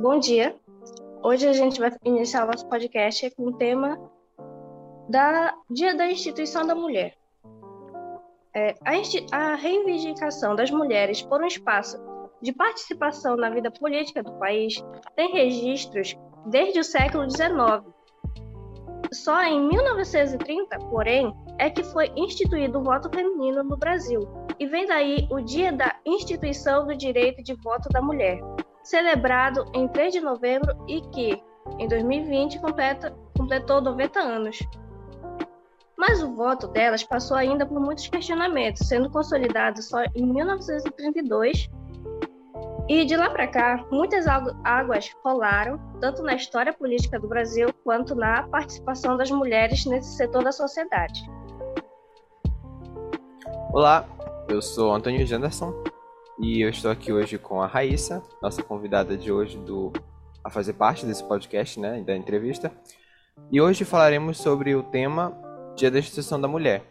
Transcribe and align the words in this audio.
Bom 0.00 0.20
dia. 0.20 0.54
Hoje 1.24 1.48
a 1.48 1.52
gente 1.52 1.80
vai 1.80 1.90
iniciar 2.04 2.44
o 2.44 2.46
nosso 2.46 2.68
podcast 2.68 3.28
com 3.32 3.48
o 3.48 3.52
tema 3.52 3.98
da 5.08 5.52
Dia 5.68 5.96
da 5.96 6.08
Instituição 6.08 6.64
da 6.64 6.72
Mulher. 6.72 7.16
É, 8.54 8.76
a, 8.84 9.36
a 9.36 9.54
reivindicação 9.56 10.54
das 10.54 10.70
mulheres 10.70 11.20
por 11.20 11.42
um 11.42 11.46
espaço 11.46 11.98
de 12.40 12.52
participação 12.52 13.36
na 13.36 13.50
vida 13.50 13.72
política 13.72 14.22
do 14.22 14.38
país 14.38 14.80
tem 15.16 15.32
registros 15.32 16.16
desde 16.46 16.78
o 16.78 16.84
século 16.84 17.28
XIX. 17.28 17.84
Só 19.12 19.42
em 19.42 19.66
1930, 19.66 20.78
porém, 20.90 21.34
é 21.58 21.68
que 21.70 21.82
foi 21.82 22.12
instituído 22.14 22.78
o 22.78 22.84
voto 22.84 23.10
feminino 23.10 23.64
no 23.64 23.76
Brasil, 23.76 24.20
e 24.60 24.66
vem 24.66 24.86
daí 24.86 25.26
o 25.28 25.40
Dia 25.40 25.72
da 25.72 25.96
Instituição 26.06 26.86
do 26.86 26.96
Direito 26.96 27.42
de 27.42 27.54
Voto 27.54 27.88
da 27.88 28.00
Mulher, 28.00 28.40
celebrado 28.88 29.66
em 29.74 29.86
3 29.86 30.14
de 30.14 30.20
novembro 30.20 30.74
e 30.88 31.02
que, 31.02 31.42
em 31.78 31.86
2020, 31.86 32.58
completa, 32.58 33.14
completou 33.36 33.82
90 33.82 34.18
anos. 34.18 34.58
Mas 35.96 36.22
o 36.22 36.34
voto 36.34 36.66
delas 36.68 37.02
passou 37.02 37.36
ainda 37.36 37.66
por 37.66 37.78
muitos 37.78 38.08
questionamentos, 38.08 38.88
sendo 38.88 39.10
consolidado 39.10 39.82
só 39.82 40.02
em 40.14 40.24
1932. 40.24 41.68
E 42.88 43.04
de 43.04 43.14
lá 43.14 43.28
para 43.28 43.46
cá, 43.46 43.84
muitas 43.90 44.26
águas 44.26 45.14
rolaram, 45.22 45.78
tanto 46.00 46.22
na 46.22 46.34
história 46.34 46.72
política 46.72 47.20
do 47.20 47.28
Brasil 47.28 47.68
quanto 47.84 48.14
na 48.14 48.44
participação 48.44 49.18
das 49.18 49.30
mulheres 49.30 49.84
nesse 49.84 50.16
setor 50.16 50.42
da 50.42 50.52
sociedade. 50.52 51.20
Olá, 53.70 54.08
eu 54.48 54.62
sou 54.62 54.94
Antônio 54.94 55.26
Janderson 55.26 55.74
e 56.40 56.62
eu 56.62 56.68
estou 56.68 56.90
aqui 56.90 57.12
hoje 57.12 57.36
com 57.36 57.60
a 57.60 57.66
Raíssa, 57.66 58.22
nossa 58.40 58.62
convidada 58.62 59.16
de 59.16 59.32
hoje 59.32 59.58
do 59.58 59.92
a 60.42 60.48
fazer 60.48 60.72
parte 60.74 61.04
desse 61.04 61.22
podcast, 61.24 61.78
né, 61.80 62.00
da 62.00 62.16
entrevista. 62.16 62.72
E 63.50 63.60
hoje 63.60 63.84
falaremos 63.84 64.38
sobre 64.38 64.74
o 64.74 64.82
tema 64.82 65.36
Dia 65.76 65.90
da 65.90 65.98
Instituição 65.98 66.40
da 66.40 66.46
Mulher. 66.46 66.84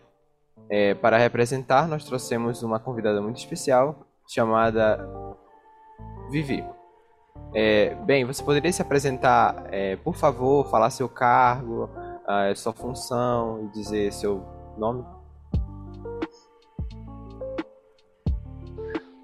É, 0.69 0.93
para 0.93 1.17
representar, 1.17 1.87
nós 1.87 2.03
trouxemos 2.03 2.61
uma 2.61 2.79
convidada 2.79 3.21
muito 3.21 3.37
especial 3.37 4.05
chamada 4.27 4.99
Vivi. 6.29 6.63
É, 7.53 7.95
bem, 7.95 8.25
você 8.25 8.43
poderia 8.43 8.71
se 8.71 8.81
apresentar, 8.81 9.65
é, 9.71 9.95
por 9.95 10.15
favor, 10.15 10.69
falar 10.69 10.89
seu 10.89 11.07
cargo, 11.07 11.89
sua 12.55 12.73
função 12.73 13.63
e 13.63 13.67
dizer 13.69 14.11
seu 14.11 14.43
nome? 14.77 15.16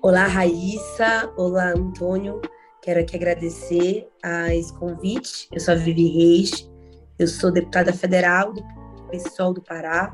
Olá, 0.05 0.27
Raíssa. 0.27 1.31
Olá, 1.37 1.69
Antônio. 1.69 2.41
Quero 2.81 2.99
aqui 2.99 3.15
agradecer 3.15 4.05
a 4.21 4.53
esse 4.53 4.73
convite. 4.73 5.47
Eu 5.49 5.61
sou 5.61 5.73
a 5.73 5.77
Vivi 5.77 6.09
Reis. 6.09 6.69
Eu 7.17 7.25
sou 7.25 7.49
deputada 7.49 7.93
federal 7.93 8.51
do 8.51 8.61
PSOL 9.09 9.53
do 9.53 9.61
Pará. 9.61 10.13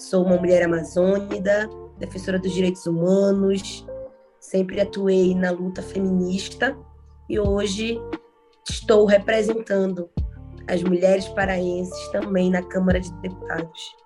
Sou 0.00 0.24
uma 0.24 0.38
mulher 0.38 0.62
amazônida, 0.62 1.68
defensora 1.98 2.38
dos 2.38 2.50
direitos 2.54 2.86
humanos. 2.86 3.86
Sempre 4.40 4.80
atuei 4.80 5.34
na 5.34 5.50
luta 5.50 5.82
feminista 5.82 6.74
e 7.28 7.38
hoje 7.38 8.00
estou 8.66 9.04
representando 9.04 10.08
as 10.66 10.82
mulheres 10.82 11.28
paraenses 11.28 12.08
também 12.08 12.48
na 12.48 12.62
Câmara 12.62 12.98
de 12.98 13.12
Deputados. 13.20 13.96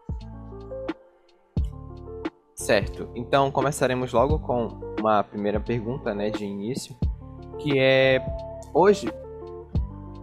Certo. 2.60 3.08
Então 3.14 3.50
começaremos 3.50 4.12
logo 4.12 4.38
com 4.38 4.66
uma 5.00 5.24
primeira 5.24 5.58
pergunta, 5.58 6.14
né, 6.14 6.28
de 6.28 6.44
início, 6.44 6.94
que 7.58 7.78
é 7.78 8.20
hoje 8.74 9.10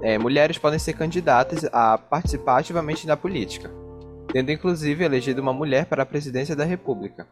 é, 0.03 0.19
mulheres 0.19 0.59
podem 0.59 0.77
ser 0.77 0.93
candidatas 0.93 1.65
a 1.73 1.97
participar 1.97 2.59
ativamente 2.59 3.07
da 3.07 3.17
política, 3.17 3.71
tendo 4.31 4.51
inclusive 4.51 5.03
elegido 5.03 5.41
uma 5.41 5.51
mulher 5.51 5.87
para 5.87 6.03
a 6.03 6.05
presidência 6.05 6.55
da 6.55 6.63
República. 6.63 7.27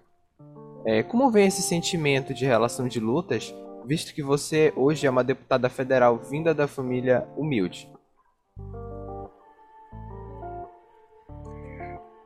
É, 0.84 1.04
como 1.04 1.30
vem 1.30 1.46
esse 1.46 1.62
sentimento 1.62 2.34
de 2.34 2.44
relação 2.44 2.88
de 2.88 3.00
lutas, 3.00 3.54
visto 3.86 4.12
que 4.12 4.24
você 4.24 4.74
hoje 4.76 5.06
é 5.06 5.10
uma 5.10 5.24
deputada 5.24 5.70
federal 5.70 6.18
vinda 6.18 6.52
da 6.52 6.68
família 6.68 7.28
humilde? 7.38 7.88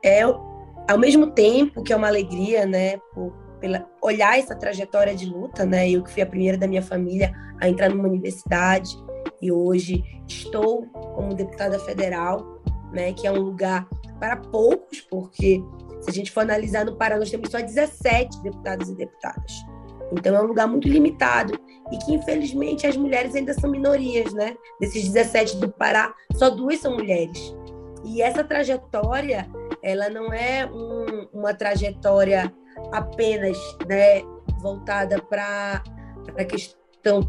É, 0.01 0.23
ao 0.89 0.97
mesmo 0.97 1.27
tempo 1.27 1.83
que 1.83 1.94
é 1.94 1.95
uma 1.95 2.07
alegria, 2.07 2.66
né, 2.66 2.97
por 3.13 3.31
pela, 3.59 3.85
olhar 4.01 4.39
essa 4.39 4.55
trajetória 4.55 5.16
de 5.16 5.25
luta, 5.25 5.66
né, 5.66 5.89
eu 5.89 6.01
que 6.01 6.11
fui 6.11 6.23
a 6.23 6.25
primeira 6.25 6.57
da 6.57 6.67
minha 6.67 6.81
família 6.81 7.31
a 7.61 7.69
entrar 7.69 7.89
numa 7.89 8.07
universidade 8.07 8.97
e 9.41 9.51
hoje 9.51 10.03
estou 10.28 10.88
como 10.88 11.35
deputada 11.35 11.78
federal, 11.78 12.59
né, 12.91 13.13
que 13.13 13.28
é 13.28 13.31
um 13.31 13.39
lugar 13.39 13.88
para 14.19 14.38
poucos, 14.38 15.01
porque 15.01 15.61
se 16.01 16.09
a 16.09 16.13
gente 16.13 16.31
for 16.31 16.41
analisar 16.41 16.85
no 16.85 16.95
Pará, 16.95 17.17
nós 17.17 17.29
temos 17.29 17.51
só 17.51 17.59
17 17.59 18.41
deputados 18.41 18.89
e 18.89 18.95
deputadas. 18.95 19.53
Então 20.11 20.35
é 20.35 20.41
um 20.41 20.47
lugar 20.47 20.67
muito 20.67 20.88
limitado 20.88 21.53
e 21.91 21.97
que 21.97 22.13
infelizmente 22.13 22.88
as 22.88 22.97
mulheres 22.97 23.35
ainda 23.35 23.53
são 23.53 23.69
minorias, 23.69 24.33
né? 24.33 24.55
Desses 24.79 25.07
17 25.09 25.57
do 25.57 25.69
Pará, 25.69 26.16
só 26.33 26.49
duas 26.49 26.79
são 26.79 26.95
mulheres. 26.95 27.53
E 28.03 28.22
essa 28.22 28.44
trajetória 28.44 29.47
ela 29.84 30.09
não 30.09 30.34
é 30.34 30.66
um, 30.66 31.28
uma 31.34 31.53
trajetória 31.53 32.53
apenas 32.91 33.57
né, 33.88 34.22
voltada 34.62 35.22
para 35.22 35.84
a 36.38 36.44
questão 36.45 37.22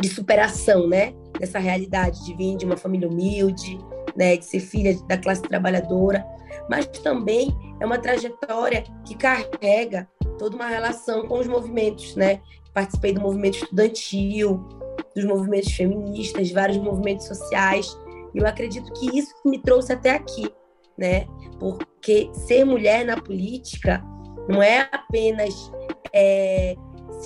de 0.00 0.08
superação, 0.08 0.86
né? 0.86 1.14
Dessa 1.38 1.58
realidade 1.58 2.24
de 2.24 2.34
vir 2.34 2.56
de 2.56 2.64
uma 2.64 2.76
família 2.76 3.08
humilde, 3.08 3.78
né, 4.16 4.36
de 4.36 4.44
ser 4.44 4.60
filha 4.60 4.96
da 5.06 5.16
classe 5.16 5.42
trabalhadora, 5.42 6.26
mas 6.68 6.86
também 6.86 7.56
é 7.80 7.86
uma 7.86 7.98
trajetória 7.98 8.84
que 9.04 9.14
carrega 9.14 10.08
toda 10.38 10.56
uma 10.56 10.66
relação 10.66 11.26
com 11.26 11.38
os 11.38 11.46
movimentos, 11.46 12.14
né? 12.16 12.40
Participei 12.72 13.12
do 13.12 13.20
movimento 13.20 13.58
estudantil, 13.58 14.66
dos 15.14 15.24
movimentos 15.24 15.72
feministas, 15.72 16.50
vários 16.50 16.78
movimentos 16.78 17.26
sociais, 17.26 17.96
e 18.34 18.38
eu 18.38 18.46
acredito 18.46 18.92
que 18.92 19.18
isso 19.18 19.34
me 19.44 19.60
trouxe 19.60 19.92
até 19.92 20.10
aqui, 20.10 20.52
né? 20.98 21.26
Porque 21.58 22.30
ser 22.32 22.64
mulher 22.64 23.04
na 23.04 23.20
política 23.20 24.02
não 24.48 24.62
é 24.62 24.88
apenas 24.92 25.70
é, 26.12 26.74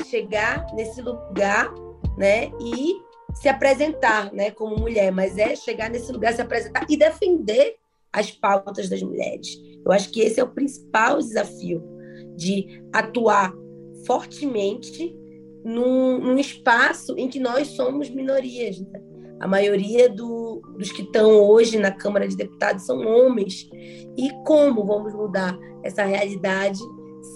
chegar 0.09 0.67
nesse 0.75 1.01
lugar, 1.01 1.73
né? 2.17 2.51
E 2.61 3.01
se 3.35 3.49
apresentar, 3.49 4.33
né? 4.33 4.51
Como 4.51 4.77
mulher, 4.77 5.11
mas 5.11 5.39
é 5.39 5.57
chegar 5.57 5.91
nesse 5.91 6.13
lugar, 6.13 6.35
se 6.35 6.43
apresentar 6.43 6.87
e 6.89 6.97
defender 6.97 7.77
as 8.13 8.31
pautas 8.31 8.89
das 8.89 9.03
mulheres. 9.03 9.59
Eu 9.85 9.91
acho 9.91 10.11
que 10.11 10.21
esse 10.21 10.39
é 10.39 10.45
o 10.45 10.53
principal 10.53 11.19
desafio 11.19 11.83
de 12.37 12.85
atuar 12.93 13.53
fortemente 14.07 15.17
num, 15.65 16.19
num 16.19 16.39
espaço 16.39 17.17
em 17.17 17.29
que 17.29 17.41
nós 17.41 17.69
somos 17.69 18.11
minorias. 18.11 18.81
Né? 18.81 19.01
A 19.43 19.49
maioria 19.49 20.09
do, 20.09 20.63
dos 20.79 20.93
que 20.93 21.03
estão 21.03 21.33
hoje 21.33 21.77
na 21.77 21.91
Câmara 21.91 22.29
de 22.29 22.37
Deputados 22.37 22.87
são 22.87 23.05
homens. 23.05 23.69
E 24.17 24.31
como 24.47 24.87
vamos 24.87 25.13
mudar 25.13 25.59
essa 25.83 26.05
realidade 26.05 26.79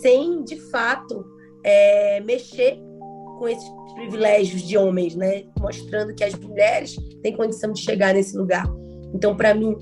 sem, 0.00 0.44
de 0.44 0.56
fato, 0.70 1.26
é, 1.64 2.20
mexer 2.20 2.78
com 3.40 3.48
esses 3.48 3.68
privilégios 3.96 4.62
de 4.62 4.78
homens, 4.78 5.16
né? 5.16 5.46
Mostrando 5.58 6.14
que 6.14 6.22
as 6.22 6.32
mulheres 6.36 6.96
têm 7.24 7.36
condição 7.36 7.72
de 7.72 7.80
chegar 7.80 8.14
nesse 8.14 8.36
lugar. 8.38 8.64
Então, 9.12 9.36
para 9.36 9.52
mim, 9.52 9.76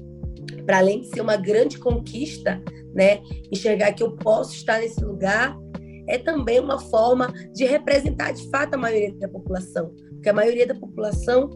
para 0.64 0.78
além 0.78 1.02
de 1.02 1.08
ser 1.08 1.20
uma 1.20 1.36
grande 1.36 1.78
conquista, 1.78 2.58
né, 2.94 3.20
enxergar 3.52 3.92
que 3.92 4.02
eu 4.02 4.16
posso 4.16 4.54
estar 4.54 4.80
nesse 4.80 5.04
lugar, 5.04 5.58
é 6.08 6.16
também 6.16 6.58
uma 6.58 6.78
forma 6.78 7.30
de 7.52 7.66
representar 7.66 8.32
de 8.32 8.48
fato 8.48 8.74
a 8.74 8.78
maioria 8.78 9.14
da 9.18 9.28
população, 9.28 9.92
porque 10.12 10.28
a 10.30 10.34
maioria 10.34 10.66
da 10.66 10.74
população 10.74 11.50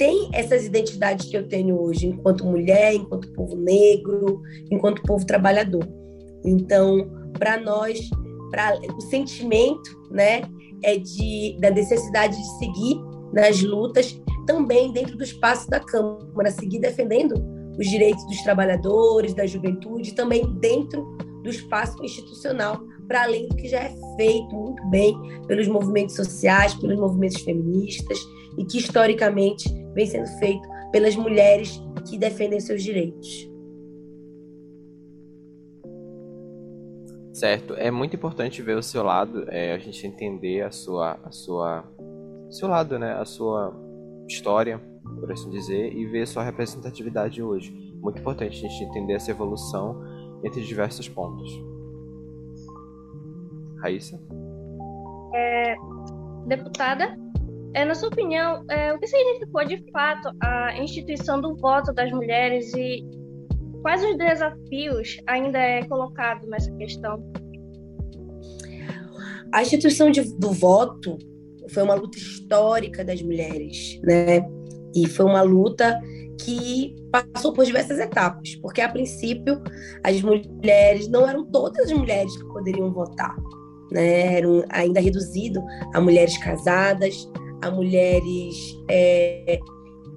tem 0.00 0.30
essas 0.32 0.64
identidades 0.64 1.28
que 1.28 1.36
eu 1.36 1.46
tenho 1.46 1.78
hoje, 1.78 2.06
enquanto 2.06 2.46
mulher, 2.46 2.94
enquanto 2.94 3.30
povo 3.34 3.54
negro, 3.54 4.40
enquanto 4.70 5.02
povo 5.02 5.26
trabalhador. 5.26 5.86
Então, 6.42 7.06
para 7.38 7.60
nós, 7.60 8.08
para 8.50 8.78
o 8.96 9.00
sentimento, 9.02 9.90
né, 10.10 10.40
é 10.82 10.96
de 10.96 11.54
da 11.60 11.70
necessidade 11.70 12.34
de 12.34 12.58
seguir 12.58 12.98
nas 13.30 13.60
lutas, 13.60 14.18
também 14.46 14.90
dentro 14.90 15.18
do 15.18 15.22
espaço 15.22 15.68
da 15.68 15.80
Câmara, 15.80 16.50
seguir 16.50 16.78
defendendo 16.78 17.34
os 17.78 17.86
direitos 17.86 18.26
dos 18.26 18.40
trabalhadores, 18.42 19.34
da 19.34 19.46
juventude, 19.46 20.14
também 20.14 20.50
dentro 20.60 21.04
do 21.42 21.50
espaço 21.50 22.02
institucional, 22.02 22.80
para 23.06 23.24
além 23.24 23.48
do 23.48 23.54
que 23.54 23.68
já 23.68 23.80
é 23.80 23.94
feito 24.16 24.56
muito 24.56 24.82
bem 24.88 25.14
pelos 25.46 25.68
movimentos 25.68 26.16
sociais, 26.16 26.72
pelos 26.72 26.98
movimentos 26.98 27.42
feministas 27.42 28.18
e 28.56 28.64
que 28.64 28.78
historicamente 28.78 29.79
vem 29.94 30.06
sendo 30.06 30.28
feito 30.38 30.68
pelas 30.90 31.16
mulheres 31.16 31.80
que 32.08 32.18
defendem 32.18 32.60
seus 32.60 32.82
direitos. 32.82 33.48
Certo, 37.32 37.74
é 37.74 37.90
muito 37.90 38.14
importante 38.14 38.60
ver 38.60 38.76
o 38.76 38.82
seu 38.82 39.02
lado, 39.02 39.46
é, 39.48 39.72
a 39.72 39.78
gente 39.78 40.06
entender 40.06 40.62
a 40.62 40.70
sua, 40.70 41.18
a 41.24 41.30
sua, 41.30 41.84
seu 42.50 42.68
lado, 42.68 42.98
né, 42.98 43.14
a 43.14 43.24
sua 43.24 43.74
história, 44.28 44.78
por 45.18 45.32
assim 45.32 45.48
dizer, 45.48 45.92
e 45.92 46.06
ver 46.06 46.26
sua 46.26 46.42
representatividade 46.42 47.42
hoje. 47.42 47.72
Muito 47.94 48.20
importante 48.20 48.58
a 48.58 48.68
gente 48.68 48.84
entender 48.84 49.14
essa 49.14 49.30
evolução 49.30 50.02
entre 50.44 50.60
diversos 50.62 51.08
pontos. 51.08 51.50
Raíssa? 53.82 54.20
É, 55.34 55.74
deputada, 56.46 57.16
é, 57.74 57.84
na 57.84 57.94
sua 57.94 58.08
opinião, 58.08 58.64
é, 58.68 58.92
o 58.92 58.98
que 58.98 59.06
significou 59.06 59.64
de 59.64 59.84
fato 59.92 60.30
a 60.42 60.76
instituição 60.78 61.40
do 61.40 61.54
voto 61.56 61.92
das 61.92 62.10
mulheres 62.10 62.72
e 62.74 63.04
quais 63.82 64.02
os 64.04 64.16
desafios 64.16 65.20
ainda 65.26 65.58
é 65.58 65.84
colocado 65.84 66.46
nessa 66.48 66.72
questão? 66.72 67.22
A 69.52 69.62
instituição 69.62 70.10
de, 70.10 70.22
do 70.36 70.52
voto 70.52 71.16
foi 71.68 71.82
uma 71.82 71.94
luta 71.94 72.18
histórica 72.18 73.04
das 73.04 73.22
mulheres, 73.22 74.00
né? 74.02 74.40
E 74.94 75.06
foi 75.06 75.26
uma 75.26 75.42
luta 75.42 76.00
que 76.44 76.96
passou 77.12 77.52
por 77.52 77.64
diversas 77.64 77.98
etapas, 77.98 78.56
porque 78.56 78.80
a 78.80 78.88
princípio 78.88 79.62
as 80.02 80.20
mulheres 80.22 81.08
não 81.08 81.28
eram 81.28 81.44
todas 81.44 81.86
as 81.86 81.92
mulheres 81.92 82.34
que 82.36 82.44
poderiam 82.48 82.92
votar, 82.92 83.36
né? 83.92 84.38
Eram 84.38 84.64
ainda 84.70 85.00
reduzido 85.00 85.62
a 85.94 86.00
mulheres 86.00 86.36
casadas, 86.38 87.28
a 87.62 87.70
mulheres 87.70 88.76
é, 88.88 89.58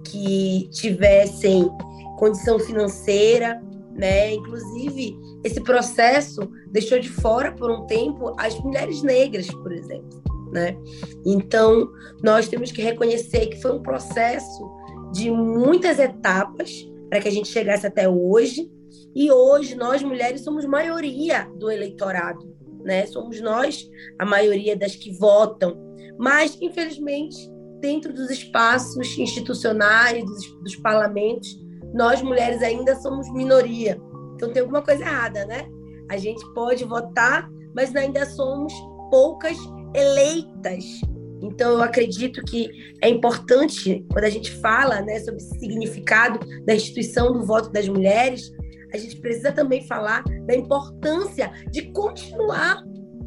que 0.03 0.69
tivessem 0.71 1.69
condição 2.17 2.59
financeira, 2.59 3.61
né? 3.91 4.33
Inclusive, 4.33 5.17
esse 5.43 5.61
processo 5.61 6.49
deixou 6.71 6.99
de 6.99 7.09
fora 7.09 7.51
por 7.51 7.69
um 7.69 7.85
tempo 7.85 8.33
as 8.37 8.59
mulheres 8.59 9.01
negras, 9.03 9.47
por 9.47 9.71
exemplo, 9.71 10.21
né? 10.51 10.77
Então, 11.25 11.89
nós 12.23 12.47
temos 12.47 12.71
que 12.71 12.81
reconhecer 12.81 13.47
que 13.47 13.61
foi 13.61 13.73
um 13.73 13.81
processo 13.81 14.69
de 15.13 15.29
muitas 15.29 15.99
etapas 15.99 16.87
para 17.09 17.21
que 17.21 17.27
a 17.27 17.31
gente 17.31 17.47
chegasse 17.47 17.85
até 17.85 18.09
hoje. 18.09 18.69
E 19.15 19.31
hoje 19.31 19.75
nós 19.75 20.01
mulheres 20.01 20.41
somos 20.41 20.65
maioria 20.65 21.47
do 21.55 21.69
eleitorado, 21.69 22.55
né? 22.83 23.05
Somos 23.05 23.39
nós 23.39 23.87
a 24.17 24.25
maioria 24.25 24.75
das 24.75 24.95
que 24.95 25.11
votam. 25.11 25.92
Mas 26.17 26.57
infelizmente, 26.61 27.49
dentro 27.79 28.13
dos 28.13 28.29
espaços 28.29 28.95
institucionais, 29.17 30.23
dos, 30.25 30.47
dos 30.61 30.75
parlamentos, 30.77 31.59
nós 31.93 32.21
mulheres 32.21 32.61
ainda 32.61 32.95
somos 32.95 33.31
minoria. 33.33 34.01
Então 34.35 34.51
tem 34.51 34.61
alguma 34.61 34.81
coisa 34.81 35.03
errada, 35.03 35.45
né? 35.45 35.67
A 36.09 36.17
gente 36.17 36.43
pode 36.53 36.83
votar, 36.85 37.49
mas 37.75 37.95
ainda 37.95 38.25
somos 38.25 38.73
poucas 39.11 39.57
eleitas. 39.93 41.01
Então 41.41 41.73
eu 41.73 41.81
acredito 41.81 42.41
que 42.43 42.69
é 43.01 43.09
importante 43.09 44.05
quando 44.11 44.25
a 44.25 44.29
gente 44.29 44.51
fala, 44.59 45.01
né, 45.01 45.19
sobre 45.19 45.43
o 45.43 45.59
significado 45.59 46.39
da 46.65 46.73
instituição 46.73 47.33
do 47.33 47.45
voto 47.45 47.69
das 47.69 47.87
mulheres, 47.87 48.49
a 48.93 48.97
gente 48.97 49.17
precisa 49.17 49.51
também 49.51 49.85
falar 49.85 50.23
da 50.45 50.55
importância 50.55 51.51
de 51.69 51.91
continuar 51.91 52.81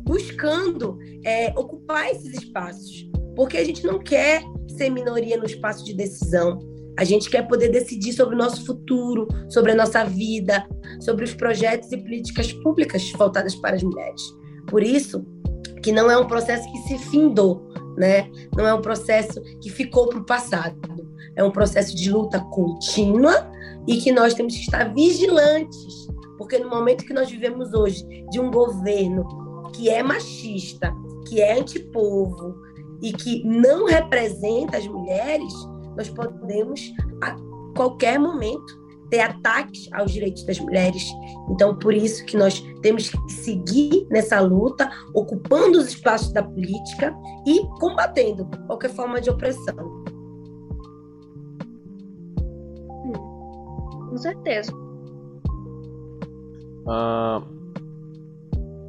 buscando 0.07 0.99
é, 1.25 1.53
ocupar 1.57 2.11
esses 2.11 2.33
espaços, 2.33 3.11
porque 3.35 3.59
a 3.59 3.65
gente 3.65 3.85
não 3.85 3.99
quer 3.99 4.43
ser 4.69 4.89
minoria 4.89 5.37
no 5.37 5.45
espaço 5.45 5.85
de 5.85 5.93
decisão. 5.93 6.59
A 6.99 7.05
gente 7.05 7.29
quer 7.29 7.47
poder 7.47 7.69
decidir 7.69 8.13
sobre 8.13 8.35
o 8.35 8.39
nosso 8.39 8.65
futuro, 8.65 9.27
sobre 9.51 9.73
a 9.73 9.75
nossa 9.75 10.05
vida, 10.05 10.67
sobre 11.01 11.25
os 11.25 11.35
projetos 11.35 11.93
e 11.93 11.99
políticas 11.99 12.53
públicas 12.53 13.13
voltadas 13.13 13.55
para 13.57 13.77
as 13.77 13.83
mulheres. 13.83 14.23
Por 14.69 14.83
isso, 14.83 15.27
que 15.83 15.93
não 15.93 16.11
é 16.11 16.17
um 16.17 16.27
processo 16.27 16.71
que 16.73 16.79
se 16.89 16.99
findou, 17.11 17.69
né? 17.99 18.31
Não 18.57 18.67
é 18.67 18.73
um 18.73 18.81
processo 18.81 19.43
que 19.61 19.71
ficou 19.71 20.09
para 20.09 20.21
o 20.21 20.25
passado. 20.25 20.79
É 21.37 21.45
um 21.45 21.51
processo 21.51 21.95
de 21.95 22.11
luta 22.11 22.41
contínua 22.41 23.51
e 23.87 23.99
que 23.99 24.11
nós 24.11 24.33
temos 24.33 24.55
que 24.55 24.63
estar 24.63 24.95
vigilantes, 24.95 26.09
porque 26.39 26.59
no 26.59 26.71
momento 26.71 27.05
que 27.05 27.13
nós 27.13 27.31
vivemos 27.31 27.75
hoje 27.75 28.05
de 28.31 28.41
um 28.41 28.51
governo 28.51 29.46
que 29.77 29.91
é 29.91 30.03
machista, 30.03 30.95
que 31.29 31.41
é 31.41 31.59
antipovo 31.59 32.57
e 33.03 33.13
que 33.13 33.45
não 33.45 33.85
representa 33.85 34.79
as 34.79 34.87
mulheres, 34.87 35.53
nós 35.97 36.09
podemos, 36.09 36.81
a 37.23 37.37
qualquer 37.77 38.19
momento, 38.19 38.87
ter 39.11 39.21
ataques 39.21 39.89
aos 39.93 40.11
direitos 40.11 40.45
das 40.45 40.59
mulheres. 40.59 41.05
Então, 41.51 41.79
por 41.79 41.95
isso 41.95 42.25
que 42.25 42.37
nós 42.37 42.61
temos 42.81 43.11
que 43.11 43.33
seguir 43.33 44.07
nessa 44.11 44.41
luta, 44.41 44.91
ocupando 45.15 45.79
os 45.79 45.89
espaços 45.89 46.33
da 46.33 46.43
política 46.43 47.15
e 47.47 47.61
combatendo 47.79 48.49
qualquer 48.67 48.91
forma 48.91 49.21
de 49.21 49.31
opressão. 49.31 50.05
Com 54.09 54.17
certeza. 54.17 54.73
Uh, 56.87 57.56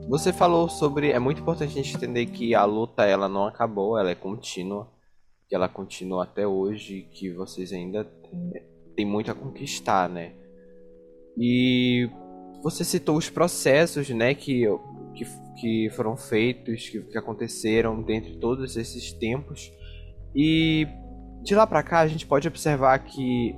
você 0.08 0.32
falou 0.32 0.70
sobre. 0.70 1.12
É 1.12 1.20
muito 1.20 1.42
importante 1.42 1.72
a 1.72 1.84
gente 1.84 1.96
entender 1.96 2.26
que 2.28 2.56
a 2.56 2.64
luta 2.66 3.06
ela 3.06 3.28
não 3.28 3.46
acabou, 3.46 3.98
ela 3.98 4.10
é 4.10 4.16
contínua 4.16 4.90
que 5.48 5.56
ela 5.56 5.70
continua 5.70 6.24
até 6.24 6.46
hoje, 6.46 7.08
que 7.12 7.32
vocês 7.32 7.72
ainda 7.72 8.06
têm 8.96 9.06
muito 9.06 9.32
a 9.32 9.36
conquistar, 9.36 10.10
né? 10.10 10.34
E 11.38 12.10
você 12.62 12.84
citou 12.84 13.16
os 13.16 13.30
processos, 13.30 14.10
né, 14.10 14.34
que, 14.34 14.64
que, 15.16 15.26
que 15.62 15.90
foram 15.96 16.18
feitos, 16.18 16.90
que, 16.90 17.02
que 17.02 17.18
aconteceram 17.18 18.02
dentro 18.02 18.32
de 18.32 18.40
todos 18.40 18.76
esses 18.76 19.14
tempos. 19.14 19.72
E 20.36 20.86
de 21.44 21.56
lá 21.56 21.66
para 21.66 21.84
cá 21.84 22.00
a 22.00 22.08
gente 22.08 22.26
pode 22.26 22.48
observar 22.48 23.00
que 23.00 23.56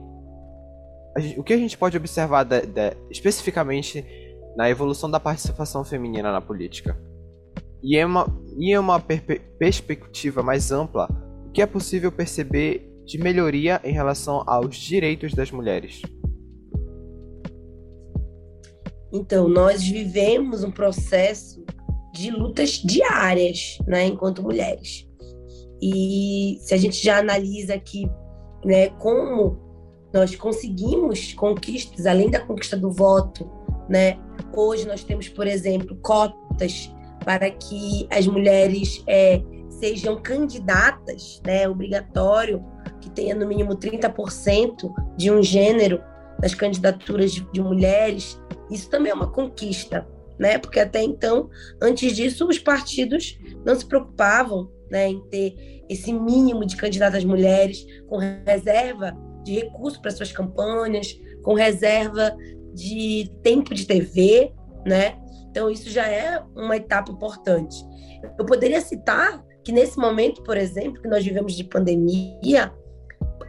gente, 1.17 1.39
o 1.39 1.43
que 1.43 1.53
a 1.53 1.57
gente 1.57 1.77
pode 1.77 1.97
observar 1.97 2.45
especificamente 3.09 4.05
na 4.59 4.69
evolução 4.69 5.09
da 5.09 5.21
participação 5.21 5.85
feminina 5.85 6.33
na 6.33 6.41
política 6.41 6.99
e 7.81 7.95
é 7.95 8.05
uma, 8.05 8.27
e 8.57 8.73
é 8.73 8.77
uma 8.77 8.99
perspectiva 8.99 10.43
mais 10.43 10.69
ampla 10.69 11.07
o 11.47 11.51
que 11.51 11.61
é 11.61 11.65
possível 11.65 12.11
perceber 12.11 12.85
de 13.05 13.17
melhoria 13.17 13.79
em 13.85 13.93
relação 13.93 14.43
aos 14.45 14.75
direitos 14.75 15.33
das 15.33 15.49
mulheres? 15.49 16.01
Então, 19.13 19.47
nós 19.47 19.81
vivemos 19.81 20.61
um 20.61 20.71
processo 20.71 21.63
de 22.13 22.29
lutas 22.29 22.71
diárias, 22.71 23.77
né, 23.87 24.07
enquanto 24.07 24.43
mulheres. 24.43 25.07
E 25.81 26.59
se 26.59 26.73
a 26.73 26.77
gente 26.77 27.01
já 27.01 27.19
analisa 27.19 27.75
aqui, 27.75 28.07
né, 28.65 28.89
como 28.89 29.57
nós 30.13 30.35
conseguimos 30.35 31.33
conquistas, 31.33 32.05
além 32.05 32.29
da 32.29 32.41
conquista 32.41 32.75
do 32.75 32.91
voto, 32.91 33.49
né, 33.89 34.19
hoje 34.53 34.87
nós 34.87 35.03
temos, 35.03 35.27
por 35.29 35.47
exemplo, 35.47 35.95
cotas 36.01 36.91
para 37.23 37.49
que 37.49 38.07
as 38.09 38.25
mulheres 38.27 39.03
é, 39.07 39.41
sejam 39.69 40.21
candidatas, 40.21 41.41
né, 41.45 41.67
obrigatório 41.67 42.63
que 43.01 43.09
tenha 43.09 43.35
no 43.35 43.47
mínimo 43.47 43.75
30% 43.75 44.93
de 45.15 45.31
um 45.31 45.41
gênero 45.41 46.01
nas 46.41 46.53
candidaturas 46.53 47.31
de, 47.31 47.41
de, 47.51 47.61
mulheres. 47.61 48.41
Isso 48.69 48.89
também 48.89 49.11
é 49.11 49.15
uma 49.15 49.31
conquista, 49.31 50.07
né? 50.37 50.57
Porque 50.57 50.79
até 50.79 51.01
então, 51.01 51.49
antes 51.81 52.15
disso, 52.15 52.47
os 52.47 52.59
partidos 52.59 53.37
não 53.65 53.75
se 53.75 53.85
preocupavam, 53.85 54.69
né, 54.89 55.07
em 55.07 55.21
ter 55.29 55.83
esse 55.87 56.11
mínimo 56.11 56.65
de 56.65 56.75
candidatas 56.75 57.23
mulheres 57.23 57.85
com 58.07 58.17
reserva 58.17 59.15
de 59.43 59.55
recursos 59.55 59.99
para 59.99 60.11
suas 60.11 60.31
campanhas, 60.31 61.19
com 61.43 61.53
reserva 61.53 62.35
de 62.79 63.29
tempo 63.43 63.73
de 63.73 63.85
TV, 63.85 64.53
né? 64.85 65.17
Então 65.49 65.69
isso 65.69 65.89
já 65.89 66.07
é 66.07 66.41
uma 66.55 66.77
etapa 66.77 67.11
importante. 67.11 67.75
Eu 68.37 68.45
poderia 68.45 68.79
citar 68.81 69.43
que 69.63 69.71
nesse 69.71 69.97
momento, 69.97 70.41
por 70.43 70.57
exemplo, 70.57 71.01
que 71.01 71.07
nós 71.07 71.23
vivemos 71.23 71.53
de 71.53 71.63
pandemia, 71.63 72.73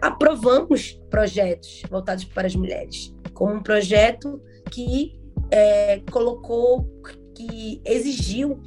aprovamos 0.02 1.00
projetos 1.10 1.82
voltados 1.88 2.24
para 2.24 2.46
as 2.46 2.56
mulheres, 2.56 3.14
como 3.34 3.54
um 3.54 3.62
projeto 3.62 4.40
que 4.70 5.18
é, 5.50 6.00
colocou, 6.10 6.86
que 7.34 7.80
exigiu 7.84 8.60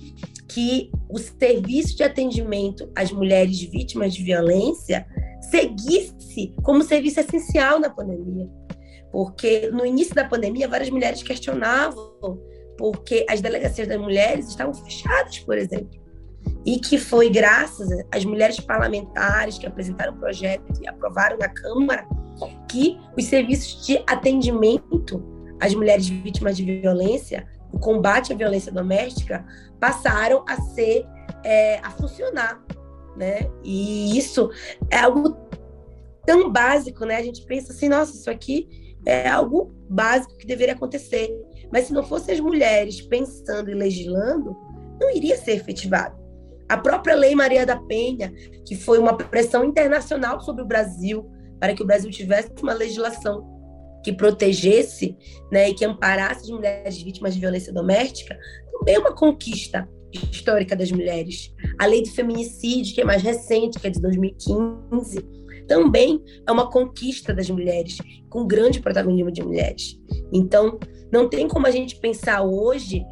que 0.48 0.92
o 1.10 1.18
serviço 1.18 1.98
de 1.98 2.04
atendimento 2.04 2.90
às 2.96 3.12
mulheres 3.12 3.60
vítimas 3.62 4.14
de 4.14 4.24
violência 4.24 5.06
seguisse 5.50 6.54
como 6.64 6.84
serviço 6.84 7.20
essencial 7.20 7.80
na 7.80 7.90
pandemia. 7.90 8.50
Porque 9.14 9.70
no 9.72 9.86
início 9.86 10.14
da 10.14 10.26
pandemia, 10.26 10.68
várias 10.68 10.90
mulheres 10.90 11.24
questionavam 11.24 12.12
porque 12.78 13.26
as 13.30 13.40
delegacias 13.40 13.88
das 13.88 14.02
mulheres 14.02 14.50
estavam 14.50 14.74
fechadas, 14.74 15.40
por 15.40 15.58
exemplo 15.58 16.04
e 16.66 16.80
que 16.80 16.98
foi 16.98 17.30
graças 17.30 17.90
às 18.12 18.24
mulheres 18.24 18.60
parlamentares 18.60 19.58
que 19.58 19.66
apresentaram 19.66 20.14
o 20.14 20.18
projeto 20.18 20.82
e 20.82 20.88
aprovaram 20.88 21.38
na 21.38 21.50
Câmara 21.50 22.08
que 22.70 22.98
os 23.18 23.26
serviços 23.26 23.86
de 23.86 24.02
atendimento 24.08 25.24
às 25.60 25.74
mulheres 25.74 26.08
vítimas 26.08 26.58
de 26.58 26.80
violência, 26.80 27.48
o 27.72 27.80
combate 27.80 28.34
à 28.34 28.36
violência 28.36 28.72
doméstica, 28.72 29.46
passaram 29.80 30.44
a 30.48 30.60
ser, 30.62 31.06
é, 31.44 31.80
a 31.80 31.90
funcionar, 31.92 32.64
né? 33.16 33.50
E 33.64 34.18
isso 34.18 34.50
é 34.90 34.98
algo 34.98 35.38
tão 36.26 36.50
básico, 36.50 37.06
né? 37.06 37.18
A 37.18 37.24
gente 37.24 37.46
pensa 37.46 37.72
assim, 37.72 37.88
nossa, 37.88 38.16
isso 38.16 38.30
aqui 38.30 38.83
é 39.06 39.28
algo 39.28 39.74
básico 39.90 40.38
que 40.38 40.48
deveria 40.48 40.74
acontecer. 40.74 41.30
Mas 41.72 41.88
se 41.88 41.94
não 41.94 42.04
fossem 42.04 42.34
as 42.34 42.40
mulheres 42.40 43.02
pensando 43.02 43.70
e 43.70 43.74
legislando, 43.74 44.56
não 45.00 45.10
iria 45.16 45.38
ser 45.38 45.54
efetivado. 45.54 46.22
A 46.70 46.78
própria 46.78 47.16
Lei 47.16 47.36
Maria 47.36 47.66
da 47.66 47.78
Penha, 47.78 48.34
que 48.66 48.76
foi 48.76 48.98
uma 48.98 49.16
pressão 49.16 49.64
internacional 49.64 50.40
sobre 50.40 50.64
o 50.64 50.68
Brasil, 50.68 51.30
para 51.60 51.74
que 51.74 51.84
o 51.84 51.86
Brasil 51.86 52.10
tivesse 52.10 52.52
uma 52.62 52.74
legislação 52.74 53.52
que 54.04 54.12
protegesse 54.12 55.18
né, 55.52 55.70
e 55.70 55.74
que 55.74 55.86
amparasse 55.86 56.44
as 56.44 56.50
mulheres 56.50 57.02
vítimas 57.02 57.34
de 57.34 57.40
violência 57.40 57.72
doméstica, 57.72 58.38
também 58.72 58.96
é 58.96 59.00
uma 59.00 59.16
conquista 59.16 59.88
histórica 60.32 60.76
das 60.76 60.92
mulheres. 60.92 61.54
A 61.80 61.86
lei 61.86 62.04
do 62.04 62.10
feminicídio, 62.10 62.94
que 62.94 63.02
é 63.02 63.06
mais 63.06 63.22
recente, 63.22 63.80
que 63.80 63.88
é 63.88 63.90
de 63.90 64.02
2015, 64.02 65.43
também 65.68 66.22
é 66.48 66.52
uma 66.52 66.70
conquista 66.70 67.34
das 67.34 67.50
mulheres, 67.50 67.98
com 68.30 68.48
grande 68.48 68.80
protagonismo 68.80 69.32
de 69.32 69.44
mulheres. 69.44 70.00
Então, 70.32 70.80
não 71.12 71.30
tem 71.30 71.48
como 71.48 71.68
a 71.68 71.72
gente 71.72 72.00
pensar 72.00 72.42
hoje 72.44 73.04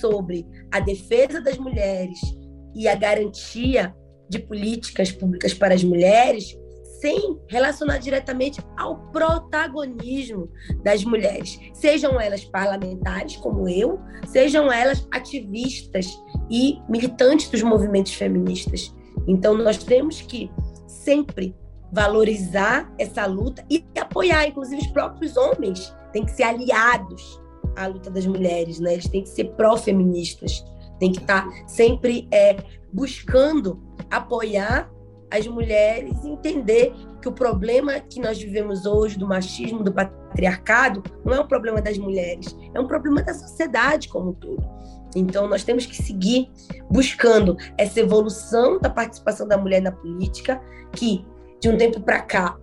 sobre 0.00 0.46
a 0.70 0.80
defesa 0.80 1.40
das 1.40 1.58
mulheres 1.58 2.18
e 2.74 2.88
a 2.88 2.94
garantia 2.94 3.94
de 4.28 4.38
políticas 4.38 5.10
públicas 5.10 5.52
para 5.52 5.74
as 5.74 5.82
mulheres 5.82 6.56
sem 7.00 7.40
relacionar 7.48 7.98
diretamente 7.98 8.60
ao 8.76 9.10
protagonismo 9.10 10.50
das 10.84 11.02
mulheres, 11.02 11.58
sejam 11.72 12.20
elas 12.20 12.44
parlamentares 12.44 13.36
como 13.36 13.66
eu, 13.68 13.98
sejam 14.26 14.70
elas 14.70 15.08
ativistas 15.10 16.06
e 16.50 16.78
militantes 16.88 17.48
dos 17.48 17.62
movimentos 17.62 18.12
feministas. 18.12 18.94
Então 19.26 19.56
nós 19.56 19.78
temos 19.78 20.20
que 20.20 20.50
sempre 20.86 21.56
valorizar 21.92 22.92
essa 22.98 23.26
luta 23.26 23.64
e 23.70 23.84
apoiar, 23.98 24.46
inclusive 24.46 24.82
os 24.82 24.88
próprios 24.88 25.36
homens 25.36 25.94
têm 26.12 26.24
que 26.24 26.32
ser 26.32 26.44
aliados 26.44 27.40
à 27.76 27.86
luta 27.86 28.10
das 28.10 28.26
mulheres, 28.26 28.78
né? 28.80 28.94
Eles 28.94 29.08
têm 29.08 29.22
que 29.22 29.28
ser 29.28 29.52
pró-feministas, 29.52 30.64
têm 30.98 31.12
que 31.12 31.20
estar 31.20 31.48
sempre 31.66 32.28
é, 32.32 32.56
buscando 32.92 33.82
apoiar 34.10 34.90
as 35.30 35.46
mulheres 35.46 36.24
entender 36.24 36.92
que 37.22 37.28
o 37.28 37.32
problema 37.32 38.00
que 38.00 38.20
nós 38.20 38.38
vivemos 38.42 38.84
hoje 38.84 39.18
do 39.18 39.26
machismo, 39.26 39.84
do 39.84 39.92
patriarcado, 39.92 41.02
não 41.24 41.34
é 41.34 41.40
um 41.40 41.46
problema 41.46 41.80
das 41.80 41.96
mulheres, 41.98 42.56
é 42.74 42.80
um 42.80 42.86
problema 42.86 43.22
da 43.22 43.32
sociedade 43.32 44.08
como 44.08 44.30
um 44.30 44.34
todo. 44.34 44.62
Então, 45.14 45.48
nós 45.48 45.64
temos 45.64 45.86
que 45.86 45.96
seguir 45.96 46.50
buscando 46.90 47.56
essa 47.76 48.00
evolução 48.00 48.78
da 48.78 48.88
participação 48.88 49.46
da 49.46 49.58
mulher 49.58 49.82
na 49.82 49.92
política, 49.92 50.60
que 50.92 51.24
de 51.60 51.68
um 51.68 51.76
tempo 51.76 52.00
para 52.00 52.20
cá 52.20 52.58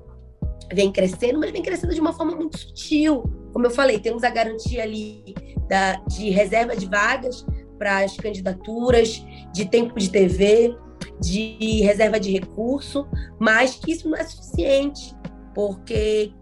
vem 0.74 0.92
crescendo, 0.92 1.39
mas 1.39 1.51
vem 1.51 1.62
crescendo 1.62 1.94
de 1.94 2.01
uma 2.01 2.13
forma 2.13 2.36
muito 2.36 2.58
sutil. 2.58 3.24
Como 3.54 3.66
eu 3.66 3.72
falei, 3.72 4.00
temos 4.00 4.24
a 4.24 4.30
garantia 4.30 4.84
ali 4.84 5.24
da, 5.68 5.94
de 6.08 6.30
reserva 6.30 6.75
de 6.75 6.86
vagas 6.86 7.46
para 7.77 8.04
as 8.04 8.16
candidaturas, 8.18 9.24
de 9.54 9.66
tempo 9.66 9.98
de 9.98 10.10
TV, 10.10 10.75
de 11.22 11.82
reserva 11.82 12.20
de 12.20 12.32
recurso, 12.32 13.08
mas 13.39 13.75
que 13.75 13.92
isso 13.92 14.10
não 14.10 14.18
é 14.18 14.24
suficiente, 14.24 15.16
porque 15.54 16.34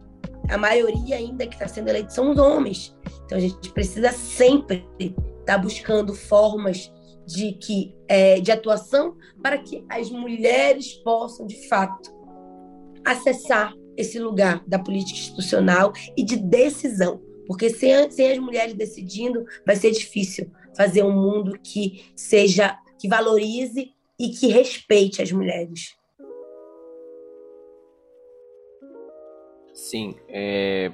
a 0.49 0.57
maioria 0.57 1.17
ainda 1.17 1.45
que 1.45 1.55
está 1.55 1.67
sendo 1.67 1.89
eleita 1.89 2.09
são 2.09 2.31
os 2.31 2.37
homens. 2.37 2.95
Então 3.25 3.37
a 3.37 3.41
gente 3.41 3.71
precisa 3.71 4.11
sempre 4.11 4.87
estar 4.99 5.13
tá 5.45 5.57
buscando 5.57 6.13
formas 6.13 6.91
de 7.25 7.53
que 7.53 7.95
é, 8.07 8.39
de 8.39 8.51
atuação 8.51 9.15
para 9.41 9.57
que 9.57 9.83
as 9.89 10.11
mulheres 10.11 10.93
possam 10.93 11.47
de 11.47 11.67
fato 11.67 12.14
acessar 13.05 13.73
esse 13.97 14.19
lugar 14.19 14.63
da 14.67 14.79
política 14.79 15.19
institucional 15.19 15.93
e 16.17 16.23
de 16.23 16.35
decisão, 16.35 17.21
porque 17.47 17.69
sem, 17.69 18.09
sem 18.11 18.31
as 18.31 18.39
mulheres 18.39 18.73
decidindo 18.73 19.45
vai 19.65 19.75
ser 19.75 19.91
difícil 19.91 20.51
fazer 20.75 21.03
um 21.03 21.13
mundo 21.13 21.57
que 21.63 22.11
seja 22.15 22.77
que 22.99 23.07
valorize 23.07 23.93
e 24.19 24.29
que 24.29 24.47
respeite 24.47 25.21
as 25.21 25.31
mulheres. 25.31 25.95
Sim, 29.73 30.15
é 30.29 30.91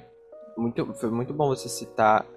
muito, 0.58 0.94
foi 0.96 1.10
muito 1.10 1.34
bom 1.34 1.48
você 1.48 1.70
citar 1.70 2.28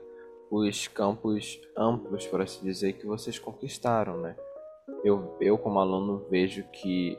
os 0.50 0.86
campos 0.86 1.60
amplos, 1.76 2.26
por 2.26 2.40
assim 2.40 2.64
dizer, 2.64 2.92
que 2.92 3.06
vocês 3.06 3.38
conquistaram, 3.38 4.20
né? 4.20 4.36
Eu, 5.02 5.36
eu 5.40 5.58
como 5.58 5.80
aluno 5.80 6.26
vejo 6.30 6.62
que 6.70 7.18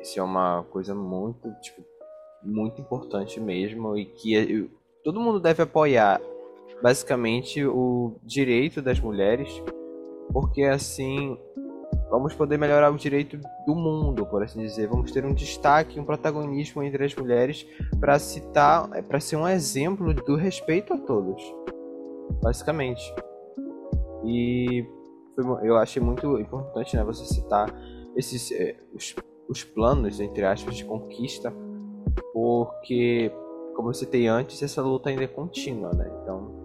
isso 0.00 0.18
é 0.18 0.22
uma 0.22 0.64
coisa 0.70 0.94
muito, 0.94 1.52
tipo, 1.60 1.82
muito 2.42 2.80
importante 2.80 3.38
mesmo 3.38 3.96
e 3.96 4.06
que 4.06 4.32
eu, 4.34 4.70
todo 5.04 5.20
mundo 5.20 5.38
deve 5.38 5.62
apoiar 5.62 6.20
basicamente 6.82 7.64
o 7.64 8.16
direito 8.22 8.80
das 8.80 8.98
mulheres, 8.98 9.62
porque 10.32 10.62
assim 10.62 11.38
vamos 12.10 12.34
poder 12.34 12.58
melhorar 12.58 12.90
o 12.90 12.96
direito 12.96 13.38
do 13.66 13.74
mundo, 13.74 14.26
por 14.26 14.42
assim 14.42 14.60
dizer. 14.60 14.88
Vamos 14.88 15.12
ter 15.12 15.24
um 15.24 15.32
destaque, 15.32 16.00
um 16.00 16.04
protagonismo 16.04 16.82
entre 16.82 17.04
as 17.04 17.14
mulheres 17.14 17.66
para 18.00 18.18
citar, 18.18 18.90
é, 18.94 19.00
para 19.00 19.20
ser 19.20 19.36
um 19.36 19.46
exemplo 19.46 20.12
do 20.12 20.34
respeito 20.34 20.92
a 20.92 20.98
todos, 20.98 21.42
basicamente. 22.42 23.14
E 24.24 24.84
eu 25.62 25.76
achei 25.76 26.02
muito 26.02 26.38
importante, 26.38 26.96
né, 26.96 27.04
você 27.04 27.24
citar 27.24 27.72
esses 28.16 28.50
é, 28.52 28.76
os, 28.92 29.14
os 29.50 29.64
planos 29.64 30.20
entre 30.20 30.44
aspas 30.44 30.76
de 30.76 30.84
conquista, 30.84 31.52
porque 32.32 33.32
como 33.74 33.90
eu 33.90 33.94
citei 33.94 34.28
antes, 34.28 34.62
essa 34.62 34.80
luta 34.80 35.10
ainda 35.10 35.24
é 35.24 35.26
contínua, 35.26 35.92
né? 35.92 36.08
Então 36.22 36.64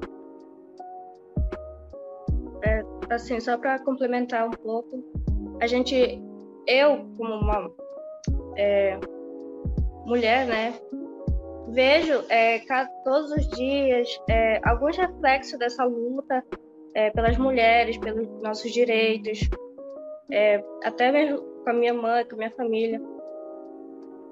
é, 2.63 2.83
assim, 3.09 3.39
só 3.39 3.57
para 3.57 3.79
complementar 3.79 4.47
um 4.47 4.51
pouco, 4.51 5.03
a 5.59 5.67
gente, 5.67 6.21
eu 6.67 7.05
como 7.17 7.33
uma 7.33 7.71
é, 8.55 8.99
mulher, 10.05 10.45
né, 10.45 10.79
vejo 11.69 12.23
é, 12.29 12.59
todos 13.03 13.31
os 13.31 13.47
dias 13.49 14.07
é, 14.29 14.61
alguns 14.63 14.95
reflexos 14.95 15.57
dessa 15.57 15.83
luta 15.83 16.43
é, 16.93 17.09
pelas 17.09 17.37
mulheres, 17.37 17.97
pelos 17.97 18.27
nossos 18.41 18.71
direitos, 18.71 19.39
é, 20.31 20.63
até 20.83 21.11
mesmo 21.11 21.54
com 21.65 21.71
a 21.71 21.73
minha 21.73 21.93
mãe, 21.93 22.23
com 22.23 22.35
a 22.35 22.37
minha 22.37 22.51
família. 22.51 23.01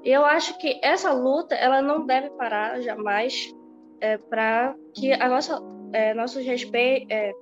E 0.04 0.10
eu 0.10 0.24
acho 0.24 0.58
que 0.58 0.80
essa 0.82 1.12
luta 1.12 1.56
ela 1.56 1.82
não 1.82 2.06
deve 2.06 2.30
parar 2.32 2.80
jamais 2.82 3.54
é, 4.00 4.18
para 4.18 4.76
que 4.94 5.12
a 5.12 5.28
nossa 5.28 5.62
nossos 6.16 6.44
respeitos 6.44 7.36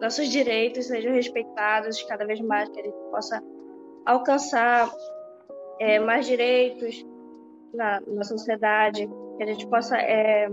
nossos 0.00 0.28
direitos 0.28 0.86
sejam 0.86 1.12
respeitados 1.12 2.02
cada 2.04 2.24
vez 2.24 2.40
mais, 2.40 2.68
que 2.68 2.80
a 2.80 2.84
gente 2.84 3.10
possa 3.10 3.42
alcançar 4.06 4.90
é, 5.80 5.98
mais 5.98 6.26
direitos 6.26 7.04
na, 7.74 8.00
na 8.06 8.24
sociedade, 8.24 9.08
que 9.36 9.42
a 9.42 9.46
gente 9.46 9.66
possa 9.66 9.96
é, 9.96 10.48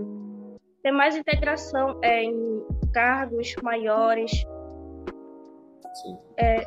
ter 0.82 0.90
mais 0.90 1.16
integração 1.16 1.98
é, 2.02 2.24
em 2.24 2.64
cargos 2.92 3.54
maiores. 3.62 4.30
Sim. 5.94 6.18
É, 6.36 6.66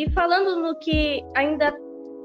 e 0.00 0.10
falando 0.12 0.56
no 0.62 0.74
que 0.78 1.22
ainda 1.36 1.76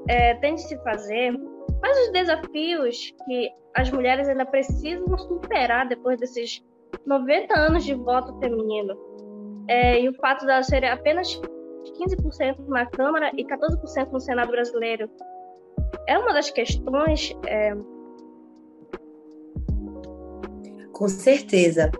é, 0.08 0.34
tem 0.36 0.54
de 0.54 0.62
se 0.62 0.78
fazer, 0.82 1.38
quais 1.80 2.06
os 2.06 2.12
desafios 2.12 3.14
que 3.26 3.50
as 3.74 3.90
mulheres 3.90 4.26
ainda 4.28 4.46
precisam 4.46 5.18
superar 5.18 5.86
depois 5.86 6.18
desses 6.18 6.64
90 7.04 7.54
anos 7.54 7.84
de 7.84 7.94
voto 7.94 8.38
feminino. 8.38 8.96
É, 9.68 10.00
e 10.00 10.08
o 10.08 10.14
fato 10.14 10.46
de 10.46 10.52
elas 10.52 10.66
serem 10.66 10.88
apenas 10.88 11.38
15% 11.84 12.66
na 12.68 12.86
Câmara 12.86 13.30
e 13.36 13.44
14% 13.44 14.10
no 14.10 14.20
Senado 14.20 14.50
brasileiro 14.50 15.10
é 16.06 16.18
uma 16.18 16.32
das 16.32 16.50
questões. 16.50 17.36
É... 17.46 17.74
Com 20.92 21.08
certeza. 21.08 21.90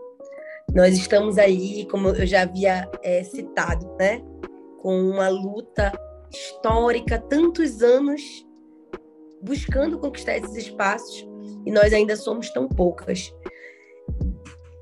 Nós 0.75 0.97
estamos 0.97 1.37
aí, 1.37 1.87
como 1.91 2.09
eu 2.09 2.27
já 2.27 2.43
havia 2.43 2.89
é, 3.03 3.23
citado, 3.23 3.87
né, 3.99 4.23
com 4.83 4.99
uma 5.11 5.29
luta 5.29 5.93
histórica, 6.31 7.19
tantos 7.19 7.83
anos 7.83 8.47
buscando 9.43 9.99
conquistar 9.99 10.37
esses 10.37 10.57
espaços 10.57 11.27
e 11.65 11.71
nós 11.71 11.93
ainda 11.93 12.17
somos 12.17 12.51
tão 12.51 12.69
poucas. 12.69 13.33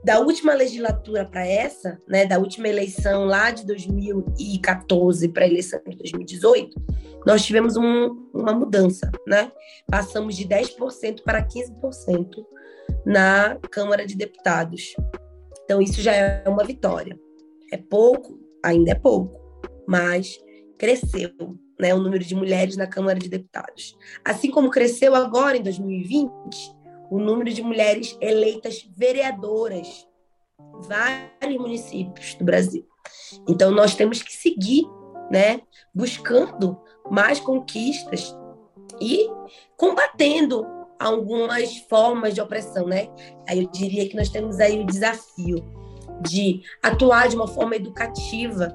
Da 0.05 0.21
última 0.21 0.53
legislatura 0.53 1.25
para 1.25 1.47
essa, 1.47 1.99
né, 2.07 2.27
da 2.27 2.39
última 2.39 2.69
eleição 2.69 3.25
lá 3.25 3.51
de 3.51 3.65
2014 3.67 5.29
para 5.29 5.45
a 5.45 5.49
eleição 5.49 5.81
de 5.87 5.97
2018, 5.97 6.79
nós 7.27 7.43
tivemos 7.43 7.77
um, 7.77 8.29
uma 8.35 8.53
mudança, 8.53 9.11
né? 9.27 9.51
Passamos 9.91 10.37
de 10.37 10.47
10% 10.47 11.23
para 11.23 11.43
15% 11.43 12.45
na 13.07 13.59
Câmara 13.71 14.07
de 14.07 14.15
Deputados. 14.15 14.95
Então, 15.65 15.81
isso 15.81 16.03
já 16.03 16.15
é 16.15 16.45
uma 16.47 16.65
vitória. 16.65 17.19
É 17.73 17.79
pouco, 17.79 18.39
ainda 18.63 18.91
é 18.91 18.95
pouco, 18.95 19.41
mas 19.87 20.39
cresceu, 20.79 21.31
né, 21.79 21.95
o 21.95 21.99
número 21.99 22.25
de 22.25 22.35
mulheres 22.35 22.77
na 22.77 22.87
Câmara 22.87 23.19
de 23.19 23.29
Deputados. 23.29 23.97
Assim 24.25 24.51
como 24.51 24.71
cresceu 24.71 25.15
agora 25.15 25.57
em 25.57 25.63
2020 25.63 26.31
o 27.11 27.19
número 27.19 27.53
de 27.53 27.63
mulheres 27.63 28.17
eleitas 28.21 28.89
vereadoras 28.97 30.09
em 30.59 30.89
vários 30.89 31.61
municípios 31.61 32.35
do 32.35 32.45
Brasil. 32.45 32.87
Então 33.49 33.71
nós 33.71 33.95
temos 33.95 34.23
que 34.23 34.33
seguir, 34.33 34.85
né, 35.31 35.61
buscando 35.95 36.79
mais 37.11 37.39
conquistas 37.39 38.35
e 39.01 39.29
combatendo 39.77 40.67
algumas 40.99 41.77
formas 41.89 42.35
de 42.35 42.41
opressão, 42.41 42.87
né? 42.87 43.09
Aí 43.49 43.63
eu 43.63 43.71
diria 43.71 44.09
que 44.09 44.17
nós 44.17 44.31
temos 44.31 44.59
aí 44.59 44.81
o 44.81 44.87
desafio 44.87 45.57
de 46.23 46.63
atuar 46.83 47.29
de 47.29 47.37
uma 47.37 47.49
forma 47.49 47.77
educativa, 47.77 48.75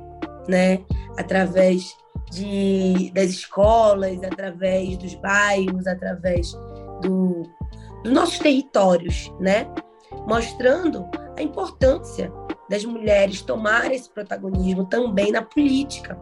né? 0.50 0.84
Através 1.18 1.96
de, 2.32 3.12
das 3.14 3.30
escolas, 3.30 4.22
através 4.24 4.98
dos 4.98 5.14
bairros, 5.16 5.88
através 5.88 6.52
do, 7.02 7.44
dos 8.04 8.14
nossos 8.14 8.40
territórios, 8.40 9.32
né? 9.40 9.68
Mostrando 10.28 11.06
a 11.38 11.42
importância 11.42 12.32
das 12.70 12.84
mulheres 12.86 13.42
tomarem 13.42 13.96
esse 13.96 14.10
protagonismo 14.10 14.86
também 14.86 15.32
na 15.32 15.42
política. 15.42 16.20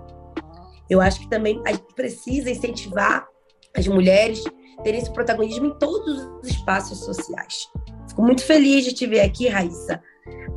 Eu 0.90 1.02
acho 1.02 1.20
que 1.20 1.30
também 1.30 1.62
a 1.66 1.72
gente 1.72 1.94
precisa 1.94 2.50
incentivar 2.50 3.28
as 3.76 3.88
mulheres 3.88 4.44
ter 4.84 4.96
esse 4.96 5.12
protagonismo 5.12 5.68
em 5.68 5.78
todos 5.78 6.30
os 6.42 6.50
espaços 6.50 7.00
sociais. 7.00 7.70
Fico 8.08 8.22
muito 8.22 8.44
feliz 8.44 8.86
de 8.86 8.94
te 8.94 9.06
ver 9.06 9.22
aqui, 9.22 9.48
Raíssa, 9.48 10.02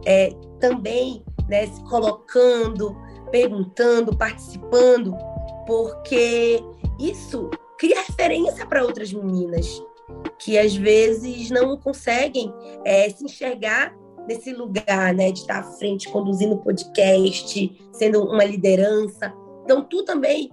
é, 0.07 0.31
também 0.61 1.25
né, 1.49 1.67
se 1.67 1.83
colocando, 1.85 2.97
perguntando, 3.31 4.17
participando, 4.17 5.17
porque 5.67 6.63
isso 6.99 7.51
cria 7.79 8.03
referência 8.03 8.67
para 8.67 8.85
outras 8.85 9.13
meninas 9.13 9.83
que 10.39 10.59
às 10.59 10.75
vezes 10.75 11.51
não 11.51 11.77
conseguem 11.77 12.53
é, 12.85 13.09
se 13.09 13.25
enxergar 13.25 13.95
nesse 14.27 14.53
lugar, 14.53 15.15
né, 15.15 15.33
de 15.33 15.41
estar 15.41 15.61
à 15.61 15.63
frente, 15.63 16.09
conduzindo 16.09 16.59
podcast, 16.59 17.91
sendo 17.93 18.25
uma 18.25 18.45
liderança. 18.45 19.33
Então, 19.65 19.83
tu 19.83 20.05
também 20.05 20.51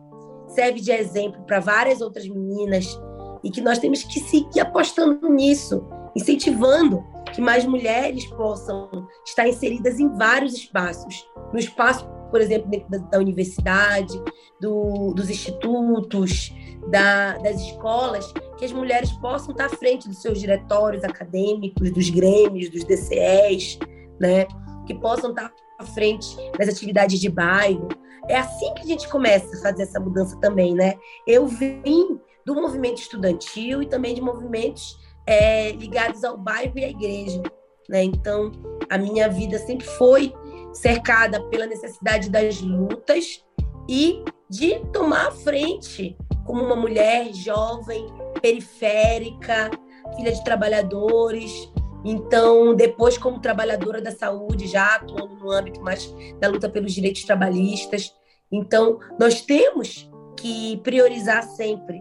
serve 0.48 0.80
de 0.80 0.92
exemplo 0.92 1.42
para 1.44 1.60
várias 1.60 2.02
outras 2.02 2.28
meninas 2.28 3.00
e 3.44 3.52
que 3.52 3.62
nós 3.62 3.78
temos 3.78 4.04
que 4.04 4.20
seguir 4.22 4.62
apostando 4.62 5.30
nisso, 5.30 5.86
incentivando 6.16 7.04
que 7.34 7.42
mais 7.42 7.66
mulheres 7.66 8.26
possam 8.26 8.90
estar 9.26 9.48
inseridas 9.48 10.00
em 10.00 10.10
vários 10.16 10.54
espaços. 10.54 11.28
No 11.52 11.60
espaço, 11.60 12.08
por 12.30 12.42
exemplo, 12.42 12.70
dentro 12.70 12.90
da, 12.90 12.98
da 12.98 13.18
universidade, 13.20 14.22
do, 14.60 15.14
dos 15.14 15.30
institutos, 15.30 16.54
da, 16.90 17.38
das 17.38 17.62
escolas, 17.62 18.32
que 18.58 18.66
as 18.66 18.72
mulheres 18.72 19.12
possam 19.14 19.52
estar 19.52 19.66
à 19.66 19.70
frente 19.70 20.08
dos 20.08 20.22
seus 20.22 20.40
diretórios 20.40 21.04
acadêmicos, 21.04 21.92
dos 21.92 22.10
grêmios, 22.10 22.70
dos 22.70 22.84
DCEs, 22.84 23.80
né? 24.20 24.48
que 24.86 24.96
possam 24.96 25.32
estar 25.32 25.52
à 25.78 25.84
frente 25.84 26.36
das 26.58 26.70
atividades 26.70 27.20
de 27.20 27.30
bairro. 27.30 27.88
É 28.28 28.38
assim 28.38 28.74
que 28.74 28.82
a 28.82 28.86
gente 28.86 29.08
começa 29.10 29.56
a 29.58 29.62
fazer 29.62 29.84
essa 29.84 30.00
mudança 30.00 30.38
também, 30.40 30.74
né? 30.74 30.96
Eu 31.26 31.46
vim 31.46 32.20
do 32.46 32.56
movimento 32.56 33.02
estudantil 33.02 33.82
e 33.82 33.86
também 33.86 34.16
de 34.16 34.22
movimentos 34.22 34.98
é, 35.26 35.72
ligados 35.72 36.24
ao 36.24 36.38
bairro 36.38 36.74
e 36.78 36.84
à 36.84 36.90
igreja. 36.90 37.42
Né? 37.90 38.04
Então, 38.04 38.52
a 38.90 38.98
minha 38.98 39.30
vida 39.30 39.60
sempre 39.60 39.86
foi 39.86 40.34
cercada 40.78 41.42
pela 41.50 41.66
necessidade 41.66 42.30
das 42.30 42.62
lutas 42.62 43.44
e 43.90 44.24
de 44.50 44.80
tomar 44.92 45.28
a 45.28 45.32
frente 45.32 46.18
como 46.46 46.64
uma 46.64 46.76
mulher 46.76 47.34
jovem, 47.34 48.06
periférica, 48.42 49.70
filha 50.16 50.32
de 50.32 50.44
trabalhadores. 50.44 51.72
Então, 52.06 52.74
depois, 52.74 53.18
como 53.18 53.42
trabalhadora 53.42 54.02
da 54.02 54.12
saúde, 54.12 54.68
já 54.68 54.96
atuando 54.96 55.36
no 55.36 55.52
âmbito 55.52 55.82
mais 55.82 56.14
da 56.40 56.48
luta 56.48 56.70
pelos 56.70 56.94
direitos 56.94 57.24
trabalhistas. 57.26 58.14
Então, 58.52 59.00
nós 59.20 59.42
temos 59.42 60.10
que 60.38 60.78
priorizar 60.84 61.44
sempre 61.44 62.00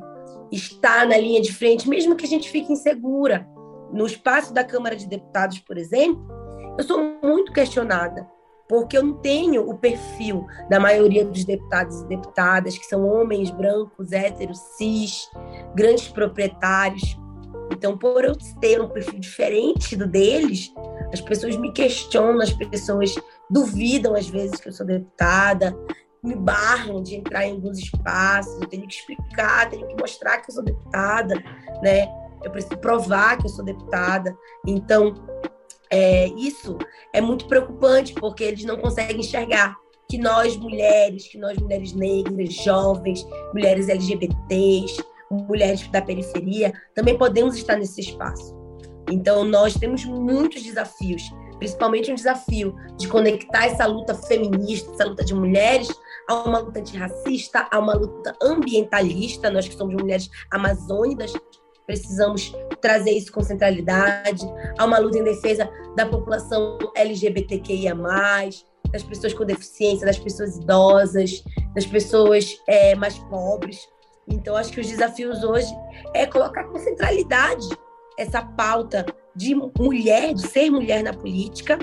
estar 0.53 1.07
na 1.09 1.17
linha 1.17 1.41
de 1.41 1.53
frente, 1.53 1.89
mesmo 1.89 2.15
que 2.15 2.25
a 2.25 2.29
gente 2.29 2.49
fique 2.49 2.73
insegura. 2.73 3.49
No 3.93 4.07
espaço 4.07 4.53
da 4.53 4.63
Câmara 4.63 4.95
de 4.95 5.07
Deputados, 5.07 5.59
por 5.59 5.77
exemplo, 5.77 6.25
eu 6.79 6.85
sou 6.85 7.19
muito 7.23 7.53
questionada, 7.53 8.29
porque 8.69 8.97
eu 8.97 9.03
não 9.03 9.15
tenho 9.15 9.69
o 9.69 9.79
perfil 9.79 10.47
da 10.69 10.81
maioria 10.81 11.25
dos 11.25 11.45
deputados 11.45 12.01
e 12.03 12.09
deputadas, 12.09 12.77
que 12.77 12.87
são 12.87 13.07
homens 13.07 13.51
brancos, 13.51 14.13
héteros, 14.13 14.59
cis, 14.77 15.31
grandes 15.75 16.09
proprietários. 16.09 17.17
Então, 17.73 17.97
por 17.97 18.25
eu 18.25 18.37
ter 18.61 18.81
um 18.81 18.89
perfil 18.89 19.19
diferente 19.19 19.97
do 19.97 20.07
deles, 20.07 20.73
as 21.13 21.21
pessoas 21.21 21.57
me 21.57 21.73
questionam, 21.73 22.41
as 22.41 22.53
pessoas 22.53 23.15
duvidam 23.51 24.15
às 24.15 24.29
vezes 24.29 24.61
que 24.61 24.69
eu 24.69 24.73
sou 24.73 24.87
deputada, 24.87 25.77
me 26.23 26.35
barram 26.35 27.03
de 27.03 27.15
entrar 27.15 27.47
em 27.47 27.53
alguns 27.53 27.79
espaços, 27.79 28.61
eu 28.61 28.69
tenho 28.69 28.87
que 28.87 28.95
explicar, 28.95 29.71
tenho 29.71 29.87
que 29.87 29.97
mostrar 30.01 30.39
que 30.39 30.51
eu 30.51 30.55
sou 30.55 30.65
deputada, 30.65 31.35
né? 31.83 32.09
Eu 32.43 32.51
preciso 32.51 32.79
provar 32.79 33.39
que 33.39 33.47
eu 33.47 33.51
sou 33.51 33.65
deputada. 33.65 34.37
Então, 34.67 35.15
é, 35.91 36.29
isso 36.29 36.77
é 37.13 37.21
muito 37.21 37.47
preocupante, 37.47 38.13
porque 38.15 38.45
eles 38.45 38.65
não 38.65 38.77
conseguem 38.77 39.21
enxergar 39.21 39.77
que 40.09 40.19
nós 40.19 40.57
mulheres, 40.57 41.27
que 41.27 41.39
nós 41.39 41.59
mulheres 41.59 41.93
negras, 41.93 42.55
jovens, 42.55 43.27
mulheres 43.53 43.89
LGBTs, 43.89 45.03
mulheres 45.31 45.87
da 45.89 46.01
periferia, 46.01 46.73
também 46.95 47.19
podemos 47.19 47.57
estar 47.57 47.77
nesse 47.77 48.01
espaço. 48.01 48.55
Então, 49.11 49.45
nós 49.45 49.75
temos 49.75 50.05
muitos 50.05 50.63
desafios, 50.63 51.23
principalmente 51.59 52.11
um 52.11 52.15
desafio 52.15 52.75
de 52.99 53.09
conectar 53.09 53.67
essa 53.67 53.87
luta 53.87 54.15
feminista, 54.15 54.93
essa 54.93 55.05
luta 55.05 55.25
de 55.25 55.35
mulheres, 55.35 55.89
a 56.29 56.35
uma 56.43 56.59
luta 56.59 56.81
antirracista, 56.81 57.69
a 57.71 57.79
uma 57.79 57.95
luta 57.95 58.37
ambientalista. 58.43 59.51
Nós 59.51 59.69
que 59.69 59.77
somos 59.77 59.95
mulheres 59.95 60.29
amazônicas 60.51 61.33
precisamos 61.87 62.53
trazer 62.81 63.13
isso 63.13 63.33
com 63.33 63.43
centralidade. 63.43 64.45
Há 64.79 64.85
uma 64.85 64.99
luta 64.99 65.19
em 65.19 65.25
defesa 65.25 65.71
da 65.97 66.07
população 66.07 66.79
LGBTQIA+, 66.95 67.95
das 68.91 69.03
pessoas 69.03 69.33
com 69.33 69.45
deficiência, 69.45 70.07
das 70.07 70.19
pessoas 70.19 70.57
idosas, 70.57 71.45
das 71.75 71.87
pessoas 71.87 72.61
é, 72.67 72.95
mais 72.95 73.19
pobres. 73.19 73.89
Então, 74.29 74.57
acho 74.57 74.73
que 74.73 74.81
os 74.81 74.89
desafios 74.89 75.45
hoje 75.45 75.73
é 76.13 76.27
colocar 76.27 76.65
com 76.65 76.79
centralidade 76.79 77.69
essa 78.19 78.43
pauta 78.43 79.07
de 79.35 79.55
mulher, 79.55 80.35
de 80.35 80.47
ser 80.49 80.71
mulher 80.71 81.03
na 81.03 81.13
política, 81.13 81.79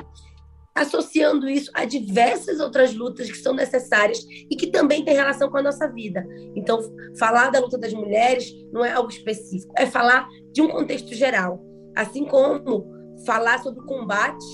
associando 0.76 1.48
isso 1.48 1.70
a 1.74 1.86
diversas 1.86 2.60
outras 2.60 2.94
lutas 2.94 3.30
que 3.30 3.38
são 3.38 3.54
necessárias 3.54 4.26
e 4.50 4.56
que 4.56 4.68
também 4.68 5.06
têm 5.06 5.14
relação 5.14 5.50
com 5.50 5.58
a 5.58 5.62
nossa 5.62 5.88
vida. 5.88 6.26
Então, 6.56 6.80
falar 7.18 7.52
da 7.52 7.60
luta 7.60 7.78
das 7.78 7.94
mulheres 7.94 8.54
não 8.72 8.84
é 8.84 8.92
algo 8.92 9.10
específico, 9.10 9.74
é 9.78 9.86
falar 9.86 10.28
de 10.52 10.62
um 10.62 10.70
contexto 10.70 11.14
geral. 11.14 11.64
Assim 11.96 12.26
como 12.26 12.92
falar 13.26 13.62
sobre 13.62 13.82
o 13.82 13.86
combate 13.86 14.46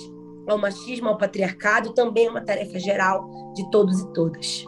ao 0.48 0.58
machismo, 0.58 1.10
ao 1.10 1.18
patriarcado, 1.18 1.94
também 1.94 2.26
é 2.26 2.30
uma 2.30 2.42
tarefa 2.42 2.80
geral 2.80 3.54
de 3.54 3.70
todos 3.70 4.00
e 4.02 4.14
todas. 4.14 4.66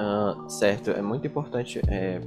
Uh, 0.00 0.48
certo, 0.48 0.92
é 0.92 1.02
muito 1.02 1.26
importante 1.26 1.80
é, 1.88 2.20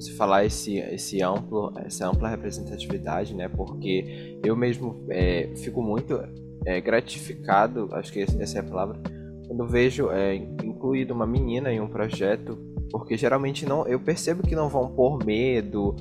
você 0.00 0.12
falar 0.12 0.44
esse, 0.44 0.78
esse 0.78 1.22
amplo, 1.22 1.72
essa 1.84 2.08
ampla 2.08 2.28
representatividade, 2.28 3.34
né? 3.34 3.48
Porque 3.48 4.38
eu 4.44 4.56
mesmo 4.56 5.04
é, 5.10 5.50
fico 5.56 5.82
muito 5.82 6.20
é, 6.64 6.80
gratificado, 6.80 7.88
acho 7.92 8.12
que 8.12 8.20
essa 8.20 8.58
é 8.58 8.60
a 8.60 8.64
palavra, 8.64 8.98
quando 9.46 9.66
vejo 9.66 10.10
é, 10.10 10.34
incluído 10.34 11.12
uma 11.12 11.26
menina 11.26 11.72
em 11.72 11.80
um 11.80 11.88
projeto, 11.88 12.58
porque 12.90 13.16
geralmente 13.16 13.66
não, 13.66 13.86
eu 13.86 14.00
percebo 14.00 14.42
que 14.42 14.54
não 14.54 14.68
vão 14.68 14.90
por 14.90 15.24
medo 15.24 15.94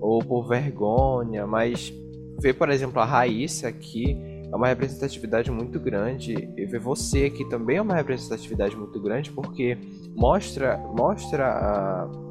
ou 0.00 0.22
por 0.24 0.46
vergonha, 0.48 1.46
mas 1.46 1.92
ver, 2.40 2.54
por 2.54 2.68
exemplo, 2.70 3.00
a 3.00 3.04
Raíssa 3.04 3.68
aqui 3.68 4.16
é 4.50 4.54
uma 4.54 4.68
representatividade 4.68 5.50
muito 5.50 5.80
grande 5.80 6.48
e 6.56 6.66
ver 6.66 6.78
você 6.78 7.24
aqui 7.24 7.48
também 7.48 7.78
é 7.78 7.82
uma 7.82 7.94
representatividade 7.94 8.76
muito 8.76 9.00
grande 9.00 9.30
porque 9.30 9.76
mostra 10.14 10.76
mostra 10.78 11.46
a 11.46 12.25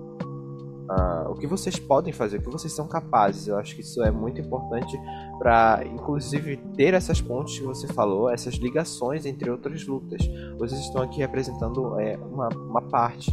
uh, 0.89 1.31
o 1.31 1.35
que 1.35 1.47
vocês 1.47 1.77
podem 1.77 2.13
fazer, 2.13 2.37
o 2.37 2.41
que 2.41 2.49
vocês 2.49 2.73
são 2.73 2.87
capazes. 2.87 3.47
Eu 3.47 3.57
acho 3.57 3.75
que 3.75 3.81
isso 3.81 4.03
é 4.03 4.11
muito 4.11 4.39
importante 4.41 4.97
para, 5.37 5.83
inclusive, 5.85 6.57
ter 6.75 6.93
essas 6.93 7.21
pontes 7.21 7.57
que 7.57 7.65
você 7.65 7.87
falou, 7.87 8.29
essas 8.29 8.55
ligações 8.55 9.25
entre 9.25 9.49
outras 9.49 9.85
lutas. 9.85 10.21
Vocês 10.57 10.81
estão 10.81 11.01
aqui 11.03 11.19
representando 11.19 11.99
é, 11.99 12.17
uma, 12.17 12.49
uma 12.49 12.81
parte. 12.81 13.31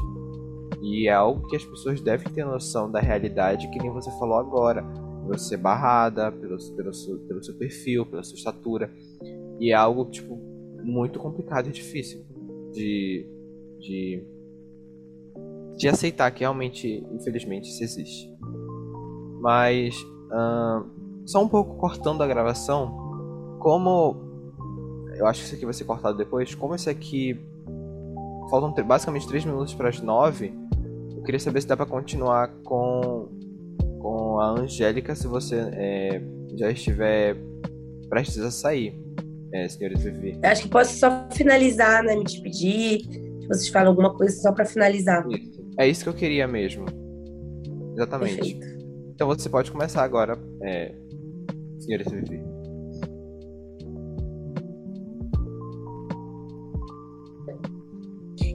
E 0.81 1.07
é 1.07 1.13
algo 1.13 1.47
que 1.47 1.57
as 1.57 1.65
pessoas 1.65 2.01
devem 2.01 2.33
ter 2.33 2.45
noção 2.45 2.91
da 2.91 2.99
realidade, 2.99 3.71
que 3.71 3.79
nem 3.79 3.91
você 3.91 4.11
falou 4.19 4.37
agora. 4.37 4.83
Você 5.29 5.57
barrada 5.57 6.33
pelo, 6.33 6.59
pelo, 6.75 6.93
seu, 6.93 7.19
pelo 7.21 7.43
seu 7.43 7.55
perfil, 7.55 8.05
pela 8.05 8.25
sua 8.25 8.37
estatura. 8.37 8.91
E 9.61 9.71
é 9.71 9.75
algo, 9.75 10.05
tipo, 10.07 10.37
muito 10.83 11.21
complicado 11.21 11.69
e 11.69 11.73
difícil 11.73 12.25
de, 12.73 13.27
de, 13.79 14.25
de 15.83 15.89
aceitar 15.89 16.31
que 16.31 16.41
realmente, 16.41 17.05
infelizmente, 17.11 17.69
isso 17.69 17.83
existe. 17.83 18.33
Mas, 19.41 19.97
uh, 20.31 20.89
só 21.27 21.43
um 21.43 21.49
pouco 21.49 21.75
cortando 21.75 22.23
a 22.23 22.27
gravação, 22.29 23.57
como 23.59 24.15
eu 25.17 25.27
acho 25.27 25.41
que 25.41 25.47
isso 25.47 25.57
aqui 25.57 25.65
vai 25.65 25.75
ser 25.75 25.83
cortado 25.83 26.17
depois, 26.17 26.55
como 26.55 26.77
esse 26.77 26.89
aqui 26.89 27.37
faltam 28.49 28.73
basicamente 28.87 29.27
3 29.27 29.45
minutos 29.45 29.75
para 29.75 29.89
as 29.89 30.01
9, 30.01 30.55
eu 31.17 31.23
queria 31.25 31.41
saber 31.41 31.61
se 31.61 31.67
dá 31.67 31.77
para 31.77 31.87
continuar 31.87 32.55
com, 32.63 33.29
com 34.01 34.39
a 34.39 34.51
Angélica 34.51 35.17
se 35.17 35.27
você 35.27 35.69
é, 35.73 36.23
já 36.55 36.71
estiver 36.71 37.37
prestes 38.09 38.39
a 38.39 38.53
sair, 38.53 38.97
é, 39.53 39.69
senhora 39.69 39.99
Vivi. 39.99 40.39
Eu 40.41 40.49
acho 40.49 40.63
que 40.63 40.69
posso 40.69 40.97
só 40.97 41.27
finalizar, 41.33 42.05
né? 42.05 42.15
Me 42.15 42.23
despedir. 42.23 43.01
Se 43.03 43.49
vocês 43.49 43.69
falam 43.69 43.89
alguma 43.89 44.17
coisa 44.17 44.41
só 44.41 44.53
para 44.53 44.65
finalizar. 44.65 45.27
Isso. 45.29 45.62
É 45.79 45.89
isso 45.89 46.03
que 46.05 46.09
eu 46.09 46.15
queria 46.15 46.47
mesmo. 46.47 46.87
Exatamente. 47.95 48.37
Perfeito. 48.37 48.67
Então 49.15 49.27
você 49.29 49.49
pode 49.49 49.71
começar 49.71 50.03
agora, 50.03 50.39
é, 50.63 50.93
senhora 51.79 52.05
Vivi. 52.11 52.43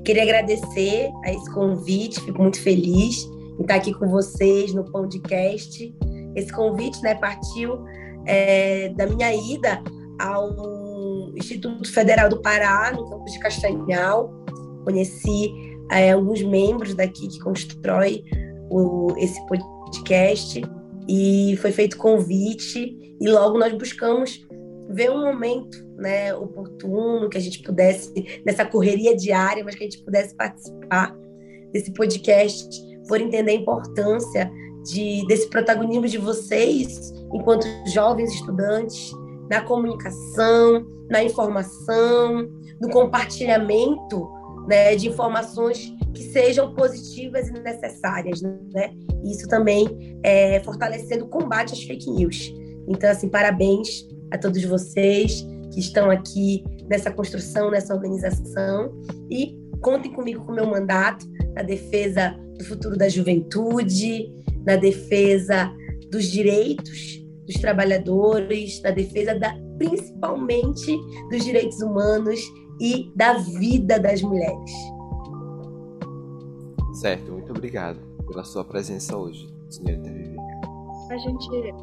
Queria 0.04 0.24
agradecer 0.24 1.10
a 1.26 1.34
esse 1.34 1.54
convite, 1.54 2.22
fico 2.22 2.42
muito 2.42 2.62
feliz 2.62 3.26
em 3.60 3.62
estar 3.62 3.76
aqui 3.76 3.94
com 3.94 4.08
vocês 4.08 4.74
no 4.74 4.86
podcast. 4.86 5.94
Esse 6.34 6.52
convite 6.54 7.02
né, 7.02 7.16
partiu 7.16 7.84
é, 8.26 8.90
da 8.90 9.06
minha 9.06 9.34
ida 9.34 9.84
ao 10.18 11.34
Instituto 11.36 11.92
Federal 11.92 12.30
do 12.30 12.42
Pará, 12.42 12.92
no 12.94 13.10
campus 13.10 13.34
de 13.34 13.40
Castanhal. 13.40 14.34
Conheci 14.86 15.52
é, 15.92 16.12
alguns 16.12 16.42
membros 16.44 16.94
daqui 16.94 17.28
que 17.28 17.40
constrói 17.40 18.24
o, 18.70 19.14
esse 19.18 19.44
podcast. 19.48 20.62
E 21.08 21.58
foi 21.62 21.72
feito 21.72 21.98
convite. 21.98 23.16
E 23.20 23.28
logo 23.30 23.58
nós 23.58 23.74
buscamos 23.74 24.46
ver 24.90 25.12
um 25.12 25.22
momento 25.22 25.78
né, 25.98 26.34
oportuno 26.36 27.30
que 27.30 27.38
a 27.38 27.42
gente 27.42 27.62
pudesse 27.62 28.42
nessa 28.46 28.66
correria 28.66 29.16
diária, 29.16 29.64
mas 29.64 29.76
que 29.76 29.84
a 29.84 29.90
gente 29.90 30.04
pudesse 30.04 30.36
participar 30.36 31.16
desse 31.74 31.92
podcast 31.94 32.68
por 33.08 33.20
entender 33.20 33.52
a 33.52 33.56
importância 33.56 34.52
de, 34.86 35.26
desse 35.28 35.50
protagonismo 35.50 36.08
de 36.08 36.18
vocês 36.18 37.14
enquanto 37.34 37.66
jovens 37.88 38.34
estudantes 38.34 39.12
na 39.50 39.62
comunicação, 39.62 40.86
na 41.10 41.24
informação, 41.24 42.50
no 42.82 42.90
compartilhamento 42.90 44.30
né, 44.68 44.96
de 44.96 45.08
informações 45.08 45.94
que 46.14 46.24
sejam 46.24 46.74
positivas 46.74 47.48
e 47.48 47.54
necessárias, 47.54 48.42
né? 48.42 48.94
Isso 49.24 49.48
também 49.48 50.20
é, 50.24 50.60
fortalecendo 50.62 51.26
o 51.26 51.28
combate 51.28 51.74
às 51.74 51.84
fake 51.84 52.10
news. 52.10 52.54
Então, 52.88 53.10
assim, 53.10 53.30
parabéns 53.30 54.06
a 54.32 54.38
todos 54.38 54.64
vocês 54.64 55.46
que 55.74 55.80
estão 55.80 56.10
aqui 56.10 56.64
nessa 56.90 57.12
construção, 57.12 57.70
nessa 57.70 57.94
organização 57.94 58.92
e 59.30 59.58
contem 59.82 60.12
comigo 60.12 60.46
com 60.46 60.52
o 60.52 60.56
meu 60.56 60.66
mandato 60.66 61.26
na 61.54 61.62
defesa 61.62 62.36
do 62.58 62.64
futuro 62.66 62.98
da 62.98 63.10
juventude, 63.10 64.32
na 64.66 64.76
defesa 64.76 65.72
dos 66.12 66.26
direitos 66.26 67.24
dos 67.46 67.56
trabalhadores, 67.56 68.82
na 68.82 68.92
defesa 68.92 69.38
da, 69.38 69.56
principalmente 69.78 70.98
dos 71.30 71.44
direitos 71.44 71.82
humanos 71.82 72.42
e 72.80 73.12
da 73.16 73.34
vida 73.34 74.00
das 74.00 74.22
mulheres. 74.22 74.72
Certo, 76.94 77.32
muito 77.32 77.52
obrigado 77.52 78.00
pela 78.28 78.44
sua 78.44 78.64
presença 78.64 79.16
hoje, 79.16 79.48
senhorita 79.70 80.10
Vivi. 80.10 80.38
A 81.10 81.18
gente 81.18 81.74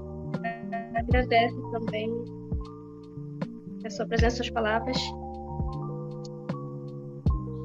agradece 0.95 1.57
também 1.73 2.13
a 3.85 3.91
sua 3.91 4.07
presença, 4.07 4.37
suas 4.37 4.51
palavras. 4.51 4.97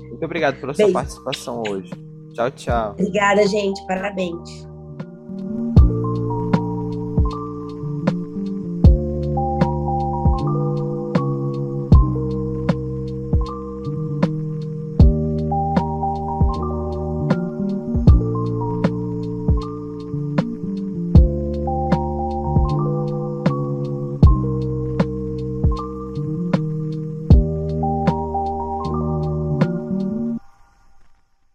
Muito 0.10 0.26
obrigado 0.26 0.60
pela 0.60 0.74
sua 0.74 0.92
participação 0.92 1.63
hoje. 1.68 1.92
Tchau, 2.34 2.52
tchau. 2.52 2.92
Obrigada, 2.92 3.48
gente. 3.48 3.86
Parabéns. 3.88 4.68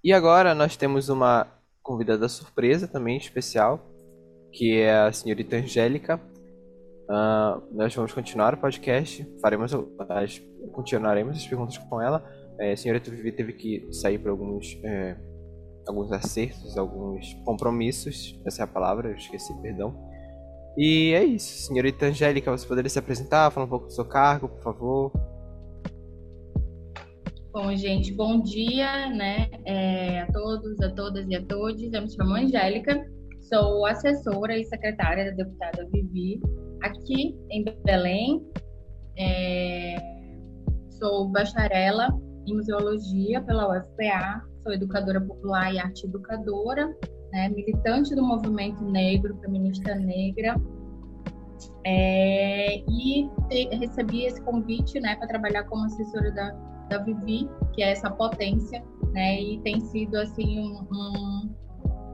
E 0.04 0.12
agora 0.12 0.54
nós 0.54 0.76
temos 0.76 1.08
uma 1.08 1.46
convidada 1.82 2.28
surpresa 2.28 2.86
também 2.86 3.16
especial, 3.16 3.80
que 4.52 4.78
é 4.78 4.94
a 4.94 5.10
senhorita 5.10 5.56
Angélica. 5.56 6.20
Uh, 7.04 7.74
nós 7.74 7.94
vamos 7.94 8.12
continuar 8.12 8.52
o 8.52 8.58
podcast, 8.58 9.26
faremos 9.40 9.72
as, 9.72 10.42
continuaremos 10.72 11.38
as 11.38 11.46
perguntas 11.46 11.78
com 11.78 12.02
ela. 12.02 12.22
É, 12.60 12.72
a 12.72 12.76
senhorita 12.76 13.10
Vivi 13.10 13.32
teve 13.32 13.54
que 13.54 13.88
sair 13.94 14.18
por 14.18 14.28
alguns, 14.28 14.78
é, 14.84 15.16
alguns 15.88 16.12
acertos, 16.12 16.76
alguns 16.76 17.32
compromissos, 17.42 18.38
essa 18.46 18.62
é 18.62 18.64
a 18.64 18.66
palavra, 18.66 19.08
eu 19.08 19.16
esqueci, 19.16 19.54
perdão. 19.62 19.96
E 20.76 21.14
é 21.14 21.24
isso, 21.24 21.66
senhorita 21.68 22.04
Angélica, 22.04 22.50
você 22.50 22.66
poderia 22.66 22.90
se 22.90 22.98
apresentar, 22.98 23.50
falar 23.50 23.64
um 23.64 23.70
pouco 23.70 23.86
do 23.86 23.92
seu 23.92 24.04
cargo, 24.04 24.48
por 24.48 24.62
favor? 24.62 25.12
Bom, 27.54 27.72
gente, 27.76 28.12
bom 28.12 28.40
dia, 28.40 29.08
né, 29.10 29.48
é, 29.64 30.22
a 30.22 30.26
todos, 30.32 30.80
a 30.80 30.90
todas 30.90 31.24
e 31.28 31.36
a 31.36 31.46
todos. 31.46 31.80
Eu 31.92 32.02
me 32.02 32.10
chamo 32.10 32.34
Angélica, 32.34 33.06
sou 33.42 33.86
assessora 33.86 34.58
e 34.58 34.64
secretária 34.64 35.26
da 35.26 35.44
deputada 35.44 35.88
Vivi 35.92 36.40
aqui 36.82 37.32
em 37.52 37.64
Belém. 37.84 38.44
É, 39.16 39.94
sou 40.98 41.28
bacharela 41.28 42.08
em 42.44 42.56
museologia 42.56 43.40
pela 43.42 43.68
UFPA, 43.68 44.44
sou 44.64 44.72
educadora 44.72 45.20
popular 45.20 45.72
e 45.72 45.78
arte 45.78 46.06
educadora, 46.06 46.92
né, 47.30 47.50
militante 47.50 48.16
do 48.16 48.22
movimento 48.24 48.82
negro, 48.82 49.38
feminista 49.40 49.94
negra, 49.94 50.60
é, 51.86 52.78
e 52.78 53.30
te, 53.48 53.68
recebi 53.76 54.24
esse 54.24 54.42
convite 54.42 54.98
né, 54.98 55.14
para 55.14 55.28
trabalhar 55.28 55.62
como 55.68 55.84
assessora 55.84 56.32
da 56.32 56.73
da 56.88 56.98
Vivi, 56.98 57.48
que 57.74 57.82
é 57.82 57.92
essa 57.92 58.10
potência, 58.10 58.82
né? 59.12 59.40
E 59.40 59.60
tem 59.60 59.80
sido 59.80 60.16
assim 60.16 60.60
um, 60.60 60.86
um, 60.92 61.54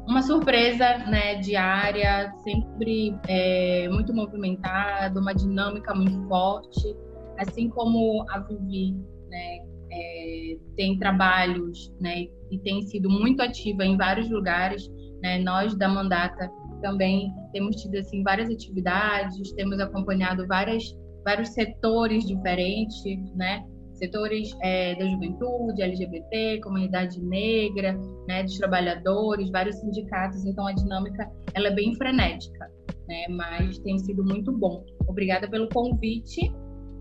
uma 0.09 0.23
surpresa, 0.23 0.99
né? 0.99 1.37
Diária, 1.37 2.33
sempre 2.43 3.17
é, 3.29 3.89
muito 3.89 4.15
movimentada, 4.15 5.21
uma 5.21 5.35
dinâmica 5.35 5.95
muito 5.95 6.27
forte, 6.29 6.97
assim 7.39 7.69
como 7.69 8.25
a 8.31 8.39
Vivi, 8.41 8.97
né? 9.29 9.59
É, 9.93 10.57
tem 10.77 10.99
trabalhos, 10.99 11.93
né? 12.01 12.27
E 12.51 12.59
tem 12.61 12.83
sido 12.83 13.11
muito 13.11 13.43
ativa 13.43 13.85
em 13.85 13.97
vários 13.97 14.31
lugares, 14.31 14.89
né? 15.23 15.39
Nós 15.39 15.77
da 15.77 15.89
Mandata 15.89 16.51
também 16.81 17.33
temos 17.53 17.77
tido 17.77 17.97
assim 17.97 18.23
várias 18.23 18.49
atividades, 18.49 19.53
temos 19.53 19.79
acompanhado 19.81 20.47
várias 20.47 20.83
vários 21.25 21.51
setores 21.51 22.25
diferentes, 22.27 23.03
né? 23.35 23.65
Setores 24.01 24.57
é, 24.63 24.95
da 24.95 25.07
juventude, 25.07 25.83
LGBT, 25.83 26.61
comunidade 26.63 27.21
negra, 27.23 27.97
né, 28.27 28.43
dos 28.43 28.57
trabalhadores, 28.57 29.51
vários 29.51 29.77
sindicatos. 29.77 30.45
Então 30.45 30.67
a 30.67 30.73
dinâmica 30.73 31.31
ela 31.55 31.69
é 31.69 31.75
bem 31.75 31.95
frenética, 31.95 32.71
né, 33.07 33.27
mas 33.29 33.79
tem 33.79 33.99
sido 33.99 34.25
muito 34.25 34.51
bom. 34.51 34.85
Obrigada 35.07 35.49
pelo 35.49 35.69
convite 35.69 36.51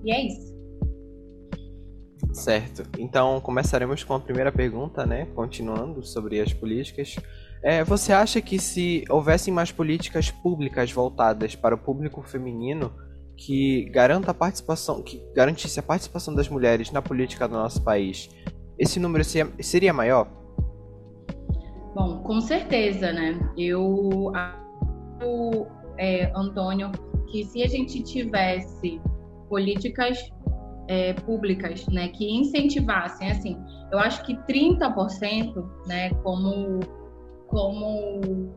e 0.03 0.11
é 0.11 0.27
isso. 0.27 0.59
Certo. 2.33 2.83
Então 2.99 3.39
começaremos 3.41 4.03
com 4.03 4.13
a 4.13 4.19
primeira 4.19 4.51
pergunta, 4.51 5.05
né? 5.05 5.25
Continuando 5.33 6.05
sobre 6.05 6.39
as 6.39 6.53
políticas. 6.53 7.15
É, 7.63 7.83
você 7.83 8.13
acha 8.13 8.41
que 8.41 8.59
se 8.59 9.03
houvessem 9.09 9.53
mais 9.53 9.71
políticas 9.71 10.29
públicas 10.29 10.91
voltadas 10.91 11.55
para 11.55 11.75
o 11.75 11.77
público 11.77 12.21
feminino, 12.21 12.93
que 13.39 13.85
garanta 13.85 14.31
a 14.31 14.33
participação, 14.33 15.01
que 15.01 15.23
garantisse 15.33 15.79
a 15.79 15.83
participação 15.83 16.35
das 16.35 16.49
mulheres 16.49 16.91
na 16.91 17.01
política 17.01 17.47
do 17.47 17.53
nosso 17.53 17.81
país, 17.81 18.29
esse 18.77 18.99
número 18.99 19.23
seria 19.23 19.93
maior? 19.93 20.27
Bom, 21.95 22.21
com 22.23 22.41
certeza, 22.41 23.13
né? 23.13 23.39
Eu 23.57 24.31
acho, 24.35 25.67
é, 25.97 26.31
Antônio, 26.35 26.91
que 27.31 27.45
se 27.45 27.63
a 27.63 27.67
gente 27.67 28.03
tivesse 28.03 29.01
políticas 29.47 30.29
é, 30.89 31.13
públicas, 31.13 31.87
né, 31.87 32.09
que 32.09 32.29
incentivassem, 32.29 33.31
assim, 33.31 33.57
eu 33.91 33.99
acho 33.99 34.23
que 34.25 34.35
30%, 34.35 35.87
né, 35.87 36.09
como 36.23 36.79
como 37.47 38.53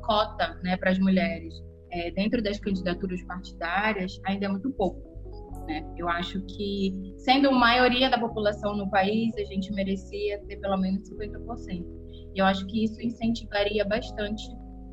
cota, 0.00 0.58
né, 0.62 0.74
para 0.78 0.92
as 0.92 0.98
mulheres 0.98 1.62
é, 1.90 2.10
dentro 2.12 2.42
das 2.42 2.58
candidaturas 2.58 3.22
partidárias 3.24 4.20
ainda 4.26 4.46
é 4.46 4.48
muito 4.48 4.70
pouco. 4.72 5.00
Né? 5.66 5.84
Eu 5.96 6.08
acho 6.08 6.40
que, 6.42 7.14
sendo 7.18 7.48
a 7.48 7.52
maioria 7.52 8.10
da 8.10 8.18
população 8.18 8.76
no 8.76 8.90
país, 8.90 9.34
a 9.36 9.44
gente 9.44 9.72
merecia 9.72 10.40
ter 10.46 10.56
pelo 10.56 10.76
menos 10.76 11.08
50%. 11.10 11.84
E 12.34 12.38
eu 12.40 12.44
acho 12.44 12.66
que 12.66 12.84
isso 12.84 13.00
incentivaria 13.00 13.84
bastante 13.84 14.42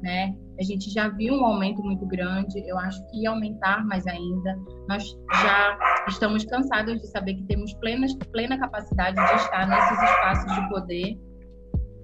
né? 0.02 0.36
A 0.60 0.64
gente 0.64 0.90
já 0.92 1.10
viu 1.10 1.36
um 1.36 1.46
aumento 1.46 1.82
muito 1.84 2.06
grande, 2.06 2.60
eu 2.68 2.78
acho 2.78 3.04
que 3.10 3.22
ia 3.22 3.30
aumentar 3.30 3.86
mais 3.86 4.06
ainda. 4.08 4.58
Nós 4.88 5.04
já 5.42 5.78
estamos 6.08 6.46
cansados 6.46 7.00
de 7.02 7.08
saber 7.08 7.36
que 7.36 7.44
temos 7.44 7.74
plena, 7.76 8.08
plena 8.32 8.60
capacidade 8.60 9.16
de 9.16 9.36
estar 9.42 9.68
nesses 9.68 10.04
espaços 10.04 10.56
de 10.56 10.70
poder 10.70 11.20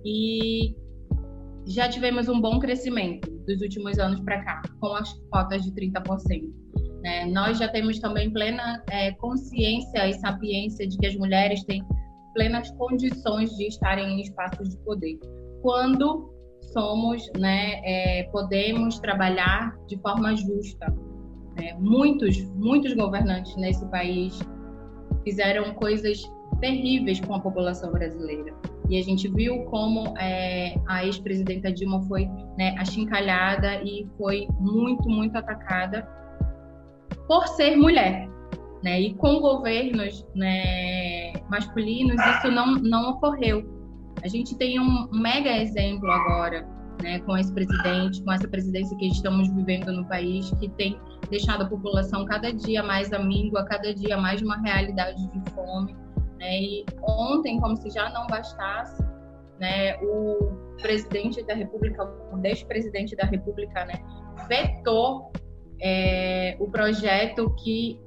e 0.05 0.75
já 1.67 1.87
tivemos 1.87 2.27
um 2.27 2.39
bom 2.39 2.59
crescimento 2.59 3.29
dos 3.45 3.61
últimos 3.61 3.97
anos 3.99 4.19
para 4.21 4.43
cá, 4.43 4.61
com 4.79 4.93
as 4.95 5.13
cotas 5.31 5.63
de 5.63 5.71
30%. 5.71 6.63
Né? 7.01 7.25
Nós 7.25 7.57
já 7.57 7.67
temos 7.67 7.99
também 7.99 8.31
plena 8.31 8.81
é, 8.89 9.11
consciência 9.13 10.07
e 10.07 10.13
sapiência 10.13 10.87
de 10.87 10.97
que 10.97 11.05
as 11.05 11.15
mulheres 11.15 11.63
têm 11.65 11.83
plenas 12.33 12.71
condições 12.71 13.55
de 13.55 13.67
estarem 13.67 14.17
em 14.17 14.21
espaços 14.21 14.69
de 14.69 14.77
poder. 14.79 15.19
Quando 15.61 16.33
somos, 16.71 17.29
né, 17.37 17.81
é, 17.83 18.23
podemos 18.31 18.99
trabalhar 18.99 19.75
de 19.87 19.97
forma 19.97 20.35
justa. 20.35 20.87
Né? 21.57 21.73
Muitos, 21.79 22.41
muitos 22.55 22.93
governantes 22.93 23.55
nesse 23.57 23.85
país 23.89 24.39
fizeram 25.23 25.73
coisas 25.75 26.21
terríveis 26.59 27.19
com 27.19 27.35
a 27.35 27.39
população 27.39 27.91
brasileira. 27.91 28.53
E 28.89 28.99
a 28.99 29.03
gente 29.03 29.27
viu 29.29 29.63
como 29.65 30.17
é, 30.17 30.75
a 30.87 31.05
ex-presidenta 31.05 31.71
Dilma 31.71 32.01
foi 32.03 32.25
né, 32.57 32.75
achincalhada 32.77 33.81
e 33.83 34.07
foi 34.17 34.47
muito, 34.59 35.09
muito 35.09 35.37
atacada 35.37 36.07
por 37.27 37.47
ser 37.47 37.75
mulher. 37.75 38.27
Né? 38.83 39.01
E 39.01 39.13
com 39.13 39.39
governos 39.39 40.25
né, 40.35 41.33
masculinos 41.49 42.17
isso 42.35 42.51
não, 42.51 42.75
não 42.75 43.11
ocorreu. 43.11 43.63
A 44.21 44.27
gente 44.27 44.57
tem 44.57 44.79
um 44.79 45.09
mega 45.11 45.57
exemplo 45.57 46.09
agora, 46.11 46.67
né, 47.01 47.19
com 47.19 47.37
esse 47.37 47.53
presidente, 47.53 48.23
com 48.23 48.31
essa 48.31 48.47
presidência 48.47 48.95
que 48.97 49.07
estamos 49.07 49.49
vivendo 49.53 49.91
no 49.91 50.05
país, 50.05 50.51
que 50.59 50.69
tem 50.69 50.99
deixado 51.29 51.63
a 51.63 51.67
população 51.67 52.25
cada 52.25 52.51
dia 52.53 52.83
mais 52.83 53.11
amíngua, 53.11 53.65
cada 53.65 53.93
dia 53.93 54.17
mais 54.17 54.41
uma 54.41 54.57
realidade 54.57 55.27
de 55.27 55.51
fome. 55.51 55.95
Né? 56.43 56.61
E 56.61 56.85
ontem, 57.01 57.59
como 57.59 57.77
se 57.77 57.89
já 57.89 58.09
não 58.09 58.27
bastasse, 58.27 59.01
né, 59.59 59.95
o 60.01 60.75
presidente 60.81 61.41
da 61.43 61.53
República, 61.53 62.03
o 62.03 62.45
ex-presidente 62.45 63.15
da 63.15 63.25
República, 63.25 63.85
né, 63.85 63.93
vetou 64.49 65.31
é, 65.81 66.57
o 66.59 66.69
projeto 66.69 67.49
que 67.63 67.99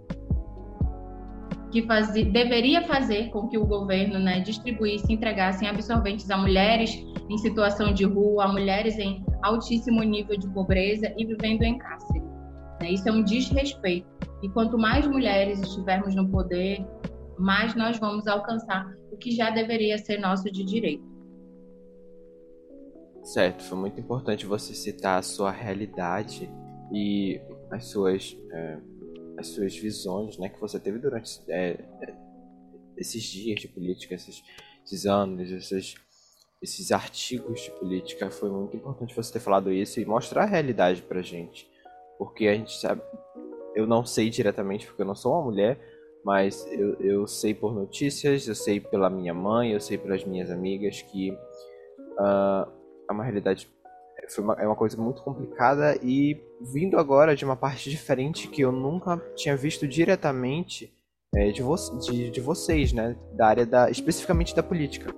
que 1.72 1.82
fazia, 1.82 2.24
deveria 2.24 2.82
fazer 2.86 3.28
com 3.30 3.48
que 3.48 3.58
o 3.58 3.66
governo 3.66 4.18
né, 4.20 4.40
distribuísse, 4.40 5.12
entregasse 5.12 5.66
absorventes 5.66 6.30
a 6.30 6.36
mulheres 6.36 6.94
em 7.28 7.36
situação 7.38 7.92
de 7.92 8.04
rua, 8.04 8.44
a 8.44 8.48
mulheres 8.48 8.96
em 8.98 9.22
altíssimo 9.42 10.02
nível 10.02 10.38
de 10.38 10.48
pobreza 10.50 11.12
e 11.18 11.26
vivendo 11.26 11.62
em 11.64 11.76
cárcere. 11.76 12.22
Né? 12.80 12.92
Isso 12.92 13.08
é 13.08 13.12
um 13.12 13.22
desrespeito. 13.22 14.06
E 14.42 14.48
quanto 14.50 14.78
mais 14.78 15.06
mulheres 15.06 15.60
estivermos 15.60 16.14
no 16.14 16.28
poder, 16.28 16.86
mais 17.38 17.74
nós 17.74 17.98
vamos 17.98 18.26
alcançar 18.26 18.86
o 19.10 19.16
que 19.16 19.30
já 19.30 19.50
deveria 19.50 19.98
ser 19.98 20.18
nosso 20.18 20.50
de 20.50 20.64
direito. 20.64 21.04
Certo, 23.22 23.64
foi 23.64 23.78
muito 23.78 24.00
importante 24.00 24.46
você 24.46 24.72
citar 24.74 25.18
a 25.18 25.22
sua 25.22 25.50
realidade 25.50 26.48
e 26.92 27.40
as 27.70 27.86
suas. 27.86 28.36
É 28.52 28.78
as 29.36 29.48
suas 29.48 29.76
visões 29.76 30.38
né, 30.38 30.48
que 30.48 30.60
você 30.60 30.80
teve 30.80 30.98
durante 30.98 31.40
é, 31.48 31.78
esses 32.96 33.22
dias 33.22 33.60
de 33.60 33.68
política, 33.68 34.14
esses, 34.14 34.42
esses 34.84 35.06
anos, 35.06 35.50
esses, 35.50 35.94
esses 36.62 36.90
artigos 36.90 37.60
de 37.60 37.70
política. 37.72 38.30
Foi 38.30 38.50
muito 38.50 38.76
importante 38.76 39.14
você 39.14 39.34
ter 39.34 39.40
falado 39.40 39.72
isso 39.72 40.00
e 40.00 40.06
mostrar 40.06 40.44
a 40.44 40.46
realidade 40.46 41.02
pra 41.02 41.20
gente. 41.20 41.68
Porque 42.18 42.46
a 42.46 42.54
gente 42.54 42.72
sabe. 42.80 43.02
Eu 43.74 43.86
não 43.86 44.06
sei 44.06 44.30
diretamente 44.30 44.86
porque 44.86 45.02
eu 45.02 45.06
não 45.06 45.14
sou 45.14 45.32
uma 45.34 45.42
mulher, 45.42 45.78
mas 46.26 46.66
eu, 46.72 46.94
eu 46.98 47.26
sei 47.28 47.54
por 47.54 47.72
notícias, 47.72 48.48
eu 48.48 48.54
sei 48.56 48.80
pela 48.80 49.08
minha 49.08 49.32
mãe, 49.32 49.70
eu 49.70 49.80
sei 49.80 49.96
pelas 49.96 50.24
minhas 50.24 50.50
amigas 50.50 51.00
que 51.00 51.30
uh, 51.30 52.68
é 53.08 53.12
uma 53.12 53.22
realidade 53.22 53.70
foi 54.28 54.42
uma, 54.42 54.54
é 54.54 54.66
uma 54.66 54.74
coisa 54.74 55.00
muito 55.00 55.22
complicada 55.22 55.96
e 56.02 56.36
vindo 56.60 56.98
agora 56.98 57.36
de 57.36 57.44
uma 57.44 57.54
parte 57.54 57.88
diferente 57.88 58.48
que 58.48 58.60
eu 58.60 58.72
nunca 58.72 59.18
tinha 59.36 59.56
visto 59.56 59.86
diretamente 59.86 60.92
é, 61.32 61.52
de, 61.52 61.62
vo 61.62 61.76
de, 62.00 62.28
de, 62.28 62.40
vocês, 62.40 62.92
né? 62.92 63.16
Da 63.34 63.46
área 63.46 63.64
da, 63.64 63.88
especificamente 63.88 64.52
da 64.52 64.64
política. 64.64 65.14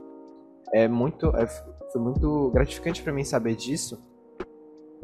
É 0.75 0.87
muito, 0.87 1.35
é, 1.37 1.47
foi 1.47 2.03
muito 2.03 2.51
gratificante 2.51 3.03
para 3.03 3.15
mim 3.15 3.25
saber 3.25 3.55
disso, 3.55 3.99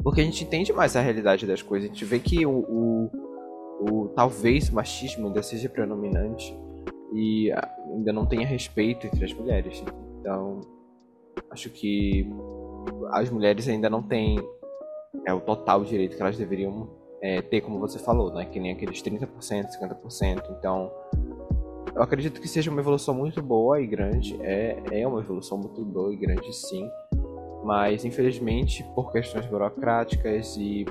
porque 0.03 0.21
a 0.21 0.23
gente 0.23 0.43
entende 0.43 0.71
mais 0.71 0.95
a 0.95 1.01
realidade 1.01 1.47
das 1.47 1.63
coisas. 1.63 1.89
A 1.89 1.91
gente 1.91 2.05
vê 2.05 2.19
que 2.19 2.45
o, 2.45 2.59
o, 2.59 3.34
o 3.79 4.07
talvez 4.15 4.69
machismo 4.69 5.27
ainda 5.27 5.43
seja 5.43 5.69
predominante 5.69 6.57
e 7.13 7.51
ainda 7.91 8.11
não 8.11 8.25
tenha 8.25 8.45
respeito 8.45 9.07
entre 9.07 9.23
as 9.23 9.33
mulheres. 9.33 9.83
Então, 10.19 10.61
acho 11.51 11.69
que 11.69 12.27
as 13.11 13.29
mulheres 13.29 13.67
ainda 13.67 13.89
não 13.89 14.01
têm 14.01 14.37
é, 15.25 15.33
o 15.33 15.39
total 15.39 15.83
direito 15.83 16.15
que 16.15 16.21
elas 16.21 16.37
deveriam 16.37 16.89
é, 17.21 17.41
ter, 17.41 17.61
como 17.61 17.79
você 17.79 17.97
falou, 17.99 18.33
né? 18.33 18.45
Que 18.45 18.59
nem 18.59 18.71
aqueles 18.71 19.01
30%, 19.01 19.27
50%. 19.39 20.43
Então, 20.57 20.91
eu 21.95 22.01
acredito 22.01 22.41
que 22.41 22.47
seja 22.47 22.69
uma 22.69 22.81
evolução 22.81 23.13
muito 23.13 23.41
boa 23.41 23.81
e 23.81 23.87
grande. 23.87 24.37
É, 24.41 24.81
é 24.91 25.07
uma 25.07 25.21
evolução 25.21 25.57
muito 25.57 25.83
boa 25.83 26.13
e 26.13 26.17
grande, 26.17 26.53
sim. 26.53 26.89
Mas, 27.63 28.05
infelizmente, 28.05 28.83
por 28.93 29.11
questões 29.11 29.45
burocráticas 29.45 30.55
e 30.57 30.85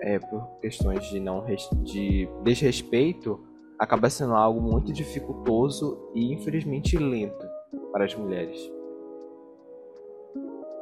é, 0.00 0.18
por 0.18 0.58
questões 0.60 1.04
de 1.10 1.20
não 1.20 1.44
de 1.82 2.28
desrespeito, 2.42 3.40
acaba 3.78 4.08
sendo 4.08 4.34
algo 4.34 4.60
muito 4.60 4.92
dificultoso 4.92 6.10
e, 6.14 6.32
infelizmente, 6.32 6.96
lento 6.96 7.46
para 7.92 8.04
as 8.04 8.14
mulheres. 8.14 8.58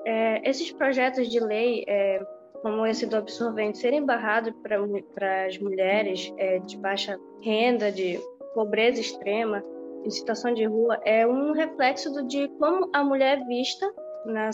É, 0.04 0.48
esses 0.48 0.72
projetos 0.72 1.28
de 1.28 1.40
lei, 1.40 1.84
é, 1.86 2.24
como 2.60 2.86
esse 2.86 3.06
do 3.06 3.16
absorvente, 3.16 3.78
serem 3.78 4.04
barrados 4.04 4.52
para 4.62 5.46
as 5.46 5.58
mulheres 5.58 6.32
é, 6.36 6.58
de 6.58 6.76
baixa 6.76 7.18
renda, 7.40 7.90
de 7.90 8.18
pobreza 8.54 9.00
extrema, 9.00 9.64
em 10.04 10.10
situação 10.10 10.52
de 10.52 10.64
rua, 10.64 11.00
é 11.04 11.26
um 11.26 11.52
reflexo 11.52 12.12
do, 12.12 12.26
de 12.26 12.48
como 12.58 12.90
a 12.92 13.04
mulher 13.04 13.38
é 13.38 13.44
vista 13.44 13.92
na 14.26 14.50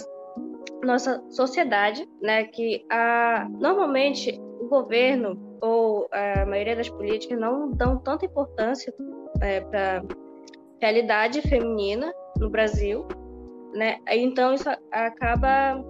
nossa 0.85 1.23
sociedade, 1.31 2.07
né? 2.21 2.45
Que 2.45 2.85
a, 2.91 3.49
normalmente 3.51 4.39
governo 4.69 5.59
ou 5.61 6.09
a 6.13 6.47
maioria 6.47 6.77
das 6.77 6.89
políticas 6.89 7.39
não 7.39 7.71
dão 7.71 7.99
tanta 7.99 8.27
importância 8.27 8.93
é, 9.41 9.61
para 9.61 10.05
realidade 10.81 11.43
feminina 11.43 12.13
no 12.39 12.49
Brasil 12.49 13.07
né? 13.75 13.99
Então 14.11 14.55
isso 14.55 14.69
acaba 14.91 15.83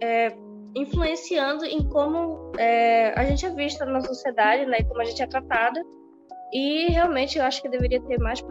é, 0.00 0.34
influenciando 0.74 1.64
em 1.64 1.86
como 1.88 2.52
é, 2.58 3.12
a 3.18 3.24
gente 3.24 3.44
é 3.44 3.50
vista 3.50 3.84
na 3.84 4.00
sociedade, 4.00 4.66
né? 4.66 4.82
Como 4.84 5.00
a 5.00 5.04
gente 5.04 5.22
é 5.22 5.26
tratada. 5.26 5.82
E 6.52 6.88
realmente 6.90 7.38
eu 7.38 7.44
acho 7.44 7.62
que 7.62 7.68
deveria 7.68 8.00
ter 8.02 8.18
mais 8.18 8.42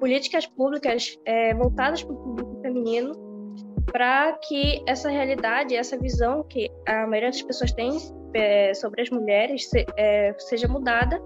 políticas 0.00 0.46
públicas 0.46 1.18
é, 1.24 1.54
voltadas 1.54 2.02
para 2.02 2.14
o 2.14 2.16
público 2.16 2.60
feminino 2.62 3.12
para 3.96 4.34
que 4.46 4.82
essa 4.86 5.08
realidade, 5.08 5.74
essa 5.74 5.96
visão 5.96 6.42
que 6.42 6.70
a 6.86 7.06
maioria 7.06 7.30
das 7.30 7.40
pessoas 7.40 7.72
tem 7.72 7.96
é, 8.34 8.74
sobre 8.74 9.00
as 9.00 9.08
mulheres 9.08 9.70
se, 9.70 9.86
é, 9.96 10.34
seja 10.38 10.68
mudada. 10.68 11.18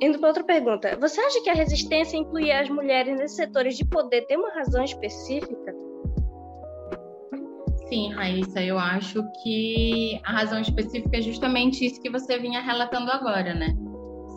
Indo 0.00 0.18
para 0.18 0.28
outra 0.28 0.42
pergunta, 0.42 0.96
você 0.98 1.20
acha 1.20 1.42
que 1.42 1.50
a 1.50 1.52
resistência 1.52 2.16
incluir 2.16 2.52
as 2.52 2.70
mulheres 2.70 3.18
nesses 3.18 3.36
setores 3.36 3.76
de 3.76 3.84
poder 3.84 4.22
tem 4.22 4.38
uma 4.38 4.50
razão 4.54 4.82
específica? 4.82 5.74
Sim, 7.90 8.14
Raíssa, 8.14 8.62
eu 8.62 8.78
acho 8.78 9.22
que 9.42 10.18
a 10.24 10.32
razão 10.32 10.58
específica 10.58 11.18
é 11.18 11.20
justamente 11.20 11.84
isso 11.84 12.00
que 12.00 12.08
você 12.08 12.38
vinha 12.38 12.62
relatando 12.62 13.10
agora, 13.10 13.52
né? 13.52 13.76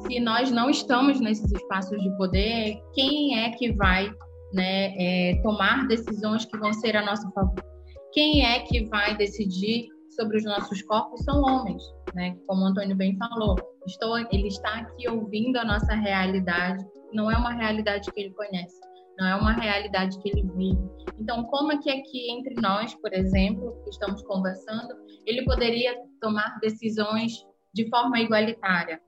Se 0.06 0.20
nós 0.20 0.52
não 0.52 0.70
estamos 0.70 1.22
nesses 1.22 1.50
espaços 1.50 1.98
de 2.04 2.10
poder, 2.18 2.78
quem 2.94 3.40
é 3.40 3.52
que 3.52 3.72
vai 3.72 4.12
né, 4.54 4.94
é, 4.98 5.42
tomar 5.42 5.88
decisões 5.88 6.46
que 6.46 6.58
vão 6.58 6.72
ser 6.74 6.96
a 6.96 7.06
nosso 7.06 7.30
favor? 7.32 7.64
Quem 8.14 8.46
é 8.46 8.60
que 8.60 8.86
vai 8.86 9.18
decidir 9.18 9.88
sobre 10.16 10.38
os 10.38 10.44
nossos 10.44 10.82
corpos? 10.84 11.24
São 11.24 11.42
homens, 11.42 11.82
né? 12.14 12.38
Como 12.48 12.62
o 12.62 12.68
Antônio 12.68 12.96
bem 12.96 13.18
falou. 13.18 13.56
Estou, 13.88 14.18
ele 14.18 14.48
está 14.48 14.76
aqui 14.76 15.10
ouvindo 15.10 15.58
a 15.58 15.66
nossa 15.66 15.94
realidade, 15.94 16.86
não 17.12 17.30
é 17.30 17.36
uma 17.36 17.54
realidade 17.54 18.12
que 18.12 18.22
ele 18.22 18.34
conhece, 18.34 18.80
não 19.18 19.28
é 19.28 19.36
uma 19.36 19.52
realidade 19.54 20.18
que 20.20 20.30
ele 20.30 20.44
vive. 20.56 20.90
Então, 21.20 21.44
como 21.46 21.72
é 21.72 21.78
que 21.78 21.90
aqui 21.90 22.32
entre 22.32 22.54
nós, 22.62 22.96
por 22.96 23.14
exemplo, 23.14 23.76
que 23.84 23.90
estamos 23.90 24.22
conversando, 24.24 24.94
ele 25.26 25.44
poderia 25.44 25.96
tomar 26.22 26.60
decisões 26.62 27.34
de 27.74 27.90
forma 27.90 28.20
igualitária, 28.20 29.02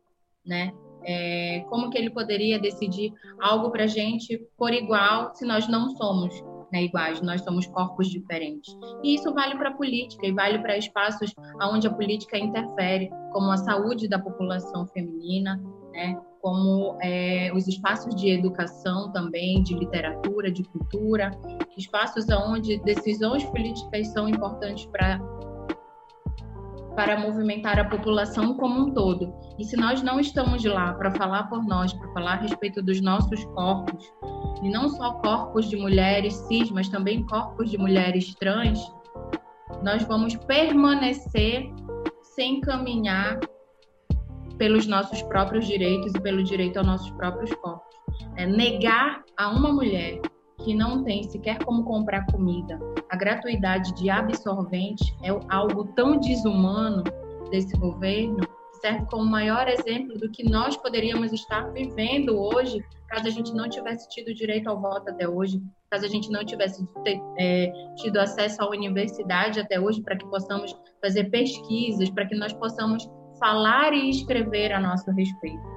né? 0.46 0.74
É, 1.06 1.64
como 1.70 1.90
que 1.90 1.98
ele 1.98 2.10
poderia 2.10 2.60
decidir 2.60 3.14
algo 3.40 3.70
para 3.70 3.84
a 3.84 3.88
gente 3.88 4.42
por 4.58 4.74
igual 4.74 5.34
se 5.36 5.46
nós 5.46 5.68
não 5.68 5.90
somos 5.92 6.34
né, 6.72 6.84
iguais, 6.84 7.22
nós 7.22 7.42
somos 7.42 7.66
corpos 7.68 8.08
diferentes. 8.10 8.76
E 9.04 9.16
isso 9.16 9.34
vale 9.34 9.56
para 9.56 9.70
a 9.70 9.74
política 9.74 10.26
e 10.26 10.32
vale 10.32 10.60
para 10.60 10.78
espaços 10.78 11.34
onde 11.62 11.88
a 11.88 11.94
política 11.94 12.38
interfere, 12.38 13.10
como 13.32 13.52
a 13.52 13.58
saúde 13.58 14.08
da 14.08 14.20
população 14.20 14.86
feminina, 14.88 15.62
né, 15.94 16.20
como 16.42 16.98
é, 17.02 17.52
os 17.56 17.68
espaços 17.68 18.14
de 18.16 18.30
educação 18.30 19.12
também, 19.12 19.64
de 19.64 19.74
literatura, 19.74 20.52
de 20.52 20.64
cultura, 20.64 21.32
espaços 21.78 22.30
onde 22.30 22.78
decisões 22.84 23.44
políticas 23.46 24.08
são 24.10 24.30
importantes 24.30 24.86
para 24.86 25.20
para 26.96 27.20
movimentar 27.20 27.78
a 27.80 27.86
população 27.86 28.56
como 28.56 28.80
um 28.82 28.94
todo. 28.94 29.34
E 29.60 29.66
se 29.66 29.76
nós 29.76 30.02
não 30.02 30.20
estamos 30.20 30.64
lá 30.64 30.94
para 30.94 31.12
falar 31.12 31.44
por 31.50 31.64
nós, 31.64 31.94
para 31.94 32.12
falar 32.14 32.34
a 32.34 32.42
respeito 32.42 32.82
dos 32.82 33.02
nossos 33.02 33.44
corpos, 33.46 34.12
e 34.64 34.70
não 34.70 34.90
só 34.90 35.14
corpos 35.16 35.70
de 35.70 35.76
mulheres 35.76 36.34
cis, 36.48 36.72
mas 36.72 36.90
também 36.90 37.26
corpos 37.26 37.70
de 37.70 37.78
mulheres 37.78 38.34
trans, 38.36 38.80
nós 39.84 40.04
vamos 40.04 40.36
permanecer 40.36 41.70
sem 42.22 42.62
caminhar 42.62 43.40
pelos 44.58 44.88
nossos 44.88 45.22
próprios 45.24 45.68
direitos 45.68 46.14
e 46.16 46.22
pelo 46.22 46.44
direito 46.44 46.78
aos 46.78 46.88
nossos 46.88 47.12
próprios 47.12 47.54
corpos. 47.56 47.96
É 48.38 48.46
negar 48.46 49.24
a 49.38 49.50
uma 49.50 49.74
mulher 49.74 50.22
que 50.66 50.74
não 50.74 51.04
tem 51.04 51.22
sequer 51.22 51.60
como 51.64 51.84
comprar 51.84 52.26
comida, 52.26 52.80
a 53.08 53.16
gratuidade 53.16 53.94
de 53.94 54.10
absorvente 54.10 55.16
é 55.22 55.30
algo 55.48 55.86
tão 55.94 56.20
desumano 56.20 57.04
desse 57.52 57.78
governo, 57.78 58.40
serve 58.82 59.06
como 59.06 59.24
maior 59.24 59.68
exemplo 59.68 60.18
do 60.18 60.30
que 60.32 60.44
nós 60.44 60.76
poderíamos 60.76 61.32
estar 61.32 61.72
vivendo 61.72 62.36
hoje, 62.36 62.84
caso 63.08 63.28
a 63.28 63.30
gente 63.30 63.54
não 63.54 63.70
tivesse 63.70 64.10
tido 64.10 64.34
direito 64.34 64.68
ao 64.68 64.82
voto 64.82 65.12
até 65.12 65.30
hoje, 65.30 65.62
caso 65.92 66.04
a 66.04 66.10
gente 66.10 66.32
não 66.32 66.44
tivesse 66.44 66.84
ter, 67.04 67.22
é, 67.38 67.72
tido 67.98 68.18
acesso 68.18 68.64
à 68.64 68.68
universidade 68.68 69.60
até 69.60 69.80
hoje, 69.80 70.02
para 70.02 70.18
que 70.18 70.26
possamos 70.26 70.76
fazer 71.00 71.26
pesquisas, 71.26 72.10
para 72.10 72.26
que 72.26 72.36
nós 72.36 72.54
possamos 72.54 73.08
falar 73.40 73.94
e 73.94 74.10
escrever 74.10 74.72
a 74.72 74.80
nosso 74.80 75.12
respeito. 75.12 75.76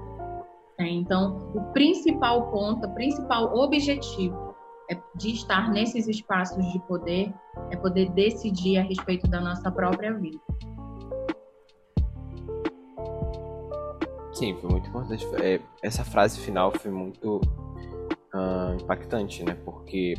É, 0.81 0.89
então, 0.89 1.53
o 1.55 1.61
principal 1.73 2.51
ponto, 2.51 2.87
o 2.87 2.95
principal 2.95 3.55
objetivo 3.55 4.48
é 4.91 4.99
de 5.15 5.31
estar 5.31 5.71
nesses 5.71 6.09
espaços 6.09 6.65
de 6.73 6.79
poder, 6.81 7.33
é 7.71 7.77
poder 7.77 8.11
decidir 8.11 8.79
a 8.79 8.83
respeito 8.83 9.29
da 9.29 9.41
nossa 9.41 9.71
própria 9.71 10.13
vida. 10.15 10.39
Sim, 14.33 14.57
foi 14.61 14.71
muito 14.71 14.89
importante. 14.89 15.27
É, 15.43 15.61
essa 15.83 16.05
frase 16.05 16.39
final 16.39 16.71
foi 16.71 16.91
muito 16.91 17.41
uh, 18.33 18.81
impactante, 18.81 19.45
né? 19.45 19.55
Porque 19.65 20.15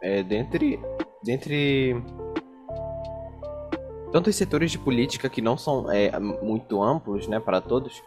é, 0.00 0.22
dentre, 0.22 0.78
dentre 1.24 2.00
tantos 4.12 4.36
setores 4.36 4.70
de 4.70 4.78
política 4.78 5.28
que 5.28 5.42
não 5.42 5.56
são 5.56 5.90
é, 5.90 6.18
muito 6.18 6.82
amplos, 6.82 7.26
né, 7.26 7.40
para 7.40 7.60
todos, 7.60 8.02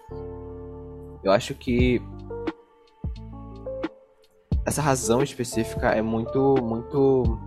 eu 1.23 1.31
acho 1.31 1.53
que 1.53 2.01
essa 4.65 4.81
razão 4.81 5.21
específica 5.21 5.89
é 5.89 6.01
muito, 6.01 6.55
muito. 6.61 7.39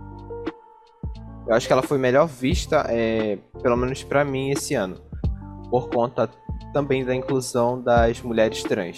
Eu 1.47 1.53
acho 1.55 1.67
que 1.67 1.73
ela 1.73 1.83
foi 1.83 1.97
melhor 1.97 2.27
vista, 2.27 2.85
é, 2.89 3.37
pelo 3.61 3.77
menos 3.77 4.03
para 4.03 4.25
mim, 4.25 4.49
esse 4.51 4.73
ano, 4.73 4.97
por 5.69 5.89
conta 5.89 6.29
também 6.73 7.05
da 7.05 7.15
inclusão 7.15 7.81
das 7.81 8.21
mulheres 8.21 8.63
trans. 8.63 8.97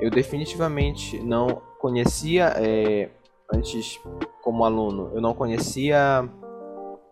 Eu 0.00 0.10
definitivamente 0.10 1.18
não 1.20 1.62
conhecia 1.80 2.52
é, 2.56 3.10
antes, 3.52 3.98
como 4.42 4.64
aluno, 4.64 5.10
eu 5.14 5.20
não 5.20 5.34
conhecia 5.34 6.28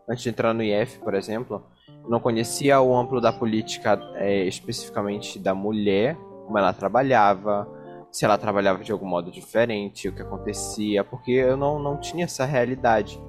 antes 0.09 0.23
de 0.23 0.29
entrar 0.29 0.53
no 0.53 0.63
IF, 0.63 0.99
por 0.99 1.15
exemplo, 1.15 1.65
não 2.09 2.21
conhecia 2.21 2.81
o 2.81 2.95
amplo 2.95 3.21
da 3.21 3.33
política 3.33 3.99
é, 4.17 4.45
especificamente 4.45 5.39
da 5.39 5.55
mulher, 5.55 6.17
como 6.45 6.59
ela 6.59 6.73
trabalhava, 6.73 7.67
se 8.15 8.25
ela 8.25 8.39
trabalhava 8.39 8.85
de 8.85 8.93
algum 8.93 9.09
modo 9.09 9.29
diferente, 9.29 10.09
o 10.09 10.13
que 10.13 10.23
acontecia, 10.23 11.03
porque 11.03 11.33
eu 11.33 11.57
não, 11.57 11.81
não 11.81 11.99
tinha 11.99 12.27
essa 12.27 12.45
realidade. 12.45 13.21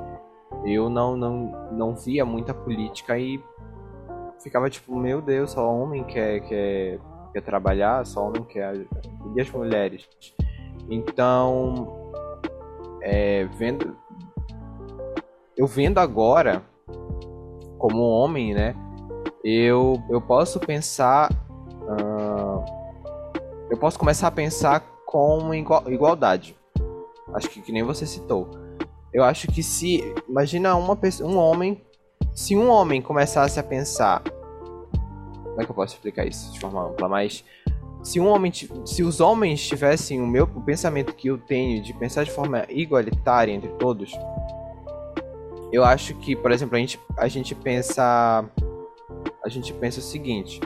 Eu 0.64 0.92
não, 0.92 1.18
não, 1.18 1.72
não 1.72 1.96
via 1.96 2.24
muita 2.24 2.54
política 2.54 3.18
e 3.18 3.44
ficava 4.44 4.70
tipo, 4.70 4.96
meu 4.96 5.24
Deus, 5.24 5.54
só 5.54 5.68
homem 5.68 6.04
quer, 6.04 6.40
quer, 6.42 7.00
quer 7.34 7.42
trabalhar, 7.42 8.06
só 8.06 8.28
homem 8.28 8.44
quer. 8.44 8.86
E 9.36 9.42
as 9.42 9.50
mulheres? 9.50 10.08
Então, 10.88 12.12
é, 13.02 13.46
vendo. 13.58 13.98
Eu 15.58 15.66
vendo 15.66 15.98
agora, 15.98 16.62
como 17.80 18.04
homem, 18.04 18.54
né? 18.54 18.76
Eu, 19.44 20.00
eu 20.12 20.22
posso 20.22 20.60
pensar. 20.60 21.28
Eu 23.70 23.78
posso 23.78 23.98
começar 23.98 24.28
a 24.28 24.32
pensar 24.32 24.80
com 25.06 25.54
igualdade. 25.54 26.56
Acho 27.34 27.50
que, 27.50 27.62
que 27.62 27.72
nem 27.72 27.82
você 27.82 28.06
citou. 28.06 28.50
Eu 29.12 29.24
acho 29.24 29.48
que 29.48 29.64
se. 29.64 30.14
Imagina 30.30 30.76
uma 30.76 30.96
pessoa, 30.96 31.30
um 31.30 31.38
homem. 31.38 31.82
Se 32.34 32.56
um 32.56 32.70
homem 32.70 33.02
começasse 33.02 33.60
a 33.60 33.64
pensar. 33.64 34.22
Como 34.22 35.62
é 35.62 35.66
que 35.66 35.72
eu 35.72 35.76
posso 35.76 35.96
explicar 35.96 36.28
isso 36.28 36.52
de 36.52 36.60
forma 36.60 36.90
ampla? 36.90 37.10
Mas. 37.10 37.44
Se 38.04 38.20
um 38.20 38.28
homem. 38.28 38.52
Se 38.86 39.02
os 39.04 39.20
homens 39.20 39.68
tivessem 39.68 40.22
o 40.22 40.28
meu 40.28 40.44
o 40.44 40.62
pensamento 40.62 41.14
que 41.14 41.30
eu 41.30 41.38
tenho 41.38 41.82
de 41.82 41.92
pensar 41.94 42.24
de 42.24 42.32
forma 42.32 42.66
igualitária 42.70 43.52
entre 43.52 43.70
todos. 43.80 44.12
Eu 45.72 45.84
acho 45.84 46.14
que, 46.16 46.36
por 46.36 46.52
exemplo, 46.52 46.76
a 46.76 46.80
gente, 46.80 47.00
a 47.18 47.28
gente 47.28 47.56
pensa. 47.56 48.46
A 49.44 49.50
gente 49.50 49.74
pensa 49.74 50.00
o 50.00 50.04
seguinte 50.04 50.60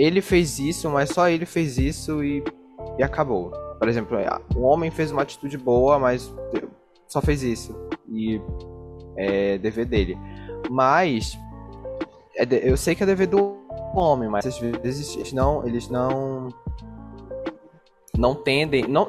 ele 0.00 0.22
fez 0.22 0.58
isso, 0.58 0.88
mas 0.88 1.10
só 1.10 1.28
ele 1.28 1.44
fez 1.44 1.76
isso 1.76 2.24
e, 2.24 2.42
e 2.98 3.02
acabou. 3.02 3.50
Por 3.78 3.86
exemplo, 3.86 4.16
o 4.56 4.62
homem 4.62 4.90
fez 4.90 5.12
uma 5.12 5.22
atitude 5.22 5.58
boa, 5.58 5.98
mas 5.98 6.32
só 7.06 7.20
fez 7.20 7.42
isso. 7.42 7.74
E 8.08 8.40
é 9.16 9.58
dever 9.58 9.84
dele. 9.84 10.16
Mas 10.70 11.38
é 12.34 12.46
de, 12.46 12.66
eu 12.66 12.78
sei 12.78 12.94
que 12.94 13.02
é 13.02 13.06
dever 13.06 13.26
do 13.26 13.58
homem, 13.94 14.28
mas 14.28 14.46
às 14.46 14.58
vezes 14.58 15.16
eles 15.16 15.32
não, 15.34 15.66
eles 15.66 15.88
não 15.88 16.48
não 18.16 18.34
tendem, 18.34 18.86
não, 18.86 19.06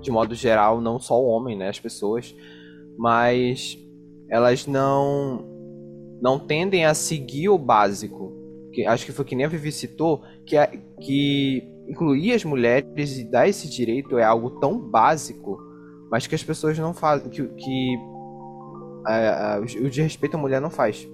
de 0.00 0.10
modo 0.10 0.34
geral, 0.34 0.80
não 0.80 0.98
só 0.98 1.20
o 1.20 1.26
homem, 1.26 1.56
né, 1.56 1.68
as 1.68 1.80
pessoas, 1.80 2.34
mas 2.96 3.78
elas 4.28 4.66
não 4.66 5.44
não 6.20 6.38
tendem 6.38 6.84
a 6.84 6.94
seguir 6.94 7.48
o 7.48 7.58
básico 7.58 8.33
que 8.74 8.84
acho 8.84 9.06
que 9.06 9.12
foi 9.12 9.24
que 9.24 9.36
nem 9.36 9.46
a 9.46 9.48
Vivi 9.48 9.70
citou, 9.70 10.22
que, 10.44 10.56
é, 10.56 10.66
que 11.00 11.62
incluir 11.88 12.32
as 12.32 12.44
mulheres 12.44 13.18
e 13.18 13.24
dar 13.24 13.48
esse 13.48 13.70
direito 13.70 14.18
é 14.18 14.24
algo 14.24 14.50
tão 14.58 14.78
básico, 14.78 15.58
mas 16.10 16.26
que 16.26 16.34
as 16.34 16.42
pessoas 16.42 16.78
não 16.78 16.92
fazem, 16.92 17.30
que, 17.30 17.46
que 17.46 17.98
a, 19.06 19.54
a, 19.54 19.60
o 19.60 19.88
de 19.88 20.02
respeito 20.02 20.36
à 20.36 20.40
mulher 20.40 20.60
não 20.60 20.70
faz. 20.70 21.08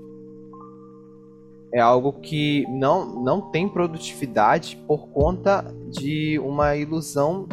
É 1.73 1.81
algo 1.81 2.15
que 2.15 2.67
não, 2.69 3.23
não 3.23 3.51
tem 3.51 3.69
produtividade 3.69 4.77
por 4.89 5.09
conta 5.09 5.63
de 5.89 6.39
uma 6.41 6.75
ilusão 6.77 7.47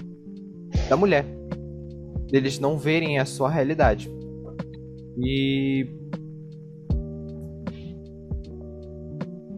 da 0.90 0.98
mulher. 0.98 1.26
Deles 2.32 2.60
não 2.60 2.78
verem 2.78 3.20
a 3.20 3.26
sua 3.26 3.50
realidade. 3.50 4.12
E 5.20 5.97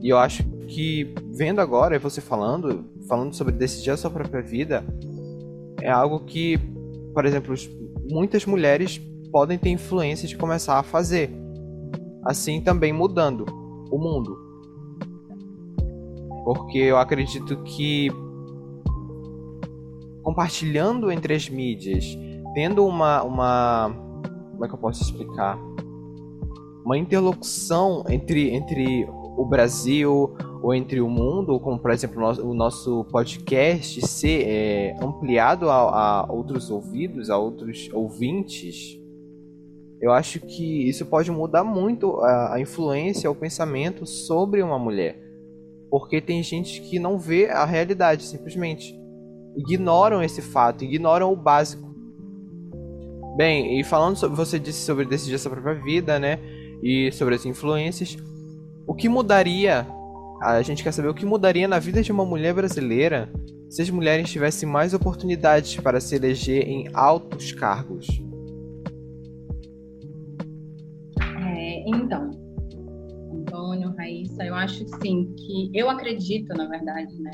E 0.01 0.09
eu 0.09 0.17
acho 0.17 0.43
que, 0.67 1.13
vendo 1.31 1.59
agora, 1.59 1.99
você 1.99 2.21
falando, 2.21 2.85
falando 3.07 3.33
sobre 3.33 3.53
decidir 3.53 3.91
a 3.91 3.97
sua 3.97 4.09
própria 4.09 4.41
vida, 4.41 4.83
é 5.81 5.89
algo 5.89 6.21
que, 6.21 6.57
por 7.13 7.25
exemplo, 7.25 7.53
muitas 8.09 8.45
mulheres 8.45 8.97
podem 9.31 9.57
ter 9.57 9.69
influência 9.69 10.27
de 10.27 10.37
começar 10.37 10.79
a 10.79 10.83
fazer. 10.83 11.29
Assim 12.23 12.61
também 12.61 12.93
mudando 12.93 13.45
o 13.91 13.97
mundo. 13.97 14.37
Porque 16.43 16.77
eu 16.77 16.97
acredito 16.97 17.57
que 17.63 18.09
compartilhando 20.23 21.11
entre 21.11 21.33
as 21.33 21.49
mídias, 21.49 22.05
tendo 22.53 22.85
uma, 22.85 23.23
uma 23.23 23.91
como 24.51 24.65
é 24.65 24.67
que 24.67 24.73
eu 24.73 24.79
posso 24.79 25.01
explicar? 25.03 25.57
Uma 26.83 26.97
interlocução 26.97 28.03
entre, 28.09 28.49
entre 28.53 29.07
o 29.39 29.45
Brasil 29.45 30.35
ou 30.61 30.73
entre 30.73 30.99
o 30.99 31.09
mundo, 31.09 31.57
como 31.61 31.79
por 31.79 31.91
exemplo 31.91 32.21
o 32.43 32.53
nosso, 32.53 33.05
podcast 33.05 34.05
ser 34.05 34.43
é, 34.45 34.97
ampliado 35.01 35.69
a, 35.69 35.75
a, 35.75 36.25
outros 36.29 36.69
ouvidos, 36.69 37.29
a 37.29 37.37
outros 37.37 37.89
ouvintes, 37.93 38.99
eu 40.01 40.11
acho 40.11 40.41
que 40.41 40.89
isso 40.89 41.05
pode 41.05 41.31
mudar 41.31 41.63
muito 41.63 42.19
a, 42.19 42.55
a 42.55 42.59
influência, 42.59 43.31
o 43.31 43.35
pensamento 43.35 44.05
sobre 44.05 44.61
uma 44.61 44.77
mulher. 44.77 45.17
Porque 45.89 46.19
tem 46.19 46.43
gente 46.43 46.81
que 46.81 46.99
não 46.99 47.17
vê 47.17 47.49
a 47.49 47.63
realidade, 47.63 48.23
simplesmente. 48.23 48.93
Ignoram 49.55 50.21
esse 50.21 50.41
fato, 50.41 50.83
ignoram 50.83 51.31
o 51.31 51.35
básico. 51.35 51.89
Bem, 53.37 53.79
e 53.79 53.83
falando 53.85 54.17
sobre. 54.17 54.35
Você 54.35 54.59
disse 54.59 54.85
sobre 54.85 55.05
decidir 55.05 55.35
essa 55.35 55.49
própria 55.49 55.75
vida, 55.75 56.19
né? 56.19 56.39
E 56.83 57.09
sobre 57.11 57.35
as 57.35 57.45
influências. 57.45 58.17
O 58.89 58.95
que 58.95 59.07
mudaria? 59.07 59.85
A 60.41 60.63
gente 60.63 60.83
quer 60.83 60.91
saber 60.91 61.09
o 61.09 61.13
que 61.13 61.23
mudaria 61.23 61.67
na 61.67 61.77
vida 61.77 62.01
de 62.01 62.11
uma 62.11 62.25
mulher 62.25 62.55
brasileira 62.55 63.31
se 63.69 63.83
as 63.83 63.89
mulheres 63.91 64.31
tivessem 64.31 64.67
mais 64.67 64.95
oportunidades 64.95 65.75
para 65.75 66.01
se 66.01 66.15
eleger 66.15 66.67
em 66.67 66.89
altos 66.91 67.51
cargos. 67.51 68.07
É, 71.21 71.87
então, 71.87 72.31
Antônio, 73.31 73.93
Raíssa, 73.95 74.43
eu 74.43 74.55
acho 74.55 74.83
sim 75.03 75.35
que 75.37 75.69
eu 75.71 75.87
acredito, 75.87 76.51
na 76.57 76.67
verdade, 76.67 77.15
né? 77.21 77.31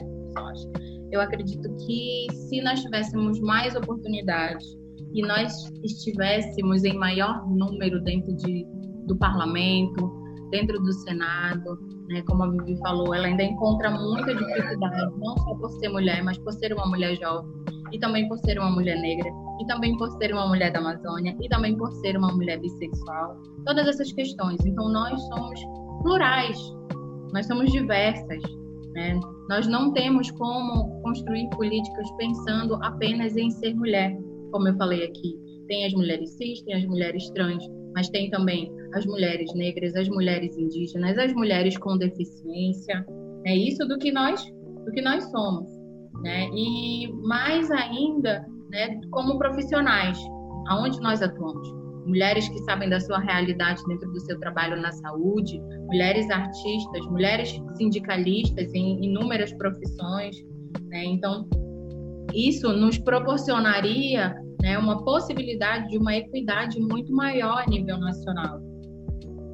Eu 1.10 1.22
acredito 1.22 1.74
que 1.88 2.28
se 2.34 2.62
nós 2.64 2.82
tivéssemos 2.82 3.40
mais 3.40 3.78
oportunidades 3.78 4.68
e 5.14 5.22
nós 5.26 5.72
estivéssemos 5.86 6.84
em 6.84 6.98
maior 6.98 7.50
número 7.50 8.04
dentro 8.04 8.36
de, 8.36 8.68
do 9.08 9.16
parlamento, 9.16 10.25
dentro 10.52 10.80
do 10.80 10.94
Senado, 10.94 11.80
né, 12.08 12.22
como 12.24 12.44
a 12.44 12.50
Vivi 12.50 12.78
falou, 12.80 13.14
ela 13.14 13.28
ainda 13.28 13.44
encontra 13.44 13.92
muita 13.92 14.34
dificuldade, 14.34 15.14
não 15.18 15.38
só 15.38 15.56
por 15.56 15.70
ser 15.72 15.90
mulher, 15.90 16.24
mas 16.24 16.38
por 16.38 16.54
ser 16.54 16.74
uma 16.74 16.86
mulher 16.88 17.16
jovem, 17.18 17.52
e 17.92 18.00
também 18.00 18.28
por 18.28 18.38
ser 18.40 18.60
uma 18.60 18.72
mulher 18.72 19.00
negra, 19.00 19.30
e 19.60 19.66
também 19.66 19.98
por 19.98 20.10
ser 20.18 20.34
uma 20.34 20.48
mulher 20.48 20.72
da 20.72 20.80
Amazônia, 20.80 21.36
e 21.42 21.50
também 21.50 21.78
por 21.78 21.92
ser 21.94 22.18
uma 22.18 22.32
mulher 22.34 22.60
bissexual. 22.60 23.38
Todas 23.66 23.88
essas 23.88 24.12
questões. 24.12 24.64
Então, 24.66 24.90
nós 24.90 25.20
somos 25.28 25.60
plurais, 26.02 26.58
nós 27.34 27.46
somos 27.48 27.72
diversas. 27.72 28.42
Né? 28.94 29.20
Nós 29.50 29.68
não 29.68 29.92
temos 29.92 30.32
como 30.32 31.02
construir 31.02 31.50
políticas 31.50 32.10
pensando 32.18 32.76
apenas 32.82 33.36
em 33.36 33.50
ser 33.52 33.74
mulher, 33.76 34.18
como 34.52 34.68
eu 34.68 34.76
falei 34.78 35.06
aqui. 35.06 35.38
Tem 35.68 35.86
as 35.86 35.94
mulheres 35.94 36.30
cis, 36.32 36.62
tem 36.62 36.76
as 36.76 36.86
mulheres 36.86 37.30
trans, 37.32 37.64
mas 37.96 38.10
tem 38.10 38.30
também 38.30 38.70
as 38.94 39.06
mulheres 39.06 39.52
negras, 39.56 39.96
as 39.96 40.10
mulheres 40.10 40.56
indígenas, 40.58 41.18
as 41.18 41.34
mulheres 41.34 41.78
com 41.78 41.98
deficiência. 41.98 43.06
É 43.46 43.56
isso 43.56 43.88
do 43.88 43.98
que 43.98 44.12
nós, 44.12 44.46
do 44.86 44.92
que 44.92 45.02
nós 45.02 45.24
somos, 45.32 45.70
né? 46.22 46.50
E 46.54 47.12
mais 47.24 47.72
ainda, 47.72 48.46
né, 48.70 49.00
como 49.12 49.38
profissionais, 49.38 50.20
aonde 50.68 51.00
nós 51.00 51.22
atuamos. 51.22 51.74
Mulheres 52.06 52.50
que 52.50 52.60
sabem 52.60 52.90
da 52.90 53.00
sua 53.00 53.20
realidade 53.20 53.82
dentro 53.88 54.12
do 54.12 54.20
seu 54.20 54.38
trabalho 54.40 54.80
na 54.80 54.92
saúde, 54.92 55.60
mulheres 55.88 56.30
artistas, 56.30 57.06
mulheres 57.08 57.60
sindicalistas 57.78 58.72
em 58.74 59.06
inúmeras 59.06 59.54
profissões, 59.54 60.36
né? 60.90 61.06
Então, 61.06 61.48
isso 62.34 62.74
nos 62.74 62.98
proporcionaria 63.00 64.36
né, 64.66 64.80
uma 64.80 65.04
possibilidade 65.04 65.90
de 65.90 65.98
uma 66.00 66.16
equidade 66.16 66.80
muito 66.80 67.14
maior 67.14 67.62
a 67.62 67.70
nível 67.70 68.00
nacional. 68.00 68.60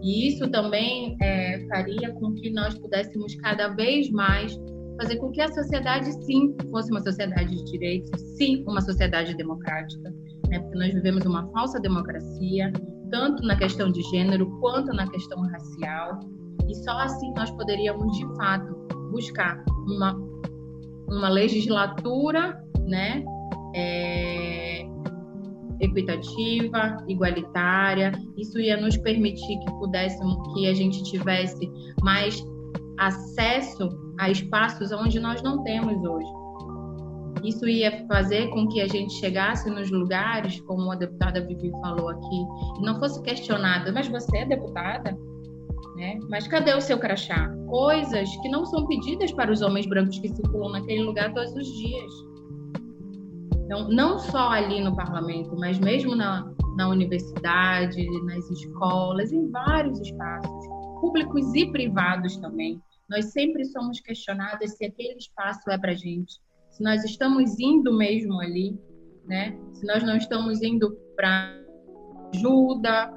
E 0.01 0.30
isso 0.30 0.49
também 0.49 1.18
é, 1.22 1.68
faria 1.68 2.14
com 2.14 2.34
que 2.34 2.49
nós 2.49 2.80
pudéssemos 2.80 3.36
cada 3.36 3.68
vez 3.68 4.09
mais 4.09 4.57
fazer 4.97 5.18
com 5.18 5.30
que 5.30 5.41
a 5.41 5.51
sociedade, 5.51 6.14
sim, 6.24 6.55
fosse 6.72 6.89
uma 6.91 7.01
sociedade 7.01 7.53
de 7.53 7.64
direitos, 7.66 8.22
sim, 8.38 8.64
uma 8.66 8.80
sociedade 8.80 9.36
democrática, 9.36 10.14
né? 10.47 10.59
porque 10.59 10.78
nós 10.78 10.93
vivemos 10.93 11.26
uma 11.26 11.45
falsa 11.51 11.78
democracia, 11.82 12.72
tanto 13.12 13.43
na 13.43 13.57
questão 13.57 13.91
de 13.91 14.01
gênero 14.03 14.49
quanto 14.62 14.93
na 14.93 15.05
questão 15.12 15.41
racial, 15.41 16.22
e 16.70 16.76
só 16.86 16.97
assim 16.99 17.34
nós 17.36 17.51
poderíamos, 17.51 18.18
de 18.18 18.26
fato, 18.38 18.74
buscar 19.12 19.62
uma, 19.88 20.14
uma 21.09 21.28
legislatura 21.28 22.64
né, 22.88 23.26
é, 23.76 24.89
equitativa, 25.82 27.04
igualitária. 27.08 28.12
Isso 28.38 28.60
ia 28.60 28.78
nos 28.78 28.96
permitir 28.98 29.60
que 29.60 29.72
pudéssemos, 29.74 30.38
que 30.54 30.68
a 30.68 30.74
gente 30.74 31.04
tivesse 31.04 31.70
mais 32.02 32.42
acesso 32.98 33.90
a 34.20 34.30
espaços 34.30 34.92
onde 34.92 35.20
nós 35.20 35.42
não 35.42 35.64
temos 35.64 36.02
hoje. 36.04 36.30
Isso 37.44 37.68
ia 37.68 38.06
fazer 38.08 38.50
com 38.50 38.68
que 38.68 38.80
a 38.80 38.88
gente 38.88 39.14
chegasse 39.14 39.68
nos 39.70 39.90
lugares, 39.90 40.62
como 40.62 40.92
a 40.92 40.96
deputada 40.96 41.42
Vivi 41.42 41.72
falou 41.82 42.10
aqui, 42.10 42.46
e 42.80 42.86
não 42.86 43.00
fosse 43.00 43.20
questionada, 43.24 43.92
mas 43.92 44.08
você 44.08 44.40
é 44.40 44.46
deputada? 44.46 45.18
Né? 45.96 46.20
Mas 46.30 46.48
cadê 46.48 46.74
o 46.76 46.82
seu 46.82 47.00
crachá? 47.00 47.52
Coisas 47.68 48.30
que 48.38 48.50
não 48.50 48.64
são 48.66 48.86
pedidas 48.86 49.32
para 49.32 49.52
os 49.52 49.62
homens 49.62 49.88
brancos 49.88 50.20
que 50.20 50.30
circulam 50.30 50.72
naquele 50.74 51.02
lugar 51.02 51.34
todos 51.34 51.54
os 51.56 51.66
dias. 51.66 52.31
Então, 53.72 53.88
não 53.88 54.19
só 54.19 54.49
ali 54.49 54.82
no 54.82 54.93
parlamento, 54.93 55.55
mas 55.55 55.80
mesmo 55.80 56.13
na, 56.13 56.45
na 56.76 56.89
universidade, 56.89 58.05
nas 58.26 58.51
escolas, 58.51 59.32
em 59.32 59.49
vários 59.49 59.97
espaços, 60.01 60.67
públicos 60.99 61.55
e 61.55 61.72
privados 61.72 62.36
também. 62.36 62.82
Nós 63.09 63.32
sempre 63.32 63.63
somos 63.63 64.01
questionadas 64.01 64.76
se 64.76 64.84
aquele 64.84 65.17
espaço 65.17 65.72
é 65.72 65.78
para 65.78 65.93
gente, 65.93 66.34
se 66.69 66.84
nós 66.84 67.05
estamos 67.05 67.57
indo 67.61 67.93
mesmo 67.93 68.41
ali, 68.41 68.78
né? 69.26 69.57
Se 69.72 69.88
nós 69.88 70.03
não 70.03 70.17
estamos 70.17 70.61
indo 70.61 70.93
para 71.15 71.57
ajuda, 72.36 73.09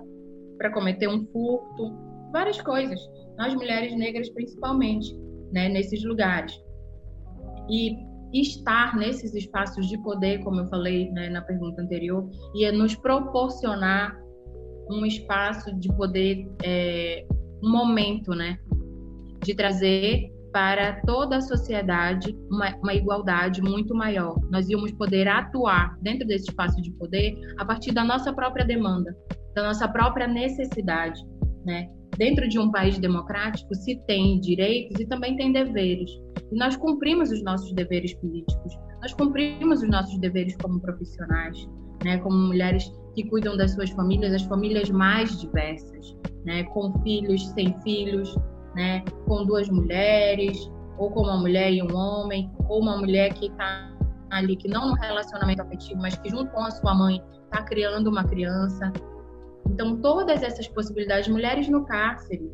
para 0.57 0.71
cometer 0.71 1.09
um 1.09 1.27
furto, 1.33 1.99
várias 2.31 2.61
coisas. 2.61 3.01
Nós 3.37 3.53
mulheres 3.57 3.93
negras 3.97 4.31
principalmente, 4.31 5.19
né? 5.51 5.69
Nesses 5.69 6.05
lugares. 6.05 6.57
E 7.69 8.14
estar 8.35 8.97
nesses 8.97 9.35
espaços 9.35 9.87
de 9.89 9.97
poder, 9.99 10.43
como 10.43 10.61
eu 10.61 10.67
falei 10.67 11.11
né, 11.13 11.29
na 11.29 11.41
pergunta 11.41 11.83
anterior, 11.83 12.29
ia 12.55 12.73
nos 12.73 12.95
proporcionar 12.95 14.19
um 14.91 15.07
espaço 15.07 15.75
de 15.79 15.89
poder, 15.95 16.47
é, 16.63 17.27
um 17.63 17.71
momento, 17.71 18.33
né, 18.33 18.59
de 19.43 19.55
trazer 19.55 20.31
para 20.53 21.01
toda 21.03 21.39
a 21.39 21.41
sociedade 21.41 22.37
uma, 22.49 22.77
uma, 22.77 22.95
igualdade 22.95 23.61
muito 23.61 23.95
maior. 23.95 24.37
Nós 24.51 24.69
íamos 24.69 24.93
poder 24.93 25.27
atuar 25.27 25.99
dentro 26.01 26.27
desse 26.27 26.49
espaço 26.49 26.81
de 26.81 26.93
poder 26.93 27.37
a 27.59 27.65
partir 27.65 27.93
da 27.93 28.05
nossa 28.05 28.33
própria 28.33 28.65
demanda, 28.65 29.17
da 29.55 29.65
nossa 29.65 29.89
própria 29.89 30.29
necessidade, 30.29 31.21
né? 31.65 31.89
Dentro 32.17 32.49
de 32.49 32.59
um 32.59 32.71
país 32.71 32.99
democrático 32.99 33.75
se 33.75 33.97
tem 34.07 34.41
direitos 34.41 35.01
e 35.01 35.07
também 35.07 35.37
tem 35.37 35.53
deveres. 35.53 36.11
E 36.53 36.57
nós 36.57 36.77
cumprimos 36.77 37.31
os 37.31 37.43
nossos 37.43 37.73
deveres 37.73 38.15
políticos, 38.15 38.73
nós 39.01 39.13
cumprimos 39.13 39.83
os 39.83 39.89
nossos 39.89 40.19
deveres 40.19 40.57
como 40.57 40.81
profissionais, 40.81 41.69
né, 42.05 42.19
como 42.19 42.37
mulheres 42.37 42.93
que 43.15 43.25
cuidam 43.25 43.57
das 43.57 43.73
suas 43.73 43.91
famílias, 43.91 44.33
as 44.33 44.43
famílias 44.43 44.91
mais 44.91 45.41
diversas, 45.41 46.17
né, 46.45 46.65
com 46.65 46.93
filhos, 47.03 47.49
sem 47.51 47.79
filhos, 47.83 48.37
né, 48.75 49.05
com 49.27 49.45
duas 49.45 49.69
mulheres, 49.69 50.71
ou 50.99 51.11
com 51.11 51.23
uma 51.23 51.39
mulher 51.39 51.73
e 51.73 51.83
um 51.83 51.95
homem, 51.95 52.51
ou 52.69 52.81
uma 52.81 52.97
mulher 52.97 53.33
que 53.35 53.47
está 53.47 53.91
ali, 54.31 54.57
que 54.57 54.69
não 54.69 54.89
no 54.89 54.95
relacionamento 54.95 55.63
afetivo, 55.63 56.01
mas 56.01 56.17
que 56.17 56.29
junto 56.29 56.51
com 56.53 56.61
a 56.61 56.71
sua 56.71 56.95
mãe 56.95 57.21
está 57.45 57.63
criando 57.63 58.09
uma 58.09 58.25
criança. 58.25 58.93
Então, 59.71 60.01
todas 60.01 60.43
essas 60.43 60.69
possibilidades, 60.69 61.29
mulheres 61.29 61.69
no 61.69 61.85
cárcere, 61.85 62.51